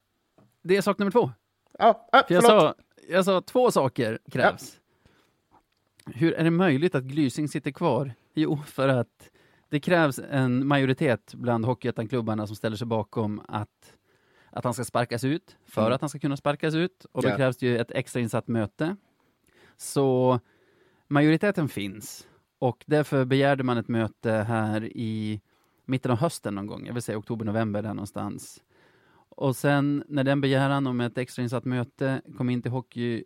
Det 0.61 0.77
är 0.77 0.81
sak 0.81 0.97
nummer 0.97 1.11
två. 1.11 1.31
Ja, 1.79 2.09
äh, 2.13 2.27
För 2.27 2.33
jag, 2.33 2.43
sa, 2.43 2.75
jag 3.09 3.25
sa 3.25 3.41
två 3.41 3.71
saker 3.71 4.19
krävs. 4.31 4.80
Hur 6.05 6.33
är 6.33 6.43
det 6.43 6.51
möjligt 6.51 6.95
att 6.95 7.03
Glysing 7.03 7.47
sitter 7.47 7.71
kvar? 7.71 8.13
Jo, 8.33 8.57
för 8.65 8.87
att 8.87 9.29
det 9.69 9.79
krävs 9.79 10.19
en 10.31 10.67
majoritet 10.67 11.33
bland 11.35 11.65
Hockeyettan-klubbarna 11.65 12.47
som 12.47 12.55
ställer 12.55 12.77
sig 12.77 12.87
bakom 12.87 13.41
att, 13.47 13.97
att 14.49 14.63
han 14.63 14.73
ska 14.73 14.83
sparkas 14.83 15.23
ut, 15.23 15.57
för 15.65 15.81
Mm. 15.81 15.93
att 15.93 16.01
han 16.01 16.09
ska 16.09 16.19
kunna 16.19 16.37
sparkas 16.37 16.75
ut. 16.75 17.05
Och 17.11 17.23
då 17.23 17.29
Ja. 17.29 17.35
krävs 17.37 17.57
det 17.57 17.65
ju 17.65 17.77
ett 17.77 17.91
extrainsatt 17.91 18.47
möte. 18.47 18.95
Så 19.77 20.39
majoriteten 21.07 21.69
finns. 21.69 22.27
Och 22.59 22.83
därför 22.87 23.25
begärde 23.25 23.63
man 23.63 23.77
ett 23.77 23.87
möte 23.87 24.31
här 24.31 24.83
i 24.85 25.41
mitten 25.85 26.11
av 26.11 26.17
hösten 26.17 26.55
någon 26.55 26.67
gång, 26.67 26.85
jag 26.85 26.93
vill 26.93 27.03
säga 27.03 27.17
oktober-november 27.17 27.81
där 27.81 27.93
någonstans. 27.93 28.63
Och 29.29 29.55
sen 29.55 30.03
när 30.07 30.23
den 30.23 30.41
begäran 30.41 30.87
om 30.87 31.01
ett 31.01 31.17
extrainsatt 31.17 31.65
möte 31.65 32.21
kom 32.37 32.49
in 32.49 32.61
till 32.61 32.71
hockey, 32.71 33.23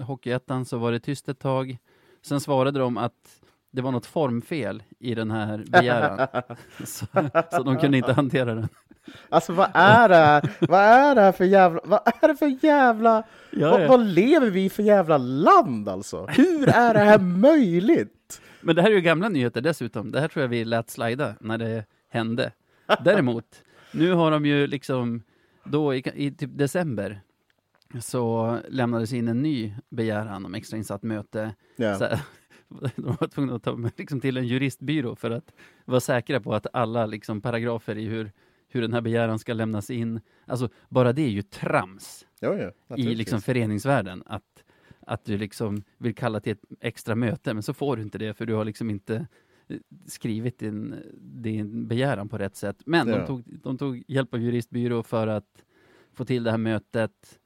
Hockeyettan 0.00 0.64
så 0.64 0.78
var 0.78 0.92
det 0.92 1.00
tyst 1.00 1.28
ett 1.28 1.38
tag. 1.38 1.78
Sen 2.22 2.40
svarade 2.40 2.78
de 2.78 2.96
att 2.96 3.44
det 3.70 3.82
var 3.82 3.92
något 3.92 4.06
formfel 4.06 4.82
i 4.98 5.14
den 5.14 5.30
här 5.30 5.64
begäran. 5.66 6.28
så, 6.84 7.06
så 7.52 7.62
de 7.62 7.78
kunde 7.78 7.96
inte 7.96 8.12
hantera 8.12 8.54
den. 8.54 8.68
Alltså 9.28 9.52
vad 9.52 9.70
är 9.74 10.08
det 10.08 10.16
här? 10.16 10.50
Vad 10.60 10.80
är 10.80 11.14
det 11.14 11.20
här 11.20 11.32
för 11.32 11.44
jävla... 11.44 11.80
Vad 11.84 12.00
är 12.04 12.28
det 12.28 12.36
för 12.36 12.64
jävla... 12.64 13.22
vad, 13.50 13.88
vad 13.88 14.06
lever 14.06 14.50
vi 14.50 14.64
i 14.64 14.70
för 14.70 14.82
jävla 14.82 15.18
land 15.18 15.88
alltså? 15.88 16.26
Hur 16.26 16.68
är 16.68 16.94
det 16.94 17.00
här 17.00 17.18
möjligt? 17.18 18.40
Men 18.60 18.76
det 18.76 18.82
här 18.82 18.90
är 18.90 18.94
ju 18.94 19.00
gamla 19.00 19.28
nyheter 19.28 19.60
dessutom. 19.60 20.10
Det 20.12 20.20
här 20.20 20.28
tror 20.28 20.42
jag 20.42 20.48
vi 20.48 20.64
lät 20.64 20.90
slida 20.90 21.34
när 21.40 21.58
det 21.58 21.84
hände. 22.08 22.52
Däremot, 23.04 23.62
nu 23.92 24.12
har 24.12 24.30
de 24.30 24.46
ju 24.46 24.66
liksom 24.66 25.22
då 25.64 25.94
i, 25.94 26.02
i 26.14 26.30
typ 26.30 26.50
december 26.52 27.20
så 28.00 28.58
lämnades 28.68 29.12
in 29.12 29.28
en 29.28 29.42
ny 29.42 29.74
begäran 29.88 30.46
om 30.46 30.54
extrainsatt 30.54 31.02
möte. 31.02 31.54
Ja. 31.76 31.98
Så 31.98 32.08
de 32.96 33.16
var 33.20 33.28
tvungna 33.28 33.54
att 33.54 33.62
ta 33.62 33.76
med 33.76 33.92
liksom 33.96 34.20
till 34.20 34.36
en 34.36 34.46
juristbyrå 34.46 35.16
för 35.16 35.30
att 35.30 35.52
vara 35.84 36.00
säkra 36.00 36.40
på 36.40 36.54
att 36.54 36.66
alla 36.72 37.06
liksom 37.06 37.40
paragrafer 37.40 37.98
i 37.98 38.04
hur, 38.04 38.32
hur 38.68 38.82
den 38.82 38.92
här 38.92 39.00
begäran 39.00 39.38
ska 39.38 39.54
lämnas 39.54 39.90
in, 39.90 40.20
alltså 40.46 40.68
bara 40.88 41.12
det 41.12 41.22
är 41.22 41.28
ju 41.30 41.42
trams 41.42 42.26
Jo, 42.40 42.72
jo, 42.88 42.96
i 42.96 43.14
liksom 43.14 43.40
föreningsvärlden. 43.40 44.22
Att, 44.26 44.64
att 45.06 45.24
du 45.24 45.38
liksom 45.38 45.82
vill 45.98 46.14
kalla 46.14 46.40
till 46.40 46.52
ett 46.52 46.62
extra 46.80 47.14
möte, 47.14 47.54
men 47.54 47.62
så 47.62 47.74
får 47.74 47.96
du 47.96 48.02
inte 48.02 48.18
det 48.18 48.34
för 48.34 48.46
du 48.46 48.54
har 48.54 48.64
liksom 48.64 48.90
inte 48.90 49.26
eh, 49.68 49.76
skrivit 50.06 50.58
din, 50.58 50.94
din 51.20 51.88
begäran 51.88 52.28
på 52.28 52.38
rätt 52.38 52.56
sätt. 52.56 52.76
Men 52.86 53.08
Ja. 53.08 53.18
de, 53.18 53.26
tog, 53.26 53.58
de 53.62 53.78
tog 53.78 54.02
hjälp 54.08 54.34
av 54.34 54.40
juristbyrå 54.40 55.02
för 55.02 55.26
att 55.26 55.64
få 56.12 56.24
till 56.24 56.44
det 56.44 56.50
här 56.50 56.58
mötet. 56.58 57.40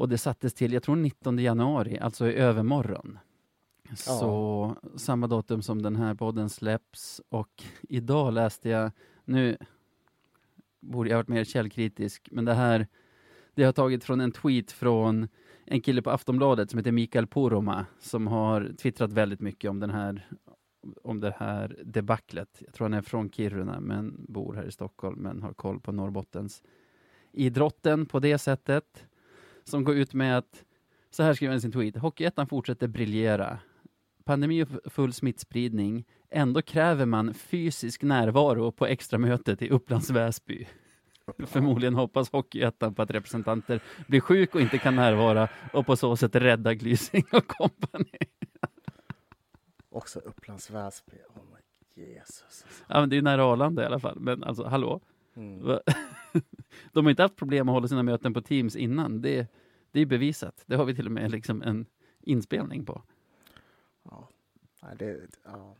Och 0.00 0.08
det 0.08 0.18
sattes 0.18 0.54
till, 0.54 0.72
jag 0.72 0.82
tror 0.82 0.96
19 0.96 1.38
januari, 1.38 1.98
alltså 1.98 2.28
i 2.28 2.34
övermorgon. 2.34 3.18
Så 3.94 4.76
samma 4.96 5.26
datum 5.26 5.62
som 5.62 5.82
den 5.82 5.96
här 5.96 6.14
podden 6.14 6.48
släpps 6.48 7.20
och 7.28 7.62
idag 7.82 8.32
läste 8.32 8.68
jag, 8.68 8.90
nu 9.24 9.56
borde 10.80 11.10
jag 11.10 11.16
varit 11.16 11.28
mer 11.28 11.44
källkritisk, 11.44 12.28
men 12.32 12.44
det 12.44 12.54
här 12.54 12.86
det 13.54 13.64
har 13.64 13.72
tagit 13.72 14.04
från 14.04 14.20
en 14.20 14.32
tweet 14.32 14.72
från 14.72 15.28
en 15.64 15.80
kille 15.80 16.02
på 16.02 16.10
Aftonbladet 16.10 16.70
som 16.70 16.78
heter 16.78 16.92
Mikael 16.92 17.26
Poromaa 17.26 17.86
som 17.98 18.26
har 18.26 18.72
twittrat 18.78 19.12
väldigt 19.12 19.40
mycket 19.40 19.70
om 19.70 19.80
den 19.80 19.90
här 19.90 20.26
om 21.02 21.20
det 21.20 21.34
här 21.38 21.76
debaclet. 21.84 22.62
Jag 22.64 22.74
tror 22.74 22.84
han 22.84 22.94
är 22.94 23.02
från 23.02 23.30
Kiruna 23.30 23.80
men 23.80 24.24
bor 24.28 24.54
här 24.54 24.64
i 24.64 24.72
Stockholm 24.72 25.18
men 25.18 25.42
har 25.42 25.52
koll 25.52 25.80
på 25.80 25.92
Norrbottens 25.92 26.62
idrotten 27.32 28.06
på 28.06 28.18
det 28.20 28.38
sättet. 28.38 29.06
Som 29.64 29.84
går 29.84 29.94
ut 29.94 30.14
med 30.14 30.38
att, 30.38 30.64
så 31.10 31.22
här 31.22 31.34
skriver 31.34 31.50
han 31.50 31.58
i 31.58 31.60
sin 31.60 31.72
tweet, 31.72 31.96
Hockeyettan 31.96 32.46
fortsätter 32.46 32.88
briljera. 32.88 33.58
Pandemi 34.24 34.62
och 34.62 34.68
full 34.92 35.12
smittspridning. 35.12 36.04
Ändå 36.30 36.62
kräver 36.62 37.06
man 37.06 37.34
fysisk 37.34 38.02
närvaro 38.02 38.72
på 38.72 38.86
extramötet 38.86 39.62
i 39.62 39.68
Upplands 39.68 40.10
Väsby. 40.10 40.66
Förmodligen 41.46 41.94
hoppas 41.94 42.32
Hockeyettan 42.32 42.94
på 42.94 43.02
att 43.02 43.10
representanter 43.10 43.80
blir 44.06 44.20
sjuk 44.20 44.54
och 44.54 44.60
inte 44.60 44.78
kan 44.78 44.96
närvara 44.96 45.48
och 45.72 45.86
på 45.86 45.96
så 45.96 46.16
sätt 46.16 46.34
rädda 46.36 46.74
Glysing 46.74 47.24
och 47.32 47.46
kompani. 47.46 48.18
Också 49.90 50.18
Upplands 50.18 50.70
Väsby. 50.70 51.16
Oh 51.28 51.42
my 51.54 51.60
Jesus. 52.02 52.64
Ja, 52.88 53.00
men 53.00 53.08
det 53.08 53.16
är 53.16 53.22
nära 53.22 53.44
Arlanda 53.44 53.82
i 53.82 53.86
alla 53.86 54.00
fall. 54.00 54.20
Men 54.20 54.44
alltså, 54.44 54.64
hallå? 54.64 55.00
Mm. 55.36 55.78
De 56.92 57.04
har 57.04 57.10
inte 57.10 57.22
haft 57.22 57.36
problem 57.36 57.68
att 57.68 57.72
hålla 57.72 57.88
sina 57.88 58.02
möten 58.02 58.34
på 58.34 58.40
Teams 58.40 58.76
innan. 58.76 59.22
Det, 59.22 59.46
det 59.92 60.00
är 60.00 60.06
bevisat. 60.06 60.62
Det 60.66 60.76
har 60.76 60.84
vi 60.84 60.94
till 60.94 61.06
och 61.06 61.12
med 61.12 61.30
liksom 61.30 61.62
en 61.62 61.86
inspelning 62.20 62.84
på. 62.84 63.02
Ja. 64.04 64.28
Det, 64.98 65.20
ja. 65.44 65.74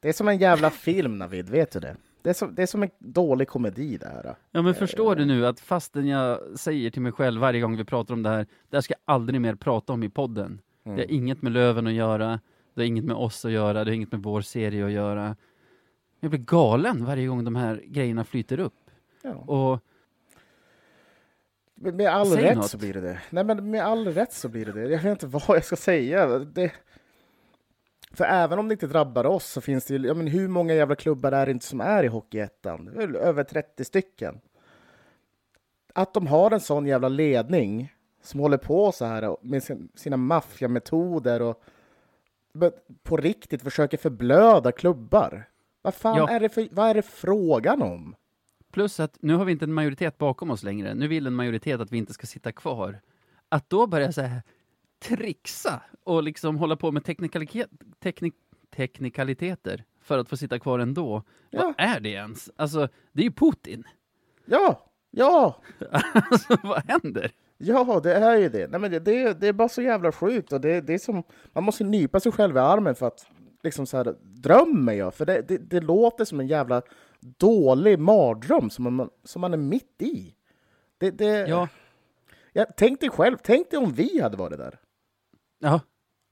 det 0.00 0.08
är 0.08 0.12
som 0.12 0.28
en 0.28 0.38
jävla 0.38 0.70
film, 0.70 1.18
Navid. 1.18 1.48
Vet 1.48 1.72
du 1.72 1.80
det? 1.80 1.96
Det 2.22 2.30
är, 2.30 2.34
som, 2.34 2.54
det 2.54 2.62
är 2.62 2.66
som 2.66 2.82
en 2.82 2.90
dålig 2.98 3.48
komedi 3.48 3.96
det 3.96 4.06
här. 4.06 4.34
Ja, 4.50 4.62
men 4.62 4.74
förstår 4.74 5.16
du 5.16 5.24
nu 5.24 5.46
att 5.46 5.60
fastän 5.60 6.06
jag 6.06 6.58
säger 6.58 6.90
till 6.90 7.02
mig 7.02 7.12
själv 7.12 7.40
varje 7.40 7.60
gång 7.60 7.76
vi 7.76 7.84
pratar 7.84 8.14
om 8.14 8.22
det 8.22 8.28
här, 8.28 8.46
det 8.70 8.76
här 8.76 8.80
ska 8.80 8.94
jag 8.94 9.14
aldrig 9.14 9.40
mer 9.40 9.54
prata 9.54 9.92
om 9.92 10.02
i 10.02 10.08
podden. 10.08 10.60
Mm. 10.84 10.96
Det 10.96 11.02
har 11.02 11.10
inget 11.10 11.42
med 11.42 11.52
Löven 11.52 11.86
att 11.86 11.92
göra, 11.92 12.40
det 12.74 12.80
har 12.80 12.86
inget 12.86 13.04
med 13.04 13.16
oss 13.16 13.44
att 13.44 13.50
göra, 13.50 13.84
det 13.84 13.90
har 13.90 13.94
inget 13.94 14.12
med 14.12 14.22
vår 14.22 14.40
serie 14.40 14.86
att 14.86 14.92
göra. 14.92 15.36
Jag 16.20 16.30
blir 16.30 16.40
galen 16.40 17.04
varje 17.04 17.26
gång 17.26 17.44
de 17.44 17.56
här 17.56 17.82
grejerna 17.86 18.24
flyter 18.24 18.60
upp. 18.60 18.74
Ja. 19.22 19.34
Och 19.34 19.80
Med, 21.74 21.94
med 21.94 22.08
all 22.08 22.26
Säg 22.26 22.44
rätt 22.44 22.56
något. 22.56 22.70
så 22.70 22.78
blir 22.78 22.94
det 22.94 23.00
det. 23.00 23.20
Nej, 23.30 23.44
men 23.44 23.70
med 23.70 23.84
all 23.84 24.06
rätt 24.08 24.32
så 24.32 24.48
blir 24.48 24.66
det 24.66 24.72
det. 24.72 24.80
Jag 24.80 25.02
vet 25.02 25.04
inte 25.22 25.26
vad 25.26 25.56
jag 25.56 25.64
ska 25.64 25.76
säga. 25.76 26.38
Det... 26.38 26.72
För 28.12 28.24
även 28.24 28.58
om 28.58 28.68
det 28.68 28.72
inte 28.72 28.86
drabbar 28.86 29.26
oss 29.26 29.46
så 29.46 29.60
finns 29.60 29.84
det 29.84 29.94
ju, 29.96 30.06
ja, 30.06 30.14
men 30.14 30.26
hur 30.26 30.48
många 30.48 30.74
jävla 30.74 30.94
klubbar 30.96 31.32
är 31.32 31.46
det 31.46 31.52
inte 31.52 31.66
som 31.66 31.80
är 31.80 32.04
i 32.04 32.06
Hockeyettan? 32.06 32.88
Över 33.16 33.44
30 33.44 33.84
stycken. 33.84 34.40
Att 35.94 36.14
de 36.14 36.26
har 36.26 36.50
en 36.50 36.60
sån 36.60 36.86
jävla 36.86 37.08
ledning 37.08 37.92
som 38.22 38.40
håller 38.40 38.56
på 38.58 38.92
så 38.92 39.04
här 39.04 39.36
med 39.42 39.62
sin, 39.62 39.88
sina 39.94 40.16
maffiametoder 40.16 41.42
och 41.42 41.62
på 43.02 43.16
riktigt 43.16 43.62
försöker 43.62 43.96
förblöda 43.98 44.72
klubbar. 44.72 45.48
Vad 45.82 45.94
fan 45.94 46.16
Ja. 46.16 46.28
är 46.28 46.40
det 46.40 46.48
för, 46.48 46.68
vad 46.70 46.88
är 46.90 46.94
det 46.94 47.02
frågan 47.02 47.82
om? 47.82 48.14
Plus 48.72 49.00
att 49.00 49.16
nu 49.20 49.34
har 49.34 49.44
vi 49.44 49.52
inte 49.52 49.64
en 49.64 49.72
majoritet 49.72 50.18
bakom 50.18 50.50
oss 50.50 50.62
längre. 50.62 50.94
Nu 50.94 51.08
vill 51.08 51.26
en 51.26 51.34
majoritet 51.34 51.80
att 51.80 51.92
vi 51.92 51.98
inte 51.98 52.12
ska 52.12 52.26
sitta 52.26 52.52
kvar. 52.52 53.00
Att 53.48 53.70
då 53.70 53.86
börja 53.86 54.12
så 54.12 54.22
här 54.22 54.42
trixa 54.98 55.82
och 56.04 56.22
liksom 56.22 56.56
hålla 56.56 56.76
på 56.76 56.92
med 56.92 57.04
teknik, 57.04 58.34
teknikaliteter 58.70 59.84
för 60.00 60.18
att 60.18 60.28
få 60.28 60.36
sitta 60.36 60.58
kvar 60.58 60.78
ändå. 60.78 61.22
Ja. 61.50 61.62
Vad 61.64 61.86
är 61.86 62.00
det 62.00 62.10
ens? 62.10 62.50
Alltså, 62.56 62.88
det 63.12 63.22
är 63.22 63.24
ju 63.24 63.32
Putin. 63.32 63.84
Ja, 64.44 64.90
ja, 65.10 65.62
alltså, 66.30 66.56
vad 66.62 66.82
händer? 66.88 67.32
Ja, 67.58 68.00
det 68.02 68.14
är 68.14 68.36
ju 68.36 68.48
det. 68.48 68.70
Nej, 68.70 68.80
men 68.80 68.90
det, 68.90 68.98
det, 68.98 69.40
det 69.40 69.48
är 69.48 69.52
bara 69.52 69.68
så 69.68 69.82
jävla 69.82 70.12
sjukt. 70.12 70.52
Och 70.52 70.60
det, 70.60 70.80
det 70.80 70.94
är 70.94 70.98
som, 70.98 71.22
man 71.52 71.64
måste 71.64 71.84
nypa 71.84 72.20
sig 72.20 72.32
själv 72.32 72.56
i 72.56 72.58
armen 72.58 72.94
för 72.94 73.06
att 73.06 73.26
liksom 73.62 73.86
så 73.86 73.96
här, 73.96 74.14
drömmer 74.22 74.92
jag? 74.92 75.14
För 75.14 75.26
det, 75.26 75.42
det, 75.48 75.58
det 75.58 75.80
låter 75.80 76.24
som 76.24 76.40
en 76.40 76.46
jävla 76.46 76.82
dålig 77.20 77.98
mardröm 77.98 78.70
som 78.70 78.96
man, 78.96 79.10
som 79.24 79.40
man 79.40 79.52
är 79.52 79.58
mitt 79.58 80.02
i. 80.02 80.34
Det, 80.98 81.10
det, 81.10 81.48
Ja, 81.48 81.68
ja, 82.52 82.66
tänk 82.76 83.00
dig 83.00 83.10
själv, 83.10 83.36
tänk 83.42 83.70
dig 83.70 83.78
om 83.78 83.92
vi 83.92 84.20
hade 84.20 84.36
varit 84.36 84.58
där. 84.58 84.78
ja. 85.58 85.80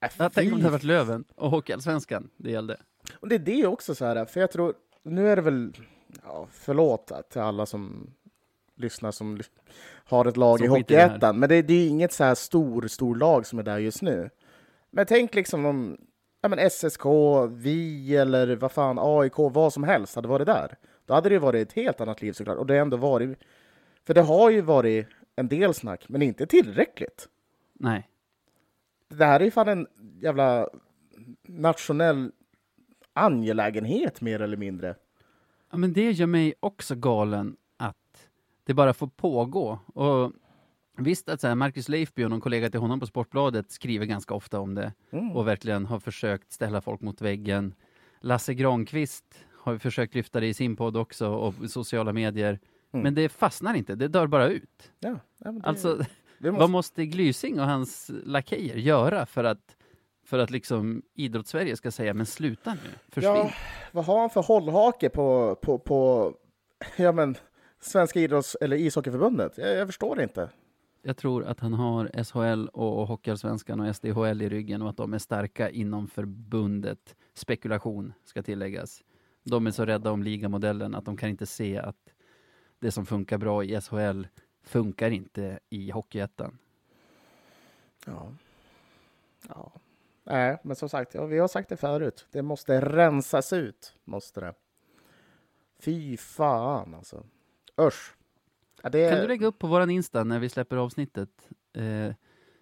Äh, 0.04 0.10
Jag 0.18 0.32
tänkte 0.32 0.52
om 0.54 0.58
det 0.58 0.64
hade 0.64 0.72
varit 0.72 0.82
Löven 0.84 1.24
och 1.34 1.50
Hockeyallsvenskan 1.50 2.30
det 2.36 2.50
gällde. 2.50 2.80
Och 3.20 3.28
det 3.28 3.34
är 3.34 3.38
det 3.38 3.66
också 3.66 3.94
så 3.94 4.04
här, 4.04 4.24
för 4.24 4.40
jag 4.40 4.50
tror, 4.52 4.74
nu 5.02 5.28
är 5.28 5.36
det 5.36 5.42
väl, 5.42 5.72
ja, 6.24 6.46
förlåt 6.50 7.12
till 7.30 7.40
alla 7.40 7.66
som 7.66 8.10
lyssnar 8.76 9.10
som 9.10 9.40
har 10.04 10.24
ett 10.24 10.36
lag 10.36 10.58
Som 10.58 10.64
i. 10.66 10.68
Hockeyettan, 10.68 11.38
men 11.38 11.48
det, 11.48 11.62
det 11.62 11.74
är 11.74 11.88
inget 11.88 12.12
så 12.12 12.24
här 12.24 12.34
stor, 12.34 12.88
stor 12.88 13.16
lag 13.16 13.46
som 13.46 13.58
är 13.58 13.62
där 13.62 13.78
just 13.78 14.02
nu. 14.02 14.30
Men 14.90 15.06
tänk 15.06 15.34
liksom 15.34 15.64
om 15.64 15.96
ja, 16.48 16.56
men 16.56 16.70
SSK, 16.70 17.04
vi 17.50 18.16
eller 18.16 18.56
vad 18.56 18.72
fan, 18.72 18.98
AIK, 19.00 19.38
vad 19.38 19.72
som 19.72 19.84
helst 19.84 20.14
hade 20.14 20.28
varit 20.28 20.46
där. 20.46 20.76
Då 21.06 21.14
hade 21.14 21.28
det 21.28 21.38
varit 21.38 21.68
ett 21.68 21.74
helt 21.74 22.00
annat 22.00 22.22
liv 22.22 22.32
såklart. 22.32 22.58
Och 22.58 22.66
det 22.66 22.74
har 22.74 22.80
ändå 22.80 22.96
varit, 22.96 23.38
för 24.06 24.14
det 24.14 24.22
har 24.22 24.50
ju 24.50 24.60
varit 24.60 25.06
en 25.36 25.48
del 25.48 25.74
snack, 25.74 26.08
men 26.08 26.22
inte 26.22 26.46
tillräckligt. 26.46 27.28
Nej. 27.72 28.08
Det 29.08 29.24
här 29.24 29.40
är 29.40 29.44
ju 29.44 29.50
fan 29.50 29.68
en 29.68 29.86
jävla 30.20 30.68
nationell 31.42 32.32
angelägenhet 33.12 34.20
mer 34.20 34.40
eller 34.40 34.56
mindre. 34.56 34.94
Ja, 35.70 35.76
men 35.78 35.92
det 35.92 36.10
gör 36.10 36.26
mig 36.26 36.54
också 36.60 36.94
galen 36.94 37.56
att 37.76 38.28
det 38.64 38.74
bara 38.74 38.94
får 38.94 39.06
pågå. 39.06 39.78
Och 39.94 40.32
visst 40.98 41.28
att 41.28 41.40
så 41.40 41.46
här, 41.46 41.54
Marcus 41.54 41.88
Leifby 41.88 42.24
och 42.24 42.30
någon 42.30 42.40
kollega 42.40 42.70
till 42.70 42.80
honom 42.80 43.00
på 43.00 43.06
Sportbladet 43.06 43.70
skriver 43.70 44.06
ganska 44.06 44.34
ofta 44.34 44.60
om 44.60 44.74
det 44.74 44.92
Mm. 45.10 45.36
och 45.36 45.48
verkligen 45.48 45.86
har 45.86 46.00
försökt 46.00 46.52
ställa 46.52 46.80
folk 46.80 47.00
mot 47.00 47.20
väggen. 47.20 47.74
Lasse 48.20 48.54
Granqvist 48.54 49.24
har 49.52 49.78
försökt 49.78 50.14
lyfta 50.14 50.40
det 50.40 50.46
i 50.46 50.54
sin 50.54 50.76
podd 50.76 50.96
också 50.96 51.28
och 51.28 51.54
sociala 51.70 52.12
medier. 52.12 52.60
Mm. 52.92 53.02
Men 53.02 53.14
det 53.14 53.28
fastnar 53.28 53.74
inte, 53.74 53.94
det 53.94 54.08
dör 54.08 54.26
bara 54.26 54.46
ut. 54.48 54.92
Ja, 55.00 55.18
ja, 55.44 55.52
det, 55.52 55.60
Alltså, 55.64 56.04
Vi 56.38 56.50
Vad 56.50 56.70
måste 56.70 57.06
Glysing 57.06 57.60
och 57.60 57.66
hans 57.66 58.10
lakejer 58.24 58.76
göra 58.76 59.26
för 59.26 59.44
att, 59.44 59.76
för 60.24 60.38
att 60.38 60.50
liksom 60.50 61.02
idrottssverige 61.14 61.76
ska 61.76 61.90
säga 61.90 62.14
men 62.14 62.26
sluta 62.26 62.74
nu, 62.74 62.90
försvinn? 63.08 63.32
Ja, 63.34 63.50
vad 63.92 64.04
har 64.04 64.20
han 64.20 64.30
för 64.30 64.42
hållhake 64.42 65.08
på, 65.08 65.58
på, 65.62 65.78
på 65.78 66.32
ja, 66.96 67.12
men, 67.12 67.34
Svenska 67.80 68.20
idrotts 68.20 68.56
eller 68.60 68.76
ishockeyförbundet? 68.76 69.58
Jag, 69.58 69.76
jag 69.76 69.88
förstår 69.88 70.22
inte. 70.22 70.48
Jag 71.02 71.16
tror 71.16 71.44
att 71.44 71.60
han 71.60 71.74
har 71.74 72.24
SHL 72.24 72.68
och 72.68 73.06
Hockeyallsvenskan 73.06 73.80
och 73.80 73.96
SDHL 73.96 74.42
i 74.42 74.48
ryggen 74.48 74.82
och 74.82 74.90
att 74.90 74.96
de 74.96 75.14
är 75.14 75.18
starka 75.18 75.70
inom 75.70 76.08
förbundet. 76.08 77.16
Spekulation 77.34 78.12
ska 78.24 78.42
tilläggas. 78.42 79.04
De 79.42 79.66
är 79.66 79.70
så 79.70 79.84
rädda 79.84 80.10
om 80.10 80.22
ligamodellen 80.22 80.94
att 80.94 81.04
de 81.04 81.16
kan 81.16 81.28
inte 81.28 81.46
se 81.46 81.78
att 81.78 82.14
det 82.78 82.90
som 82.90 83.06
funkar 83.06 83.38
bra 83.38 83.64
i 83.64 83.80
SHL 83.80 84.24
funkar 84.62 85.10
inte 85.10 85.58
i 85.68 85.90
Hockeyettan. 85.90 86.58
Ja. 88.06 88.32
ja. 89.48 89.72
Nej, 90.24 90.58
men 90.64 90.76
som 90.76 90.88
sagt, 90.88 91.14
ja, 91.14 91.26
vi 91.26 91.38
har 91.38 91.48
sagt 91.48 91.68
det 91.68 91.76
förut. 91.76 92.26
Det 92.30 92.42
måste 92.42 92.80
rensas 92.80 93.52
ut, 93.52 93.94
måste 94.04 94.40
det. 94.40 94.54
Fy 95.78 96.16
fan 96.16 96.94
alltså. 96.94 97.26
Usch. 97.80 98.17
Ja, 98.82 98.88
det... 98.88 99.10
Kan 99.10 99.20
du 99.20 99.28
lägga 99.28 99.46
upp 99.46 99.58
på 99.58 99.66
våran 99.66 99.90
Insta 99.90 100.24
när 100.24 100.38
vi 100.38 100.48
släpper 100.48 100.76
avsnittet 100.76 101.30
eh, 101.72 102.14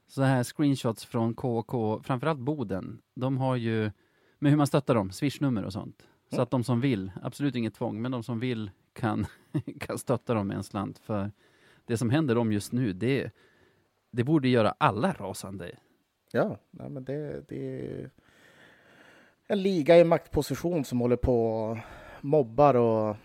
så 0.06 0.22
här 0.22 0.44
screenshots 0.44 1.04
från 1.06 1.34
KK, 1.34 2.00
framförallt 2.02 2.38
Boden. 2.40 2.98
De 3.14 3.38
har 3.38 3.56
ju, 3.56 3.90
med 4.38 4.50
hur 4.52 4.56
man 4.56 4.66
stöttar 4.66 4.94
dem, 4.94 5.10
swishnummer 5.10 5.64
och 5.64 5.72
sånt. 5.72 6.06
Så 6.30 6.36
Mm. 6.36 6.42
att 6.42 6.50
de 6.50 6.64
som 6.64 6.80
vill, 6.80 7.12
absolut 7.22 7.54
inget 7.54 7.74
tvång, 7.74 8.02
men 8.02 8.10
de 8.12 8.22
som 8.22 8.40
vill 8.40 8.70
kan, 8.92 9.26
kan 9.80 9.98
stötta 9.98 10.34
dem 10.34 10.46
med 10.48 10.56
en 10.56 10.64
slant. 10.64 10.98
För 10.98 11.30
det 11.84 11.96
som 11.96 12.10
händer 12.10 12.34
dem 12.34 12.52
just 12.52 12.72
nu, 12.72 12.92
det, 12.92 13.30
det 14.10 14.24
borde 14.24 14.48
göra 14.48 14.74
alla 14.78 15.12
rasande. 15.12 15.76
Ja, 16.32 16.58
nej, 16.70 16.90
men 16.90 17.04
det, 17.04 17.48
det 17.48 17.80
är 17.80 18.10
en 19.46 19.62
liga 19.62 19.98
i 19.98 20.04
maktposition 20.04 20.84
som 20.84 21.00
håller 21.00 21.16
på 21.16 21.46
och 21.48 21.78
mobbar 22.20 22.74
och, 22.74 23.16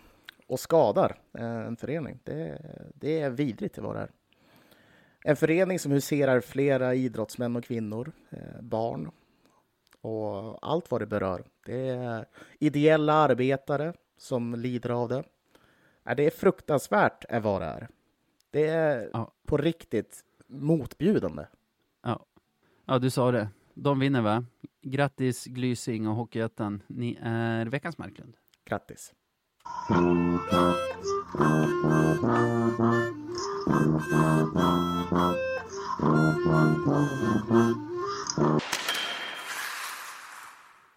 och 0.52 0.60
skadar 0.60 1.20
eh, 1.34 1.45
en 1.68 1.78
förening. 1.78 2.20
Det, 2.24 2.62
det 2.95 3.20
är 3.20 3.30
vidrigt 3.30 3.76
det 3.76 3.82
var 3.82 3.93
det 3.93 3.99
här. 3.99 4.12
En 5.24 5.36
förening 5.36 5.80
som 5.80 5.91
huserar 5.91 6.41
flera 6.41 6.95
idrottsmän 6.95 7.56
och 7.56 7.64
kvinnor, 7.64 8.12
eh, 8.30 8.62
barn 8.62 9.12
och 10.02 10.68
allt 10.68 10.91
vad 10.91 11.02
det 11.02 11.06
berör. 11.06 11.43
Det 11.66 11.89
är 11.89 12.26
ideella 12.60 13.14
arbetare 13.14 13.93
som 14.18 14.56
lider 14.56 14.89
av 14.89 15.10
det. 15.10 15.24
Ja, 16.04 16.16
det 16.16 16.26
är 16.26 16.30
fruktansvärt 16.30 17.26
är 17.30 17.39
vad 17.39 17.62
det 17.62 17.66
är. 17.66 17.88
Det 18.49 18.68
är 18.68 19.10
Ja. 19.14 19.32
på 19.45 19.58
riktigt 19.58 20.24
motbjudande. 20.47 21.45
Ja, 22.86 22.99
du 22.99 23.10
sa 23.10 23.32
det. 23.32 23.49
De 23.74 23.99
vinner 23.99 24.22
va? 24.22 24.45
Grattis 24.82 25.45
Glysing 25.45 26.08
och 26.08 26.16
Hockeyettan. 26.16 26.84
Ni 26.88 27.18
är 27.22 27.66
veckans 27.66 27.97
Marklund. 27.97 28.38
Grattis! 28.66 29.14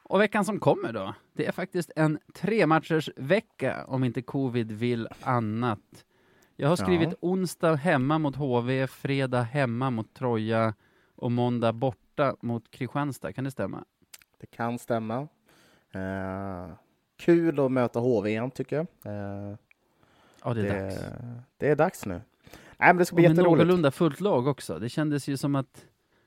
Och 0.02 0.20
veckan 0.20 0.44
som 0.44 0.60
kommer 0.60 0.92
då, 0.92 1.14
det 1.32 1.46
är 1.46 1.52
faktiskt 1.52 1.90
en 1.96 2.18
tre 2.34 2.66
matchers 2.66 3.10
vecka 3.16 3.84
om 3.88 4.04
inte 4.04 4.22
covid 4.22 4.72
vill 4.72 5.08
annat. 5.22 6.04
Jag 6.56 6.68
har 6.68 6.76
skrivit 6.76 7.08
Ja. 7.10 7.16
onsdag 7.20 7.74
hemma 7.74 8.18
mot 8.18 8.36
HV, 8.36 8.86
fredag 8.86 9.42
hemma 9.42 9.90
mot 9.90 10.14
Troja 10.14 10.74
och 11.16 11.32
måndag 11.32 11.72
borta 11.72 12.36
mot 12.40 12.70
Kristianstad. 12.70 13.32
Kan 13.32 13.44
det 13.44 13.50
stämma? 13.50 13.84
Det 14.40 14.46
kan 14.46 14.78
stämma. 14.78 15.28
Eh, 15.94 16.68
kul 17.16 17.60
att 17.60 17.72
möta 17.72 18.00
HV 18.00 18.30
igen, 18.30 18.50
tycker 18.50 18.76
jag. 18.76 18.86
Eh, 19.14 19.54
Ja, 20.46 20.54
det 20.54 20.60
är 20.60 20.64
det, 20.74 20.80
dags. 20.84 21.00
det 21.56 21.68
är 21.68 21.76
dags 21.76 22.06
nu. 22.06 22.14
Nej, 22.14 22.22
men 22.78 22.96
det 22.96 23.04
ska 23.04 23.14
Och 23.14 23.16
bli 23.16 23.22
med 23.28 23.30
jätteroligt. 23.36 23.58
någorlunda 23.58 23.90
fullt 23.90 24.20
lag 24.20 24.46
också. 24.46 24.78
Det 24.78 24.88
kändes 24.88 25.28
ju 25.28 25.36
som 25.36 25.54
att 25.54 25.84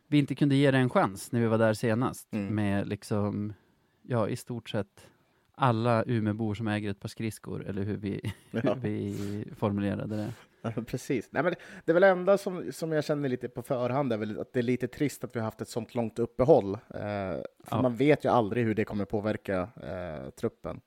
vi 0.07 0.17
inte 0.17 0.35
kunde 0.35 0.55
ge 0.55 0.71
det 0.71 0.77
en 0.77 0.89
chans 0.89 1.31
när 1.31 1.39
vi 1.39 1.45
var 1.47 1.57
där 1.57 1.73
senast. 1.73 2.33
Mm. 2.33 2.55
Med 2.55 2.88
liksom, 2.88 3.53
ja, 4.01 4.27
i 4.29 4.35
stort 4.35 4.69
sett 4.69 5.07
alla 5.55 6.03
Umeåbor 6.07 6.53
som 6.53 6.67
äger 6.67 6.91
ett 6.91 6.99
par 6.99 7.09
skridskor, 7.09 7.65
eller 7.67 7.83
hur 7.83 7.97
vi, 7.97 8.33
Ja. 8.51 8.59
hur 8.73 8.75
vi 8.81 9.45
formulerade 9.57 10.15
det. 10.15 10.33
Ja, 10.62 10.72
Precis. 10.88 11.30
Nej, 11.32 11.43
men 11.43 11.51
det, 11.51 11.60
det 11.86 11.91
är 11.91 11.93
väl 11.93 12.03
enda 12.03 12.38
som, 12.38 12.72
som 12.72 12.91
jag 12.91 13.03
känner 13.03 13.30
lite 13.30 13.49
på 13.49 13.62
förhand 13.62 14.14
är 14.14 14.18
väl 14.18 14.39
att 14.39 14.53
det 14.53 14.60
är 14.60 14.64
lite 14.64 14.88
trist 14.88 15.24
att 15.24 15.36
vi 15.36 15.39
har 15.39 15.45
haft 15.45 15.62
ett 15.62 15.70
sånt 15.70 15.95
långt 15.95 16.20
uppehåll. 16.20 16.74
Eh, 16.74 16.80
för 16.89 17.43
Ja. 17.70 17.82
Man 17.82 17.95
vet 17.95 18.26
ju 18.26 18.30
aldrig 18.30 18.66
hur 18.66 18.76
det 18.76 18.86
kommer 18.86 19.05
påverka 19.05 19.70
eh, 19.84 20.30
truppen. 20.30 20.82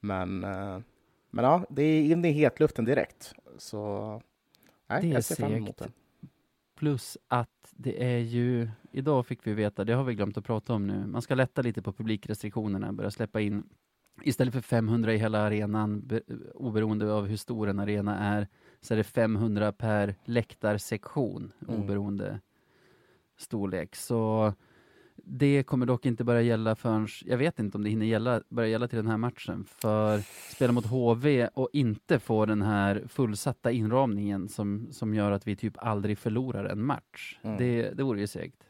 Men, 0.00 0.44
eh, 0.44 0.78
men 1.30 1.44
ja, 1.44 1.64
det 1.70 1.82
är 1.82 2.02
in 2.02 2.24
i 2.24 2.30
hetluften 2.30 2.84
direkt. 2.84 3.34
Så 3.58 4.22
nej, 4.86 5.02
Det 5.02 5.08
är 5.08 5.12
jag 5.12 5.24
ser 5.24 5.34
fram 5.34 5.52
emot 5.52 5.76
det. 5.76 5.90
Plus 6.76 7.18
att 7.28 7.72
det 7.76 8.04
är 8.04 8.18
ju, 8.18 8.68
idag 8.92 9.26
fick 9.26 9.46
vi 9.46 9.54
veta, 9.54 9.84
det 9.84 9.92
har 9.92 10.04
vi 10.04 10.14
glömt 10.14 10.36
att 10.36 10.44
prata 10.44 10.74
om 10.74 10.86
nu, 10.86 11.06
man 11.06 11.22
ska 11.22 11.34
lätta 11.34 11.62
lite 11.62 11.82
på 11.82 11.92
publikrestriktionerna, 11.92 12.92
börja 12.92 13.10
släppa 13.10 13.40
in, 13.40 13.62
istället 14.22 14.54
för 14.54 14.60
500 14.60 15.14
i 15.14 15.16
hela 15.16 15.38
arenan, 15.40 16.00
be, 16.06 16.20
oberoende 16.54 17.12
av 17.12 17.26
hur 17.26 17.36
stor 17.36 17.68
en 17.68 17.78
arena 17.78 18.18
är, 18.18 18.48
så 18.80 18.94
är 18.94 18.98
det 18.98 19.04
500 19.04 19.72
per 19.72 20.14
läktarsektion, 20.24 21.52
Mm. 21.68 21.80
oberoende 21.82 22.40
storlek. 23.36 23.96
Så 23.96 24.52
det 25.16 25.62
kommer 25.62 25.86
dock 25.86 26.06
inte 26.06 26.24
börja 26.24 26.42
gälla 26.42 26.76
förrän, 26.76 27.08
jag 27.24 27.38
vet 27.38 27.58
inte 27.58 27.78
om 27.78 27.84
det 27.84 27.90
hinner 27.90 28.06
gälla, 28.06 28.42
börja 28.48 28.68
gälla 28.68 28.88
till 28.88 28.96
den 28.96 29.06
här 29.06 29.16
matchen, 29.16 29.64
för 29.68 30.18
spela 30.54 30.72
mot 30.72 30.86
HV 30.86 31.46
och 31.54 31.68
inte 31.72 32.18
få 32.18 32.46
den 32.46 32.62
här 32.62 33.02
fullsatta 33.08 33.70
inramningen 33.70 34.48
som, 34.48 34.88
som 34.92 35.14
gör 35.14 35.30
att 35.32 35.46
vi 35.46 35.56
typ 35.56 35.74
aldrig 35.76 36.18
förlorar 36.18 36.64
en 36.64 36.84
match. 36.84 37.38
Mm. 37.42 37.56
Det, 37.56 37.90
det 37.90 38.02
vore 38.02 38.20
ju 38.20 38.26
segt. 38.26 38.64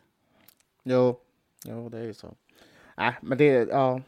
Jo, 0.84 1.18
jo, 1.66 1.88
det 1.88 1.99
är 1.99 2.05
ju 2.05 2.14
så. 2.14 2.34
Nej, 2.97 3.14
men 3.22 3.38
det, 3.38 3.47
ja, 3.68 4.01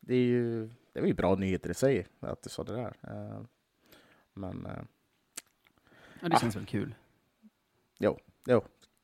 det 0.00 0.14
är 0.14 0.24
ju 0.24 0.70
det 0.92 1.00
är 1.00 1.04
ju 1.06 1.14
bra 1.14 1.34
nyheter 1.34 1.70
i 1.70 1.74
sig 1.74 2.06
att 2.20 2.42
du 2.42 2.50
sa 2.50 2.64
det 2.64 2.72
där. 2.74 2.94
Eh, 3.02 3.42
Men 4.34 4.66
eh, 4.66 4.72
Ja, 6.20 6.28
det 6.28 6.34
Ah. 6.36 6.38
känns 6.38 6.56
väl 6.56 6.66
kul. 6.66 6.94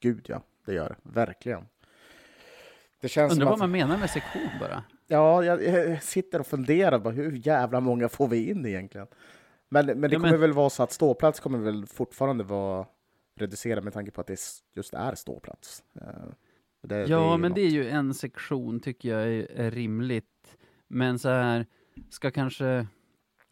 gud 0.00 0.26
ja, 0.28 0.42
det 0.64 0.74
gör 0.74 0.88
det. 0.88 0.96
Verkligen. 1.02 1.66
Det 3.00 3.08
känns 3.08 3.32
Undrar 3.32 3.44
vad 3.46 3.52
att, 3.54 3.58
man 3.60 3.70
menar 3.70 3.98
med 3.98 4.10
sektion 4.10 4.48
bara. 4.60 4.84
Ja, 5.06 5.44
jag, 5.44 5.64
jag 5.64 6.02
sitter 6.02 6.40
och 6.40 6.46
funderar 6.46 6.98
på 6.98 7.10
hur 7.10 7.46
jävla 7.46 7.80
många 7.80 8.08
får 8.08 8.28
vi 8.28 8.50
in 8.50 8.66
egentligen? 8.66 9.06
Men, 9.68 9.86
men 9.86 10.00
det 10.00 10.08
Ja, 10.08 10.18
kommer 10.18 10.30
men- 10.30 10.40
väl 10.40 10.52
vara 10.52 10.70
så 10.70 10.82
att 10.82 10.92
ståplats 10.92 11.40
kommer 11.40 11.58
väl 11.58 11.86
fortfarande 11.86 12.44
vara 12.44 12.86
reducerad 13.36 13.84
med 13.84 13.92
tanke 13.92 14.10
på 14.10 14.20
att 14.20 14.26
det 14.26 14.40
just 14.74 14.94
är 14.94 15.14
ståplats. 15.14 15.84
Eh, 15.94 16.08
Det, 16.82 16.96
Ja, 17.06 17.32
ju 17.32 17.38
men 17.38 17.50
något. 17.50 17.54
det 17.56 17.60
är 17.62 17.70
ju 17.70 17.88
en 17.88 18.14
sektion 18.14 18.80
tycker 18.80 19.08
jag 19.08 19.22
är, 19.28 19.50
är 19.60 19.70
rimligt. 19.70 20.58
Men 20.88 21.18
så 21.18 21.28
här, 21.28 21.66
ska 22.10 22.30
kanske, 22.30 22.86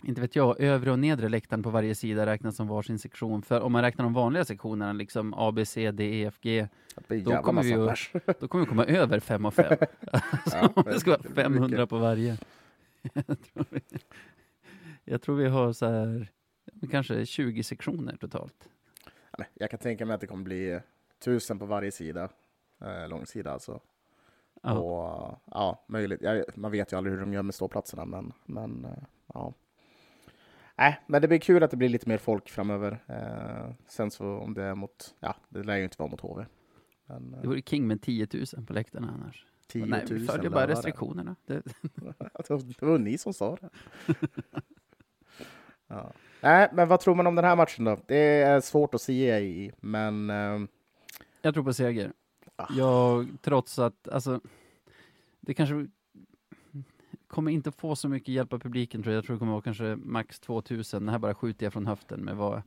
inte 0.04 0.20
vet 0.20 0.36
jag, 0.36 0.60
övre 0.60 0.90
och 0.92 0.98
nedre 0.98 1.28
läktaren 1.28 1.62
på 1.62 1.70
varje 1.70 1.94
sida 1.94 2.26
räknas 2.26 2.56
som 2.56 2.68
varsin 2.68 2.98
sektion. 2.98 3.42
För 3.42 3.60
om 3.60 3.72
man 3.72 3.82
räknar 3.82 4.02
de 4.04 4.12
vanliga 4.14 4.44
sektionerna, 4.44 4.92
liksom 4.92 5.34
A, 5.34 5.52
B, 5.52 5.66
C, 5.66 5.90
D, 5.90 6.04
E, 6.04 6.24
F, 6.26 6.38
G, 6.40 6.68
då 7.24 7.42
kommer 7.42 7.62
vi 7.62 7.68
ju- 7.70 7.76
då 8.40 8.48
kommer 8.48 8.64
vi 8.64 8.68
komma 8.68 8.84
över 8.84 9.20
5 9.20 9.46
och 9.46 9.54
5. 9.54 9.76
Ja, 10.52 10.72
Om 10.76 10.82
det 10.86 11.00
ska 11.00 11.10
vara 11.10 11.20
det 11.22 11.28
blir 11.28 11.42
500 11.44 11.68
mycket. 11.68 11.88
på 11.88 11.98
varje. 11.98 12.38
Jag 13.02 13.24
tror 13.54 13.66
vi, 13.70 13.80
jag 15.04 15.22
tror 15.22 15.36
vi 15.36 15.46
har 15.48 15.72
så 15.72 15.86
här, 15.86 16.28
kanske 16.90 17.26
20 17.26 17.62
sektioner 17.62 18.16
totalt. 18.16 18.68
Ja, 19.38 19.44
Jag 19.54 19.70
kan 19.70 19.78
tänka 19.78 20.06
mig 20.06 20.14
att 20.14 20.20
det 20.20 20.26
kommer 20.26 20.44
bli 20.44 20.80
tusen 21.24 21.58
på 21.58 21.66
varje 21.66 21.92
sida, 21.92 22.28
eh, 22.84 23.08
långsida 23.08 23.52
alltså. 23.52 23.80
Ja. 24.62 24.72
Och 24.78 25.38
ja, 25.50 25.84
möjligt. 25.88 26.22
Ja, 26.22 26.44
man 26.54 26.70
vet 26.70 26.92
ju 26.92 26.96
aldrig 26.96 27.12
hur 27.14 27.20
de 27.20 27.32
gör 27.32 27.42
med 27.42 27.54
ståplatserna, 27.54 28.04
men, 28.04 28.32
men 28.44 28.84
eh, 28.84 29.02
ja. 29.34 29.54
Nej, 30.78 31.00
men 31.06 31.22
det 31.22 31.28
blir 31.28 31.38
kul 31.38 31.62
att 31.62 31.70
det 31.70 31.76
blir 31.76 31.88
lite 31.88 32.08
mer 32.08 32.18
folk 32.18 32.48
framöver. 32.48 32.98
Eh, 33.06 33.70
sen 33.88 34.10
så 34.10 34.26
om 34.26 34.54
det 34.54 34.62
är 34.62 34.74
mot, 34.74 35.14
ja, 35.20 35.36
det 35.48 35.62
lär 35.62 35.76
ju 35.76 35.84
inte 35.84 35.96
vara 35.98 36.10
mot 36.10 36.20
HV. 36.20 36.44
Men 37.06 37.30
Det 37.30 37.36
eh, 37.36 37.42
vore 37.44 37.62
king 37.62 37.86
med 37.86 38.02
10 38.02 38.28
000 38.56 38.66
på 38.66 38.72
läktarna 38.72 39.10
annars. 39.14 39.46
10 39.68 39.80
000 39.80 39.90
Nej, 39.90 40.04
vi 40.10 40.26
följer 40.26 40.50
bara 40.50 40.66
det. 40.66 40.72
restriktionerna. 40.72 41.36
Det, 41.46 41.62
Det 42.78 42.82
var 42.82 42.98
ni 42.98 43.18
som 43.18 43.34
sa 43.34 43.56
det. 43.60 43.68
ja. 45.86 46.12
Nej, 46.40 46.68
men 46.72 46.88
vad 46.88 47.00
tror 47.00 47.14
man 47.14 47.26
om 47.26 47.34
den 47.34 47.44
här 47.44 47.56
matchen 47.56 47.84
då? 47.84 47.98
Det 48.06 48.42
är 48.42 48.60
svårt 48.60 48.94
att 48.94 49.00
se 49.00 49.38
i, 49.38 49.72
men 49.80 50.30
eh, 50.30 50.60
jag 51.42 51.54
tror 51.54 51.64
på 51.64 51.72
seger. 51.72 52.12
Ah. 52.56 52.66
Jag, 52.76 53.28
trots 53.42 53.78
att, 53.78 54.08
alltså, 54.08 54.40
det 55.40 55.54
kanske 55.54 55.86
kommer 57.26 57.50
inte 57.50 57.72
få 57.72 57.96
så 57.96 58.08
mycket 58.08 58.28
hjälp 58.28 58.52
av 58.52 58.58
publiken 58.58 59.02
tror 59.02 59.12
jag. 59.12 59.18
Jag 59.18 59.24
tror 59.24 59.36
det 59.36 59.38
kommer 59.38 59.52
vara 59.52 59.62
kanske 59.62 59.96
max 59.96 60.40
2000. 60.40 61.06
Det 61.06 61.12
här 61.12 61.18
bara 61.18 61.34
skjuter 61.34 61.66
jag 61.66 61.72
från 61.72 61.86
höften 61.86 62.20
med 62.20 62.36
vad, 62.36 62.62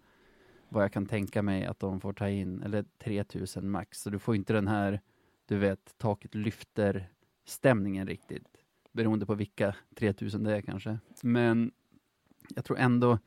vad 0.70 0.84
jag 0.84 0.94
kan 0.94 1.06
tänka 1.06 1.42
mig 1.42 1.66
att 1.66 1.80
de 1.80 2.02
får 2.02 2.14
ta 2.14 2.30
in, 2.30 2.64
eller 2.64 2.86
3000 3.04 3.70
max. 3.70 4.02
Så 4.02 4.10
du 4.10 4.20
får 4.20 4.36
inte 4.36 4.54
den 4.54 4.68
här, 4.68 5.02
du 5.46 5.58
vet, 5.58 5.98
taket 5.98 6.36
lyfter 6.36 7.10
stämningen 7.46 8.08
riktigt. 8.08 8.48
Beroende 8.92 9.26
på 9.26 9.36
vilka 9.36 9.76
3000 9.96 10.44
det 10.44 10.56
är 10.56 10.62
kanske. 10.62 11.00
Men 11.24 11.72
jag 12.56 12.66
tror 12.66 12.78
ändå, 12.78 13.20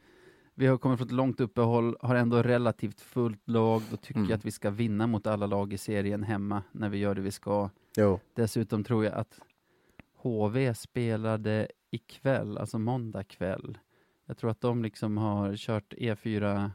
vi 0.62 0.68
har 0.68 0.78
kommit 0.78 0.98
från 0.98 1.06
ett 1.08 1.12
långt 1.12 1.40
uppehåll, 1.40 1.96
har 2.00 2.14
ändå 2.14 2.42
relativt 2.42 3.00
fullt 3.00 3.48
lag. 3.48 3.82
Då 3.90 3.96
tycker 3.96 4.20
Mm. 4.20 4.30
jag 4.30 4.36
att 4.38 4.44
vi 4.44 4.50
ska 4.50 4.70
vinna 4.70 5.06
mot 5.06 5.26
alla 5.26 5.46
lag 5.46 5.72
i 5.72 5.78
serien 5.78 6.22
hemma 6.22 6.62
när 6.72 6.88
vi 6.88 6.98
gör 6.98 7.14
det 7.14 7.20
vi 7.20 7.30
ska. 7.30 7.70
Jo. 7.96 8.20
Dessutom 8.34 8.84
tror 8.84 9.04
jag 9.04 9.14
att 9.14 9.40
HV 10.16 10.74
spelade 10.74 11.68
ikväll, 11.90 12.58
alltså 12.58 12.78
måndag 12.78 13.24
kväll. 13.24 13.78
Jag 14.26 14.36
tror 14.38 14.50
att 14.50 14.60
de 14.60 14.82
liksom 14.82 15.16
har 15.16 15.56
kört 15.56 15.94
E4, 15.94 16.70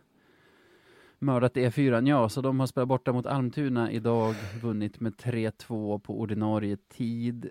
mördat 1.20 1.56
E4, 1.56 2.08
ja, 2.08 2.30
så 2.30 2.42
de 2.42 2.60
har 2.60 2.68
spelat 2.68 2.88
borta 2.88 3.14
mot 3.14 3.26
Almtuna 3.26 3.92
idag, 3.92 4.36
vunnit 4.62 5.00
med 5.00 5.14
3-2 5.16 6.00
på 6.00 6.20
ordinarie 6.20 6.78
tid. 6.90 7.50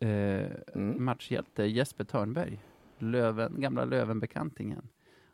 Eh, 0.00 0.50
Mm. 0.74 1.04
matchhjälte 1.04 1.64
Jesper 1.64 2.04
Törnberg, 2.04 2.58
Löven, 2.98 3.60
gamla 3.60 3.84
Lövenbekantingen. 3.84 4.88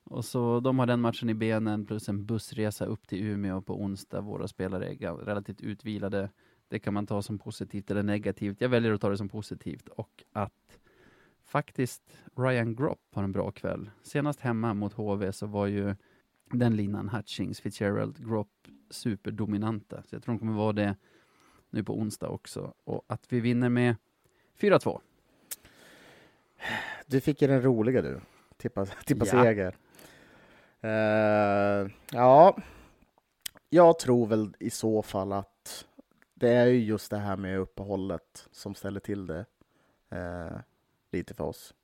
Och 0.05 0.25
så 0.25 0.61
de 0.61 0.79
har 0.79 0.87
den 0.87 1.01
matchen 1.01 1.29
i 1.31 1.35
benen 1.35 1.87
plus 1.87 2.09
en 2.09 2.27
bussresa 2.27 2.85
upp 2.87 3.07
till 3.09 3.23
Umeå 3.27 3.63
på 3.63 3.83
onsdag. 3.83 4.21
Våra 4.21 4.49
spelare 4.49 4.95
är 4.95 5.13
relativt 5.17 5.61
utvilade. 5.61 6.31
Det 6.69 6.79
kan 6.79 6.95
man 6.95 7.07
ta 7.07 7.23
som 7.23 7.39
positivt 7.39 7.91
eller 7.91 8.03
negativt. 8.03 8.61
Jag 8.61 8.69
väljer 8.69 8.93
att 8.93 9.01
ta 9.01 9.09
det 9.09 9.17
som 9.17 9.29
positivt 9.29 9.89
och 9.89 10.25
att 10.33 10.79
faktiskt 11.45 12.03
Ryan 12.37 12.75
Gropp 12.77 13.01
har 13.13 13.23
en 13.23 13.33
bra 13.33 13.51
kväll. 13.51 13.91
Senast 14.03 14.41
hemma 14.41 14.75
mot 14.75 14.93
HV 14.93 15.33
så 15.33 15.47
var 15.47 15.67
ju 15.67 15.95
den 16.51 16.77
linan 16.77 17.09
Hutchings, 17.09 17.61
Fitzgerald, 17.61 18.29
Gropp 18.29 18.69
superdominanta. 18.91 20.03
Så 20.03 20.15
jag 20.15 20.23
tror 20.23 20.35
de 20.35 20.39
kommer 20.39 20.53
vara 20.53 20.73
det 20.73 20.97
nu 21.71 21.85
på 21.85 21.99
onsdag 21.99 22.29
också. 22.29 22.75
Och 22.85 23.05
att 23.07 23.33
vi 23.33 23.41
vinner 23.41 23.69
med 23.69 23.97
4-2. 24.61 25.01
Du 27.07 27.21
fick 27.21 27.43
ju 27.43 27.49
den 27.49 27.63
roliga 27.63 28.03
du. 28.03 28.21
Tippa, 28.57 28.87
tippa 28.87 29.27
Ja. 29.27 29.31
seger. 29.31 29.77
Uh, 30.85 31.91
ja, 32.13 32.57
jag 33.71 33.99
tror 33.99 34.27
väl 34.27 34.57
i 34.59 34.71
så 34.71 35.03
fall 35.03 35.33
att 35.33 35.87
det 36.35 36.53
är 36.53 36.67
ju 36.67 36.85
just 36.85 37.11
det 37.11 37.19
här 37.19 37.37
med 37.37 37.59
uppehållet 37.59 38.49
som 38.53 38.75
ställer 38.75 39.01
till 39.01 39.27
det 39.27 39.45
uh, 40.15 40.59
lite 41.13 41.35
för 41.35 41.45
oss. 41.45 41.75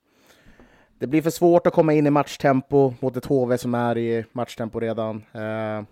Det 0.99 1.07
blir 1.07 1.21
för 1.21 1.29
svårt 1.29 1.67
att 1.67 1.73
komma 1.73 1.93
in 1.93 2.07
i 2.07 2.09
matchtempo 2.09 2.93
mot 2.99 3.15
ett 3.15 3.25
HV 3.25 3.57
som 3.57 3.75
är 3.75 3.97
i 3.97 4.25
matchtempo 4.31 4.79
redan. 4.79 5.15
Uh, 5.35 5.83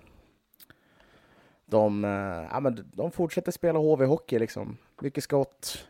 de, 1.65 2.03
ja, 2.51 2.59
men 2.59 2.91
de 2.93 3.11
fortsätter 3.11 3.51
spela 3.51 3.79
HV-hockey 3.79 4.39
liksom. 4.39 4.77
Mycket 5.01 5.23
skott, 5.23 5.87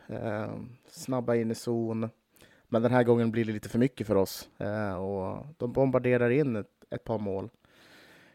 snabba 0.90 1.34
in 1.34 1.50
i 1.50 1.54
zon. 1.54 2.10
Men 2.68 2.82
den 2.82 2.92
här 2.92 3.02
gången 3.02 3.30
blir 3.30 3.44
det 3.44 3.52
lite 3.52 3.68
för 3.68 3.78
mycket 3.78 4.06
för 4.06 4.14
oss 4.14 4.48
och 4.98 5.46
de 5.56 5.72
bombarderar 5.72 6.30
in 6.30 6.56
ett, 6.56 6.75
ett 6.90 7.04
par 7.04 7.18
mål. 7.18 7.50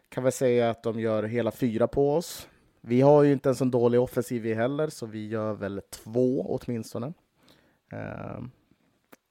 Kan 0.09 0.23
väl 0.23 0.31
säga 0.31 0.69
att 0.69 0.83
de 0.83 0.99
gör 0.99 1.23
hela 1.23 1.51
fyra 1.51 1.87
på 1.87 2.15
oss. 2.15 2.47
Vi 2.81 3.01
har 3.01 3.23
ju 3.23 3.33
inte 3.33 3.49
en 3.49 3.55
så 3.55 3.65
dålig 3.65 3.99
offensiv 4.01 4.41
vi 4.41 4.53
heller, 4.53 4.87
så 4.87 5.05
vi 5.05 5.27
gör 5.27 5.53
väl 5.53 5.81
två 5.89 6.41
åtminstone. 6.41 7.13
Eh, 7.91 8.41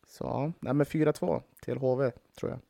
så 0.07 0.53
ja, 0.61 0.73
men 0.73 0.87
4-2 0.87 1.43
till 1.63 1.79
HV 1.79 2.11
tror 2.39 2.51
jag. 2.51 2.61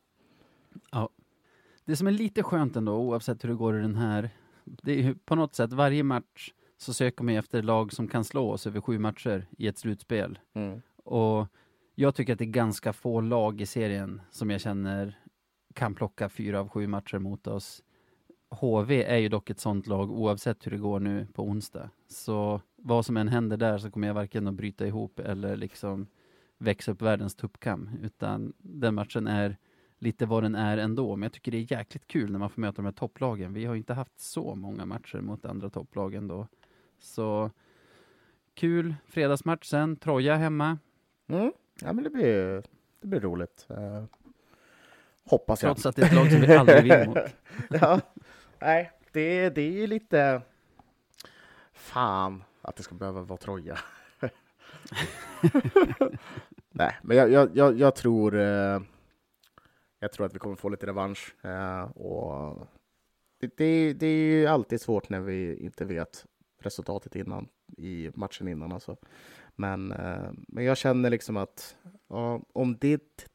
Det 1.85 1.95
som 1.95 2.07
är 2.07 2.11
lite 2.11 2.43
skönt 2.43 2.75
ändå, 2.75 2.95
oavsett 2.95 3.43
hur 3.43 3.49
det 3.49 3.55
går 3.55 3.77
i 3.77 3.81
den 3.81 3.95
här, 3.95 4.29
det 4.63 4.91
är 4.91 5.03
ju 5.03 5.15
på 5.15 5.35
något 5.35 5.55
sätt 5.55 5.73
varje 5.73 6.03
match 6.03 6.53
så 6.77 6.93
söker 6.93 7.23
man 7.23 7.35
efter 7.35 7.61
lag 7.61 7.93
som 7.93 8.07
kan 8.07 8.23
slå 8.23 8.51
oss 8.51 8.67
över 8.67 8.81
sju 8.81 8.99
matcher 8.99 9.47
i 9.57 9.67
ett 9.67 9.77
slutspel. 9.77 10.39
Mm. 10.53 10.81
Och 11.03 11.47
jag 11.95 12.15
tycker 12.15 12.33
att 12.33 12.39
det 12.39 12.45
är 12.45 12.49
ganska 12.49 12.93
få 12.93 13.21
lag 13.21 13.61
i 13.61 13.65
serien 13.65 14.21
som 14.31 14.49
jag 14.49 14.61
känner 14.61 15.20
kan 15.73 15.95
plocka 15.95 16.29
fyra 16.29 16.59
av 16.59 16.69
sju 16.69 16.87
matcher 16.87 17.19
mot 17.19 17.47
oss. 17.47 17.83
HV 18.49 19.03
är 19.03 19.17
ju 19.17 19.29
dock 19.29 19.49
ett 19.49 19.59
sånt 19.59 19.87
lag 19.87 20.11
oavsett 20.11 20.65
hur 20.65 20.71
det 20.71 20.77
går 20.77 20.99
nu 20.99 21.27
på 21.33 21.43
onsdag. 21.43 21.89
Så 22.07 22.61
vad 22.75 23.05
som 23.05 23.17
än 23.17 23.27
händer 23.27 23.57
där 23.57 23.77
så 23.77 23.91
kommer 23.91 24.07
jag 24.07 24.13
varken 24.13 24.47
att 24.47 24.53
bryta 24.53 24.87
ihop 24.87 25.19
eller 25.19 25.55
liksom 25.55 26.07
växa 26.57 26.91
upp 26.91 27.01
världens 27.01 27.35
tuppkam. 27.35 27.89
Utan 28.01 28.53
den 28.57 28.95
matchen 28.95 29.27
är 29.27 29.57
lite 29.99 30.25
vad 30.25 30.43
den 30.43 30.55
är 30.55 30.77
ändå. 30.77 31.15
Men 31.15 31.23
jag 31.23 31.33
tycker 31.33 31.51
det 31.51 31.57
är 31.57 31.71
jäkligt 31.71 32.07
kul 32.07 32.31
när 32.31 32.39
man 32.39 32.49
får 32.49 32.61
möta 32.61 32.75
de 32.75 32.85
här 32.85 32.91
topplagen. 32.91 33.53
Vi 33.53 33.65
har 33.65 33.73
ju 33.73 33.77
inte 33.77 33.93
haft 33.93 34.19
så 34.19 34.55
många 34.55 34.85
matcher 34.85 35.21
mot 35.21 35.45
andra 35.45 35.69
topplagen 35.69 36.27
då. 36.27 36.47
Så 36.99 37.51
kul 38.53 38.95
fredagsmatch 39.05 39.67
sen. 39.67 39.95
Troja 39.95 40.35
hemma. 40.35 40.77
Mm. 41.27 41.51
Ja, 41.81 41.93
men 41.93 42.03
det 42.03 42.09
blir, 42.09 42.63
det 43.01 43.07
blir 43.07 43.19
roligt. 43.19 43.67
Uh, 43.71 44.03
hoppas 45.25 45.63
jag. 45.63 45.69
Trots 45.69 45.85
att 45.85 45.95
det 45.95 46.01
är 46.01 46.05
ett 46.05 46.13
lag 46.13 46.31
som 46.31 46.41
vi 46.41 46.55
aldrig 46.55 46.83
vinner 46.83 47.07
mot. 47.07 47.17
ja, 47.81 48.01
nej, 48.59 48.91
det, 49.11 49.49
det 49.49 49.61
är 49.61 49.71
ju 49.71 49.87
lite... 49.87 50.41
Fan 51.73 52.43
att 52.61 52.75
det 52.75 52.83
ska 52.83 52.95
behöva 52.95 53.21
vara 53.21 53.37
Troja. 53.37 53.79
nej, 56.71 56.97
men 57.01 57.17
jag, 57.17 57.31
jag, 57.31 57.57
jag, 57.57 57.79
jag 57.79 57.95
tror... 57.95 58.39
Eh, 58.39 58.81
jag 59.99 60.11
tror 60.11 60.25
att 60.25 60.35
vi 60.35 60.39
kommer 60.39 60.55
få 60.55 60.69
lite 60.69 60.87
revansch. 60.87 61.45
Eh, 61.45 61.83
och 61.83 62.67
det, 63.39 63.57
det, 63.57 63.93
det 63.93 64.07
är 64.07 64.39
ju 64.39 64.47
alltid 64.47 64.81
svårt 64.81 65.09
när 65.09 65.19
vi 65.19 65.55
inte 65.55 65.85
vet 65.85 66.25
resultatet 66.59 67.15
innan, 67.15 67.47
i 67.77 68.11
matchen 68.15 68.47
innan. 68.47 68.71
Alltså. 68.71 68.97
Men, 69.55 69.91
eh, 69.91 70.31
men 70.47 70.63
jag 70.63 70.77
känner 70.77 71.09
liksom 71.09 71.37
att 71.37 71.77
ja, 72.07 72.41
om, 72.53 72.77
ditt, 72.77 73.29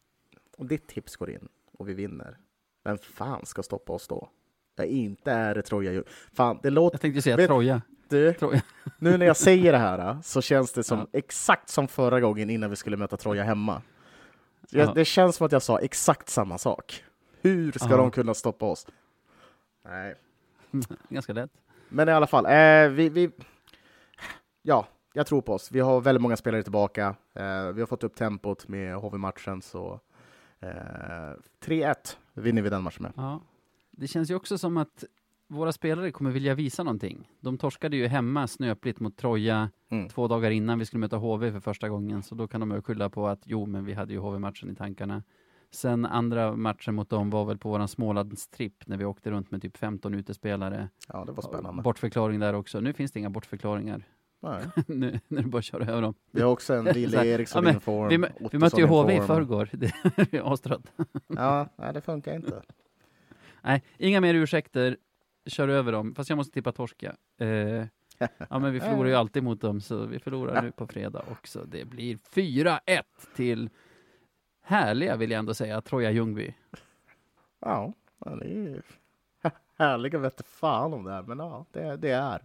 om 0.56 0.68
ditt 0.68 0.86
tips 0.86 1.16
går 1.16 1.30
in 1.30 1.48
och 1.78 1.88
vi 1.88 1.94
vinner, 1.94 2.38
vem 2.84 2.98
fan 2.98 3.46
ska 3.46 3.62
stoppa 3.62 3.92
oss 3.92 4.08
då? 4.08 4.28
Det 4.76 4.86
inte 4.92 5.32
är 5.32 5.54
det 5.54 5.62
Troja. 5.62 6.02
Fan, 6.32 6.58
det 6.62 6.70
låter... 6.70 6.94
Jag 6.94 7.00
tänkte 7.00 7.22
säga 7.22 7.36
Vet- 7.36 7.46
Troja. 7.46 7.82
Du, 8.08 8.32
Troja. 8.32 8.62
nu 8.98 9.16
när 9.16 9.26
jag 9.26 9.36
säger 9.36 9.72
det 9.72 9.78
här 9.78 10.18
så 10.22 10.42
känns 10.42 10.72
det 10.72 10.84
som 10.84 10.98
Ja. 10.98 11.06
exakt 11.12 11.68
som 11.68 11.88
förra 11.88 12.20
gången 12.20 12.50
innan 12.50 12.70
vi 12.70 12.76
skulle 12.76 12.96
möta 12.96 13.16
Troja 13.16 13.42
hemma. 13.44 13.82
Ja. 14.70 14.78
Jag, 14.80 14.94
det 14.94 15.04
känns 15.04 15.36
som 15.36 15.46
att 15.46 15.52
jag 15.52 15.62
sa 15.62 15.78
exakt 15.78 16.28
samma 16.28 16.58
sak. 16.58 17.04
Hur 17.40 17.72
ska 17.72 17.90
Ja. 17.90 17.96
de 17.96 18.10
kunna 18.10 18.34
stoppa 18.34 18.66
oss? 18.66 18.86
Nej. 19.84 20.14
Ganska 21.08 21.32
lätt. 21.32 21.50
Men 21.88 22.08
i 22.08 22.12
alla 22.12 22.26
fall, 22.26 22.46
eh, 22.46 22.88
vi, 22.88 23.08
vi... 23.08 23.30
Ja, 24.62 24.86
jag 25.12 25.26
tror 25.26 25.40
på 25.42 25.52
oss. 25.54 25.70
Vi 25.72 25.80
har 25.80 26.00
väldigt 26.00 26.22
många 26.22 26.36
spelare 26.36 26.62
tillbaka. 26.62 27.14
Eh, 27.34 27.66
vi 27.72 27.80
har 27.80 27.86
fått 27.86 28.04
upp 28.04 28.14
tempot 28.16 28.68
med 28.68 28.94
HV-matchen, 28.96 29.62
så... 29.62 30.00
Eh, 30.60 30.68
3-1 31.60 31.94
vinner 32.34 32.62
vi 32.62 32.70
den 32.70 32.82
matchen 32.82 33.02
med. 33.02 33.12
Ja. 33.16 33.40
Det 33.90 34.06
känns 34.06 34.30
ju 34.30 34.34
också 34.34 34.58
som 34.58 34.76
att 34.76 35.04
våra 35.48 35.72
spelare 35.72 36.10
kommer 36.12 36.30
vilja 36.30 36.54
visa 36.54 36.82
någonting. 36.82 37.30
De 37.40 37.58
torskade 37.58 37.96
ju 37.96 38.06
hemma 38.06 38.46
snöpligt 38.46 39.00
mot 39.00 39.16
Troja 39.16 39.70
Mm. 39.88 40.08
två 40.08 40.28
dagar 40.28 40.50
innan 40.50 40.78
vi 40.78 40.84
skulle 40.86 41.00
möta 41.00 41.16
HV 41.16 41.52
för 41.52 41.60
första 41.60 41.88
gången, 41.88 42.22
så 42.22 42.34
då 42.34 42.48
kan 42.48 42.60
de 42.60 42.70
ju 42.70 42.82
skylla 42.82 43.10
på 43.10 43.26
att 43.28 43.40
jo, 43.44 43.66
men 43.66 43.84
vi 43.84 43.92
hade 43.92 44.12
ju 44.12 44.18
HV-matchen 44.18 44.70
i 44.70 44.74
tankarna. 44.74 45.22
Sen 45.70 46.06
andra 46.06 46.56
matchen 46.56 46.94
mot 46.94 47.10
dem 47.10 47.30
var 47.30 47.44
väl 47.44 47.58
på 47.58 47.68
våran 47.68 47.88
Smålandstripp 47.88 48.86
när 48.86 48.96
vi 48.96 49.04
åkte 49.04 49.30
runt 49.30 49.50
med 49.50 49.62
typ 49.62 49.76
15 49.76 50.14
utespelare. 50.14 50.88
Ja, 51.08 51.24
det 51.24 51.32
var 51.32 51.42
spännande. 51.42 51.82
Bortförklaring 51.82 52.40
där 52.40 52.54
också. 52.54 52.80
Nu 52.80 52.92
finns 52.92 53.12
det 53.12 53.18
inga 53.18 53.30
bortförklaringar. 53.30 54.04
Nu, 54.86 55.20
nu 55.28 55.38
är 55.38 55.42
det 55.42 55.48
bara 55.48 55.62
köra 55.62 55.84
över 55.84 56.02
dem. 56.02 56.14
Vi 56.30 56.42
har 56.42 56.50
också 56.50 56.74
en 56.74 56.86
här, 56.86 57.24
Eriksson 57.24 57.64
ja, 57.64 57.72
inform. 57.72 58.08
Vi, 58.08 58.16
vi 58.52 58.58
mötte 58.58 58.80
ju 58.80 58.86
HV 58.86 59.12
i 59.12 59.16
inform. 59.16 59.26
förrgår. 59.26 59.68
Det 60.30 60.34
är 60.34 60.52
astrött. 60.52 60.92
Ja, 61.26 61.68
nej, 61.76 61.92
det 61.92 62.00
funkar 62.00 62.34
inte. 62.34 62.62
Nej, 63.62 63.82
inga 63.98 64.20
mer 64.20 64.34
ursäkter. 64.34 64.96
Kör 65.46 65.68
över 65.68 65.92
dem. 65.92 66.14
Fast 66.14 66.30
jag 66.30 66.36
måste 66.36 66.52
tippa 66.54 66.72
torska. 66.72 67.16
Eh, 67.40 67.48
ja, 68.50 68.58
men 68.58 68.72
vi 68.72 68.80
förlorar 68.80 69.08
ju 69.08 69.14
alltid 69.14 69.42
mot 69.42 69.60
dem, 69.60 69.80
så 69.80 70.06
vi 70.06 70.18
förlorar 70.18 70.62
nu 70.62 70.72
på 70.72 70.86
fredag 70.86 71.24
också. 71.30 71.64
Det 71.64 71.84
blir 71.84 72.16
4-1 72.16 73.02
till 73.36 73.70
härliga, 74.62 75.16
vill 75.16 75.30
jag 75.30 75.38
ändå 75.38 75.54
säga, 75.54 75.80
Troja 75.80 76.10
Ljungby. 76.10 76.54
Ja, 77.60 77.92
det 78.18 78.30
är 78.30 78.82
härliga 79.78 80.18
vette 80.18 80.42
fan 80.42 80.94
om 80.94 81.04
det 81.04 81.12
här, 81.12 81.22
men 81.22 81.38
ja, 81.38 81.66
det, 81.72 81.96
det 81.96 82.10
är. 82.10 82.42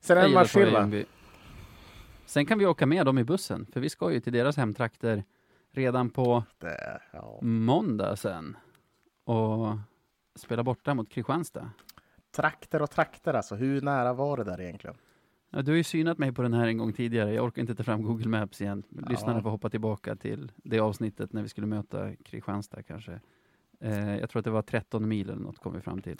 Sen 0.00 0.18
är 0.18 0.20
det 0.20 0.26
en 0.28 0.34
match. 0.34 1.06
Sen 2.26 2.46
kan 2.46 2.58
vi 2.58 2.66
åka 2.66 2.86
med 2.86 3.06
dem 3.06 3.18
i 3.18 3.24
bussen, 3.24 3.66
för 3.72 3.80
vi 3.80 3.90
ska 3.90 4.12
ju 4.12 4.20
till 4.20 4.32
deras 4.32 4.56
hemtrakter 4.56 5.24
redan 5.72 6.10
på 6.10 6.44
Det, 6.58 7.00
ja. 7.12 7.38
måndag 7.42 8.16
sen. 8.16 8.56
Och 9.24 9.76
spela 10.34 10.62
borta 10.62 10.94
mot 10.94 11.08
Kristianstad. 11.10 11.70
Trakter 12.36 12.82
och 12.82 12.90
trakter 12.90 13.34
alltså, 13.34 13.54
hur 13.54 13.80
nära 13.80 14.12
var 14.12 14.36
det 14.36 14.44
där 14.44 14.60
egentligen? 14.60 14.96
Ja, 15.50 15.62
du 15.62 15.72
har 15.72 15.76
ju 15.76 15.84
synat 15.84 16.18
mig 16.18 16.32
på 16.32 16.42
den 16.42 16.52
här 16.54 16.66
en 16.66 16.78
gång 16.78 16.92
tidigare. 16.92 17.34
Jag 17.34 17.44
orkar 17.44 17.60
inte 17.62 17.74
ta 17.74 17.82
fram 17.82 18.02
Google 18.02 18.28
Maps 18.28 18.60
igen. 18.60 18.82
Lyssnarna 19.08 19.38
Ja. 19.38 19.42
får 19.42 19.50
hoppa 19.50 19.70
tillbaka 19.70 20.16
till 20.16 20.52
det 20.56 20.80
avsnittet 20.80 21.32
när 21.32 21.42
vi 21.42 21.48
skulle 21.48 21.66
möta 21.66 22.14
Kristianstad 22.24 22.82
kanske. 22.82 23.20
Eh, 23.80 24.16
jag 24.16 24.30
tror 24.30 24.40
att 24.40 24.44
det 24.44 24.50
var 24.50 24.62
13 24.62 25.08
mil 25.08 25.30
eller 25.30 25.42
något 25.42 25.58
kom 25.58 25.72
vi 25.74 25.80
fram 25.80 26.02
till. 26.02 26.16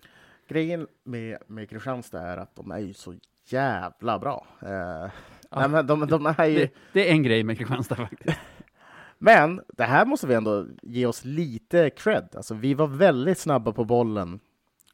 Grejen 0.49 0.87
med, 1.05 1.39
med 1.47 1.71
Kristianstad 1.71 2.21
är 2.21 2.37
att 2.37 2.57
de 2.57 2.71
är 2.71 2.79
ju 2.79 2.93
så 2.93 3.15
jävla 3.47 4.19
bra. 4.19 4.47
Eh, 4.63 5.11
nej, 5.51 5.69
men 5.69 5.87
de, 5.87 6.07
de 6.07 6.27
är 6.39 6.45
ju... 6.47 6.59
Det, 6.59 6.71
det 6.93 7.09
är 7.09 7.13
en 7.13 7.23
grej 7.23 7.43
med 7.45 7.59
Kristianstad 7.59 7.97
faktiskt. 7.97 8.39
Men 9.23 9.61
det 9.69 9.85
här 9.85 10.07
måste 10.07 10.27
vi 10.27 10.35
ändå 10.35 10.67
ge 10.83 11.07
oss 11.07 11.25
lite 11.25 11.91
cred. 11.91 12.29
Alltså, 12.37 12.55
vi 12.55 12.75
var 12.75 12.87
väldigt 12.87 13.39
snabba 13.39 13.73
på 13.73 13.85
bollen 13.85 14.41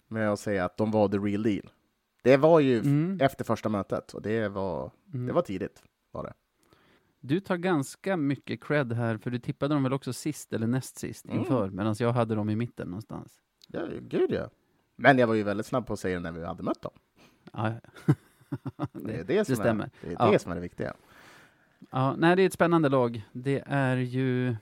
med 0.09 0.31
att 0.33 0.41
säga 0.41 0.65
att 0.65 0.77
de 0.77 0.91
var 0.91 1.09
the 1.09 1.17
real 1.19 1.43
deal. 1.43 1.71
Det 2.23 2.37
var 2.37 2.61
ju 2.61 2.79
Mm. 2.79 3.19
efter 3.21 3.45
första 3.45 3.69
mötet 3.69 4.15
och 4.15 4.23
det 4.23 4.49
var, 4.49 4.91
Mm. 5.15 5.27
det 5.27 5.33
var 5.33 5.43
tidigt. 5.43 5.83
Var 6.13 6.23
det. 6.25 6.33
Du 7.21 7.41
tar 7.41 7.57
ganska 7.57 8.17
mycket 8.17 8.65
cred 8.65 8.93
här, 8.93 9.17
för 9.19 9.31
du 9.31 9.39
tippade 9.39 9.75
dem 9.75 9.83
väl 9.83 9.93
också 9.93 10.13
sist 10.13 10.53
eller 10.53 10.67
näst 10.67 10.99
sist 10.99 11.25
Mm. 11.25 11.39
inför, 11.39 11.71
medan 11.71 11.95
jag 11.99 12.13
hade 12.13 12.35
dem 12.35 12.51
i 12.51 12.57
mitten 12.57 12.89
någonstans. 12.89 13.33
Ja, 13.69 13.81
gud 14.01 14.31
ja. 14.33 14.51
Men 14.97 15.19
jag 15.19 15.27
var 15.27 15.35
ju 15.35 15.43
väldigt 15.43 15.67
snabb 15.67 15.87
på 15.87 15.93
att 15.93 15.99
säga 16.01 16.17
det 16.17 16.23
när 16.23 16.33
vi 16.33 16.45
hade 16.45 16.63
mött 16.63 16.83
dem. 16.83 16.93
Ja, 17.53 17.73
Det 18.93 19.13
är 19.13 19.17
det, 19.17 19.23
det, 19.25 19.45
som 19.45 19.57
stämmer. 19.57 19.85
Är, 19.85 19.91
det, 20.01 20.09
är 20.09 20.17
Ja. 20.19 20.31
det 20.31 20.39
som 20.39 20.51
är 20.53 20.57
det 20.57 20.61
viktiga. 20.63 20.95
Ja, 21.91 22.15
nej, 22.19 22.37
det 22.37 22.43
är 22.43 22.47
ett 22.47 22.53
spännande 22.53 22.89
lag. 22.89 23.23
Det 23.33 23.63
är 23.67 23.97
ju... 23.97 24.57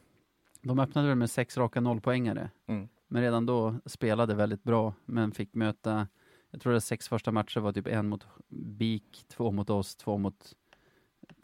De 0.62 0.78
öppnade 0.78 1.08
väl 1.08 1.16
med 1.16 1.30
sex 1.30 1.56
raka 1.58 1.80
nollpoängare, 1.80 2.50
Mm. 2.66 2.88
men 3.08 3.22
redan 3.22 3.46
då 3.46 3.74
spelade 3.86 4.34
väldigt 4.34 4.62
bra, 4.62 4.94
men 5.04 5.32
fick 5.32 5.54
möta... 5.54 6.06
Jag 6.50 6.60
tror 6.60 6.74
att 6.74 6.84
sex 6.84 7.08
första 7.08 7.30
matcher 7.32 7.60
var 7.60 7.72
typ 7.72 7.86
en 7.86 8.08
mot 8.08 8.26
BIK, 8.48 9.24
två 9.28 9.52
mot 9.52 9.70
oss, 9.70 9.96
två 9.96 10.18
mot, 10.18 10.52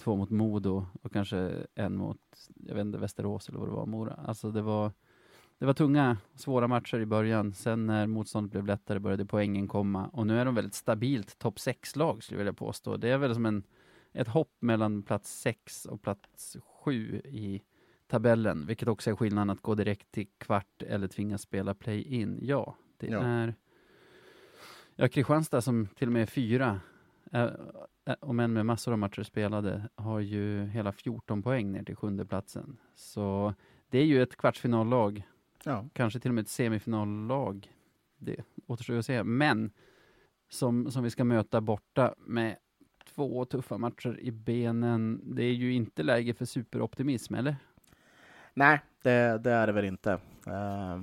två 0.03 0.17
mot 0.17 0.31
Modo 0.31 0.87
och 1.03 1.13
kanske 1.13 1.53
en 1.75 1.97
mot, 1.97 2.19
jag 2.67 2.75
vet 2.75 2.81
inte, 2.85 2.99
Västerås 2.99 3.49
eller 3.49 3.59
vad 3.59 3.69
det 3.69 3.73
var, 3.73 3.87
Mora. 3.87 4.15
Alltså 4.27 4.51
det 4.51 4.63
var, 4.63 4.93
det 5.61 5.67
var 5.67 5.73
tunga, 5.75 6.17
svåra 6.35 6.69
matcher 6.69 6.99
i 7.01 7.07
början. 7.07 7.55
Sen 7.55 7.87
när 7.87 8.07
motståndet 8.07 8.53
blev 8.53 8.67
lättare 8.67 8.99
började 8.99 9.27
poängen 9.27 9.69
komma 9.69 10.07
och 10.07 10.27
nu 10.27 10.39
är 10.39 10.45
de 10.45 10.55
väldigt 10.55 10.75
stabilt 10.75 11.39
topp 11.39 11.57
6-lag 11.57 12.23
skulle 12.23 12.37
jag 12.37 12.45
vilja 12.45 12.53
påstå. 12.53 12.97
Det 12.97 13.09
är 13.09 13.19
väl 13.19 13.35
som 13.35 13.47
en, 13.47 13.63
ett 14.13 14.29
hopp 14.29 14.57
mellan 14.61 15.03
plats 15.03 15.41
6 15.41 15.85
och 15.87 16.03
plats 16.03 16.57
7 16.85 17.21
i 17.25 17.63
tabellen, 18.07 18.67
vilket 18.67 18.89
också 18.89 19.11
är 19.11 19.15
skillnaden 19.17 19.51
att 19.51 19.61
gå 19.63 19.75
direkt 19.75 20.13
till 20.13 20.27
kvart 20.39 20.83
eller 20.83 21.09
tvingas 21.09 21.43
spela 21.43 21.75
play-in. 21.75 22.39
Ja, 22.43 22.77
det 22.99 23.07
Ja. 23.07 23.21
är 23.23 23.55
Ja, 24.97 25.09
Kristianstad 25.09 25.63
som 25.63 25.87
till 25.87 26.09
och 26.09 26.13
med 26.13 26.23
är 26.23 26.27
fyra, 26.27 26.81
äh, 27.33 27.49
om 28.21 28.41
än 28.41 28.53
med 28.53 28.67
massor 28.67 28.93
av 28.93 28.99
matcher 28.99 29.23
spelade, 29.23 29.89
har 29.95 30.21
ju 30.21 30.65
hela 30.67 30.93
14 30.93 31.43
poäng 31.43 31.73
ner 31.73 31.83
till 31.83 31.97
sjunde 31.97 32.27
platsen. 32.27 32.77
Så 32.95 33.55
det 33.89 33.99
är 33.99 34.05
ju 34.05 34.23
ett 34.23 34.37
kvartsfinallag, 34.37 35.23
Ja. 35.65 35.89
kanske 35.93 36.21
till 36.21 36.31
och 36.31 36.35
med 36.35 36.43
ett 36.43 36.49
semifinallag. 36.49 37.73
Det 38.19 38.37
återstår 38.67 38.99
att 38.99 39.07
se. 39.07 39.23
Men 39.23 39.71
som, 40.49 40.91
som 40.91 41.03
vi 41.05 41.11
ska 41.11 41.25
möta 41.25 41.61
borta 41.61 42.15
med 42.19 42.57
två 43.15 43.45
tuffa 43.45 43.79
matcher 43.79 44.19
i 44.21 44.31
benen. 44.31 45.21
Det 45.35 45.45
är 45.45 45.53
ju 45.53 45.73
inte 45.73 46.03
läge 46.03 46.35
för 46.35 46.45
superoptimism, 46.45 47.35
eller? 47.35 47.57
Nej, 48.55 48.81
det, 49.03 49.39
det 49.39 49.51
är 49.51 49.67
det 49.67 49.73
väl 49.73 49.85
inte. 49.85 50.13
Uh, 50.47 51.03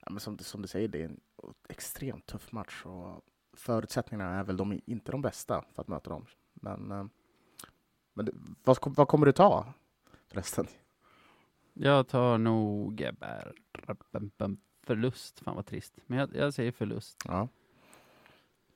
ja, 0.00 0.10
men 0.10 0.20
som, 0.20 0.38
som 0.38 0.62
du 0.62 0.68
säger, 0.68 0.88
det 0.88 1.02
är 1.02 1.04
en 1.04 1.20
extremt 1.68 2.26
tuff 2.26 2.52
match 2.52 2.82
och 2.84 3.20
förutsättningarna 3.56 4.38
är 4.38 4.44
väl 4.44 4.56
de, 4.56 4.80
inte 4.86 5.12
de 5.12 5.22
bästa 5.22 5.64
för 5.74 5.82
att 5.82 5.88
möta 5.88 6.10
dem. 6.10 6.26
Men, 6.54 6.90
eh, 6.90 7.06
men 8.14 8.56
vad, 8.64 8.78
vad 8.82 9.08
kommer 9.08 9.26
du 9.26 9.32
ta 9.32 9.72
förresten? 10.28 10.66
Jag 11.80 12.08
tar 12.08 12.38
nog 12.38 13.00
eh, 13.00 13.12
bär- 13.12 13.52
förlust. 14.86 15.40
Fan 15.40 15.56
vad 15.56 15.66
trist. 15.66 15.94
Men 16.06 16.18
jag, 16.18 16.36
jag 16.36 16.54
säger 16.54 16.72
förlust. 16.72 17.22
Ja. 17.24 17.48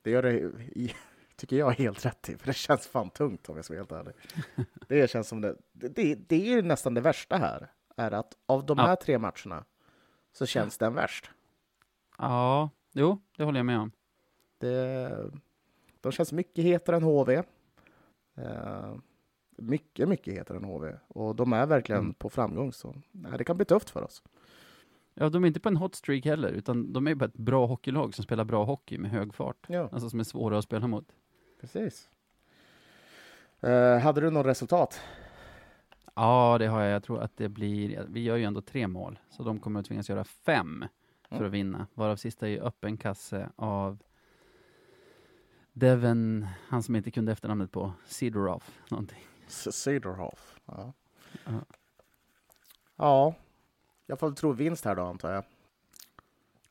Det 0.01 0.11
gör 0.11 0.23
det, 0.23 0.51
tycker 1.35 1.55
jag, 1.55 1.71
helt 1.71 2.05
rätt 2.05 2.29
i, 2.29 2.37
för 2.37 2.47
det 2.47 2.53
känns 2.53 2.87
fan 2.87 3.09
tungt 3.09 3.49
om 3.49 3.55
jag 3.55 3.65
ska 3.65 3.73
vara 3.73 3.79
helt 3.79 3.91
ärlig. 3.91 4.15
Det 4.87 5.09
känns 5.09 5.27
som 5.27 5.41
det, 5.41 5.55
det, 5.71 6.15
det 6.15 6.35
är 6.35 6.55
ju 6.55 6.61
nästan 6.61 6.93
det 6.93 7.01
värsta 7.01 7.37
här, 7.37 7.71
är 7.97 8.11
att 8.11 8.33
av 8.45 8.65
de 8.65 8.77
Ja. 8.77 8.85
här 8.85 8.95
tre 8.95 9.17
matcherna 9.17 9.65
så 10.31 10.45
känns 10.45 10.77
den 10.77 10.93
värst. 10.93 11.29
Ja, 12.17 12.69
jo, 12.91 13.21
det 13.37 13.43
håller 13.43 13.59
jag 13.59 13.65
med 13.65 13.79
om. 13.79 13.91
Det, 14.57 15.31
de 16.01 16.11
känns 16.11 16.31
mycket 16.31 16.63
hetare 16.63 16.95
än 16.95 17.03
HV. 17.03 17.43
Eh, 18.35 18.95
mycket, 19.57 20.09
mycket 20.09 20.33
hetare 20.33 20.57
än 20.57 20.63
HV. 20.63 20.93
Och 21.07 21.35
de 21.35 21.53
är 21.53 21.65
verkligen 21.67 22.01
Mm. 22.01 22.13
på 22.13 22.29
framgång, 22.29 22.73
så 22.73 22.95
nej, 23.11 23.31
det 23.37 23.43
kan 23.43 23.57
bli 23.57 23.65
tufft 23.65 23.89
för 23.89 24.03
oss. 24.03 24.23
Ja, 25.13 25.29
de 25.29 25.43
är 25.43 25.47
inte 25.47 25.59
på 25.59 25.69
en 25.69 25.77
hot 25.77 25.95
streak 25.95 26.25
heller, 26.25 26.49
utan 26.49 26.93
de 26.93 27.07
är 27.07 27.15
bara 27.15 27.25
ett 27.25 27.37
bra 27.37 27.65
hockeylag 27.65 28.13
som 28.15 28.23
spelar 28.23 28.43
bra 28.43 28.63
hockey 28.63 28.97
med 28.97 29.11
hög 29.11 29.33
fart. 29.33 29.65
Ja, 29.67 29.89
Alltså 29.91 30.09
som 30.09 30.19
är 30.19 30.23
svåra 30.23 30.57
att 30.57 30.63
spela 30.63 30.87
mot. 30.87 31.05
precis. 31.61 32.09
Eh, 33.59 33.99
hade 33.99 34.21
du 34.21 34.29
något 34.29 34.45
resultat? 34.45 34.99
Ja, 36.15 36.57
det 36.59 36.67
har 36.67 36.81
jag. 36.81 36.91
Jag 36.91 37.03
tror 37.03 37.19
att 37.21 37.37
det 37.37 37.49
blir, 37.49 38.05
vi 38.09 38.23
gör 38.23 38.35
ju 38.35 38.43
ändå 38.43 38.61
tre 38.61 38.87
mål, 38.87 39.19
så 39.29 39.43
de 39.43 39.59
kommer 39.59 39.79
att 39.79 39.85
tvingas 39.85 40.09
göra 40.09 40.23
fem 40.23 40.85
för 41.29 41.35
Mm. 41.35 41.47
att 41.47 41.53
vinna. 41.53 41.87
Varav 41.93 42.15
sista 42.15 42.49
är 42.49 42.61
öppen 42.67 42.97
kasse 42.97 43.49
av 43.55 43.97
Devon, 45.73 46.47
han 46.67 46.83
som 46.83 46.95
inte 46.95 47.11
kunde 47.11 47.31
efternamnet 47.31 47.71
på, 47.71 47.93
Sidorov, 48.05 48.63
någonting. 48.89 49.23
Cedorhoff. 49.47 50.59
Ja. 50.65 50.93
Ja. 51.45 51.51
ja, 52.97 53.35
jag 54.05 54.19
får 54.19 54.31
tro 54.31 54.51
vinst 54.51 54.85
här 54.85 54.95
då, 54.95 55.01
antar 55.03 55.31
jag. 55.33 55.43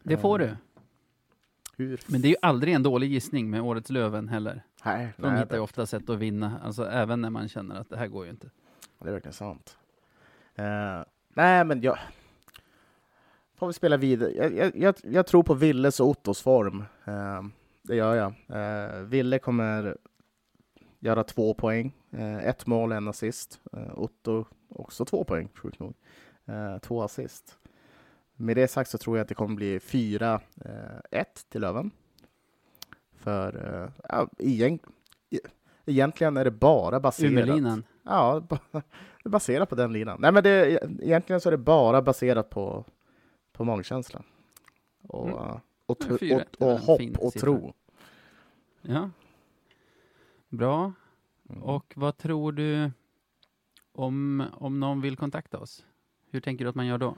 Det 0.02 0.16
får 0.16 0.42
Eh, 0.42 0.48
du. 0.48 0.56
Hur? 1.76 2.00
Men 2.06 2.20
det 2.22 2.28
är 2.28 2.30
ju 2.30 2.36
aldrig 2.42 2.74
en 2.74 2.82
dålig 2.82 3.10
gissning 3.10 3.50
med 3.50 3.62
årets 3.62 3.90
Löven 3.90 4.28
heller. 4.28 4.62
Nej, 4.84 5.12
De 5.16 5.28
nej 5.32 5.38
hittar 5.40 5.56
ju 5.56 5.62
ofta 5.62 5.86
sätt 5.86 6.10
att 6.10 6.18
vinna, 6.18 6.60
alltså 6.64 6.86
även 6.86 7.20
när 7.20 7.30
man 7.30 7.48
känner 7.48 7.74
att 7.80 7.88
det 7.90 7.96
här 7.96 8.06
går 8.06 8.24
ju 8.24 8.30
inte. 8.30 8.50
det 8.98 9.08
är 9.08 9.12
verkligen 9.12 9.32
sant. 9.32 9.76
Eh, 10.54 11.00
nej, 11.28 11.64
men 11.64 11.80
jag... 11.82 11.98
Får 13.54 13.66
vi 13.66 13.72
spela 13.72 13.96
vidare. 13.96 14.30
Jag, 14.32 14.54
jag, 14.56 14.76
jag, 14.76 14.94
jag 15.02 15.26
tror 15.26 15.42
på 15.42 15.54
Villes 15.54 16.00
och 16.00 16.08
Ottos 16.08 16.40
form. 16.42 16.84
Eh, 17.04 17.42
det 17.82 17.96
gör 17.96 18.14
jag. 18.14 18.34
Eh, 18.92 19.00
Ville 19.00 19.38
kommer 19.38 19.96
göra 21.02 21.24
två 21.24 21.54
poäng. 21.54 21.92
Eh, 22.10 22.36
ett 22.48 22.66
mål, 22.66 22.92
en 22.92 23.08
assist. 23.08 23.60
Eh, 23.72 23.98
Otto 23.98 24.44
också 24.68 25.04
två 25.04 25.24
poäng, 25.24 25.48
sjukt 25.54 25.78
nog. 25.78 25.94
Eh, 26.46 26.78
två 26.78 27.02
assist. 27.02 27.58
Med 28.36 28.56
det 28.56 28.68
sagt 28.68 28.90
så 28.90 28.98
tror 28.98 29.16
jag 29.16 29.22
att 29.22 29.28
det 29.28 29.34
kommer 29.34 29.56
bli 29.56 29.78
4-1 29.78 30.38
till 31.48 31.60
Löven. 31.60 31.90
För 33.16 33.90
ja, 34.08 34.28
e- 34.38 34.78
egentligen 35.86 36.36
är 36.36 36.44
det 36.44 36.50
bara 36.50 37.00
baserat... 37.00 37.32
Umelinan. 37.32 37.84
Ja, 38.02 38.42
baserat 39.24 39.68
på 39.68 39.74
den 39.74 39.92
linan. 39.92 40.20
Nej, 40.20 40.32
men 40.32 40.42
det, 40.42 40.70
egentligen 41.02 41.40
så 41.40 41.48
är 41.48 41.50
det 41.50 41.58
bara 41.58 42.02
baserat 42.02 42.50
på, 42.50 42.84
på 43.52 43.64
magkänsla. 43.64 44.22
Och, 45.08 45.28
Mm. 45.28 45.38
och, 45.38 45.60
och, 45.86 46.66
och 46.66 46.70
en 46.72 46.78
hopp 46.78 47.00
och 47.18 47.32
tro. 47.32 47.72
Ja. 48.82 49.10
Bra. 50.52 50.92
Mm. 51.48 51.62
Och 51.62 51.92
vad 51.96 52.16
tror 52.16 52.52
du 52.52 52.90
om, 53.92 54.44
om 54.52 54.80
någon 54.80 55.00
vill 55.00 55.16
kontakta 55.16 55.58
oss? 55.58 55.84
Hur 56.30 56.40
tänker 56.40 56.64
du 56.64 56.68
att 56.68 56.74
man 56.74 56.86
gör 56.86 56.98
då? 56.98 57.16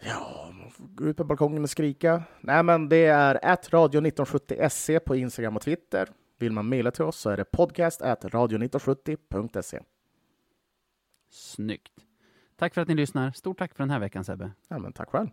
Ja, 0.00 0.52
man 0.60 0.70
får 0.70 0.86
gå 0.86 1.04
ut 1.04 1.16
på 1.16 1.24
balkongen 1.24 1.62
och 1.62 1.70
skrika. 1.70 2.22
Nej, 2.40 2.62
men 2.62 2.88
det 2.88 3.06
är 3.06 3.44
att 3.44 3.70
radio1970se 3.70 4.98
på 4.98 5.16
Instagram 5.16 5.56
och 5.56 5.62
Twitter. 5.62 6.08
Vill 6.38 6.52
man 6.52 6.68
mejla 6.68 6.90
till 6.90 7.04
oss 7.04 7.16
så 7.16 7.30
är 7.30 7.36
det 7.36 7.44
podcast 7.44 8.00
radio1970.se. 8.00 9.82
Snyggt. 11.30 11.92
Tack 12.56 12.74
för 12.74 12.80
att 12.80 12.88
ni 12.88 12.94
lyssnar. 12.94 13.32
Stort 13.32 13.58
tack 13.58 13.74
för 13.74 13.82
den 13.82 13.90
här 13.90 14.00
veckan 14.00 14.24
Sebbe. 14.24 14.50
Ja, 14.68 14.78
men 14.78 14.92
tack 14.92 15.10
själv. 15.10 15.28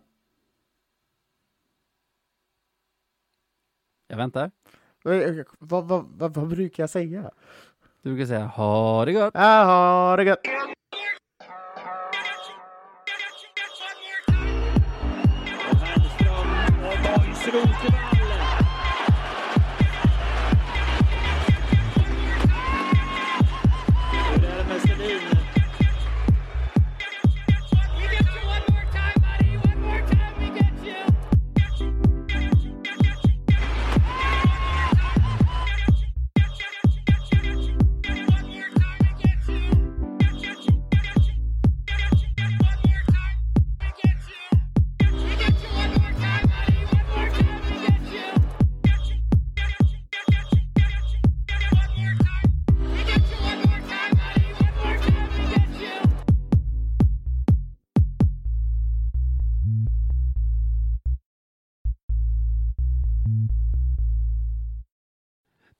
Jag 4.08 4.16
väntar. 4.16 4.50
Eh, 5.08 5.44
Vad, 5.58 5.84
vad, 5.88 6.04
vad, 6.18 6.34
vad 6.34 6.48
brukar 6.48 6.82
jag 6.82 6.90
säga? 6.90 7.30
Du 8.02 8.10
brukar 8.10 8.26
säga 8.26 8.44
ha 8.46 9.04
det 9.04 9.12
gott. 9.12 9.30
Ja, 9.34 9.64
ha 9.64 10.16
det 10.16 10.24
gött! 10.24 10.40
Hellström 17.04 18.13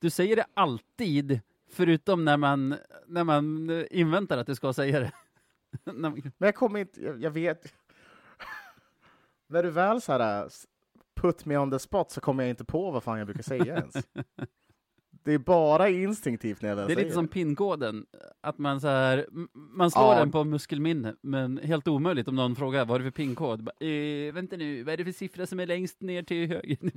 Du 0.05 0.09
säger 0.09 0.35
det 0.35 0.45
alltid, 0.53 1.39
förutom 1.71 2.25
när 2.25 2.37
man, 2.37 2.75
när 3.07 3.23
man 3.23 3.69
eh, 3.69 3.85
inväntar 3.91 4.37
att 4.37 4.47
du 4.47 4.55
ska 4.55 4.73
säga 4.73 4.99
det. 4.99 5.11
Men 5.93 6.21
jag 6.37 6.55
kommer 6.55 6.79
inte, 6.79 7.03
jag, 7.03 7.21
jag 7.23 7.31
vet. 7.31 7.73
När 9.47 9.63
du 9.63 9.69
väl 9.69 10.01
så 10.01 10.11
här 10.11 10.45
s- 10.45 10.65
put 11.15 11.45
me 11.45 11.57
on 11.57 11.71
the 11.71 11.79
spot 11.79 12.11
så 12.11 12.21
kommer 12.21 12.43
jag 12.43 12.49
inte 12.49 12.65
på 12.65 12.91
vad 12.91 13.03
fan 13.03 13.17
jag 13.17 13.27
brukar 13.27 13.43
säga 13.43 13.65
ens. 13.77 13.95
Det 15.25 15.33
är 15.33 15.37
bara 15.39 15.89
instinktivt 15.89 16.61
när 16.61 16.69
jag 16.69 16.75
väl 16.75 16.87
det 16.87 16.93
är 16.93 16.95
säger 16.95 17.05
lite 17.05 17.15
som 17.15 17.27
pinkoden, 17.27 18.05
att 18.41 18.57
man 18.57 18.81
så 18.81 18.87
här, 18.87 19.27
man 19.53 19.91
slår 19.91 20.13
Ja. 20.13 20.19
den 20.19 20.31
på 20.31 20.43
muskelminne, 20.43 21.15
men 21.21 21.57
helt 21.57 21.87
omöjligt 21.87 22.27
om 22.27 22.35
någon 22.35 22.55
frågar 22.55 22.85
vad 22.85 22.95
är 23.01 23.05
det 23.05 23.11
för 23.11 23.15
pinkod? 23.17 23.63
Bara, 23.63 23.85
Eh, 23.87 24.33
vänta 24.33 24.57
nu, 24.57 24.83
vad 24.83 24.93
är 24.93 24.97
det 24.97 25.05
för 25.05 25.11
siffra 25.11 25.45
som 25.45 25.59
är 25.59 25.65
längst 25.65 26.01
ner 26.01 26.23
till 26.23 26.47
höger? 26.49 26.77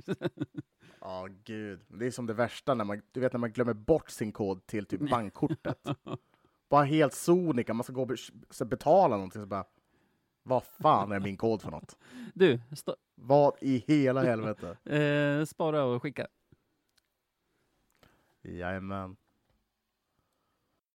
Ja, 1.01 1.27
gud. 1.43 1.79
Det 1.87 2.05
är 2.07 2.11
som 2.11 2.25
det 2.25 2.33
värsta 2.33 2.73
när 2.73 2.85
man, 2.85 3.01
du 3.11 3.19
vet 3.19 3.33
när 3.33 3.39
man 3.39 3.51
glömmer 3.51 3.73
bort 3.73 4.09
sin 4.09 4.31
kod 4.31 4.65
till 4.65 4.85
typ 4.85 5.09
bankkortet. 5.09 5.77
bara 6.69 6.83
helt 6.83 7.13
sonika, 7.13 7.73
man 7.73 7.83
ska 7.83 7.93
gå 7.93 8.01
och 8.61 8.67
betala 8.67 9.15
någonting 9.15 9.41
så 9.41 9.45
bara, 9.47 9.65
vad 10.43 10.63
fan 10.63 11.11
är 11.11 11.19
min 11.19 11.37
kod 11.37 11.61
för 11.61 11.71
något? 11.71 11.97
du, 12.33 12.59
Vad 13.15 13.53
i 13.61 13.83
hela 13.87 14.23
helvete? 14.23 14.77
eh, 15.39 15.45
spara 15.45 15.83
och 15.83 16.01
skicka. 16.01 16.27
Jajamän. 18.57 19.18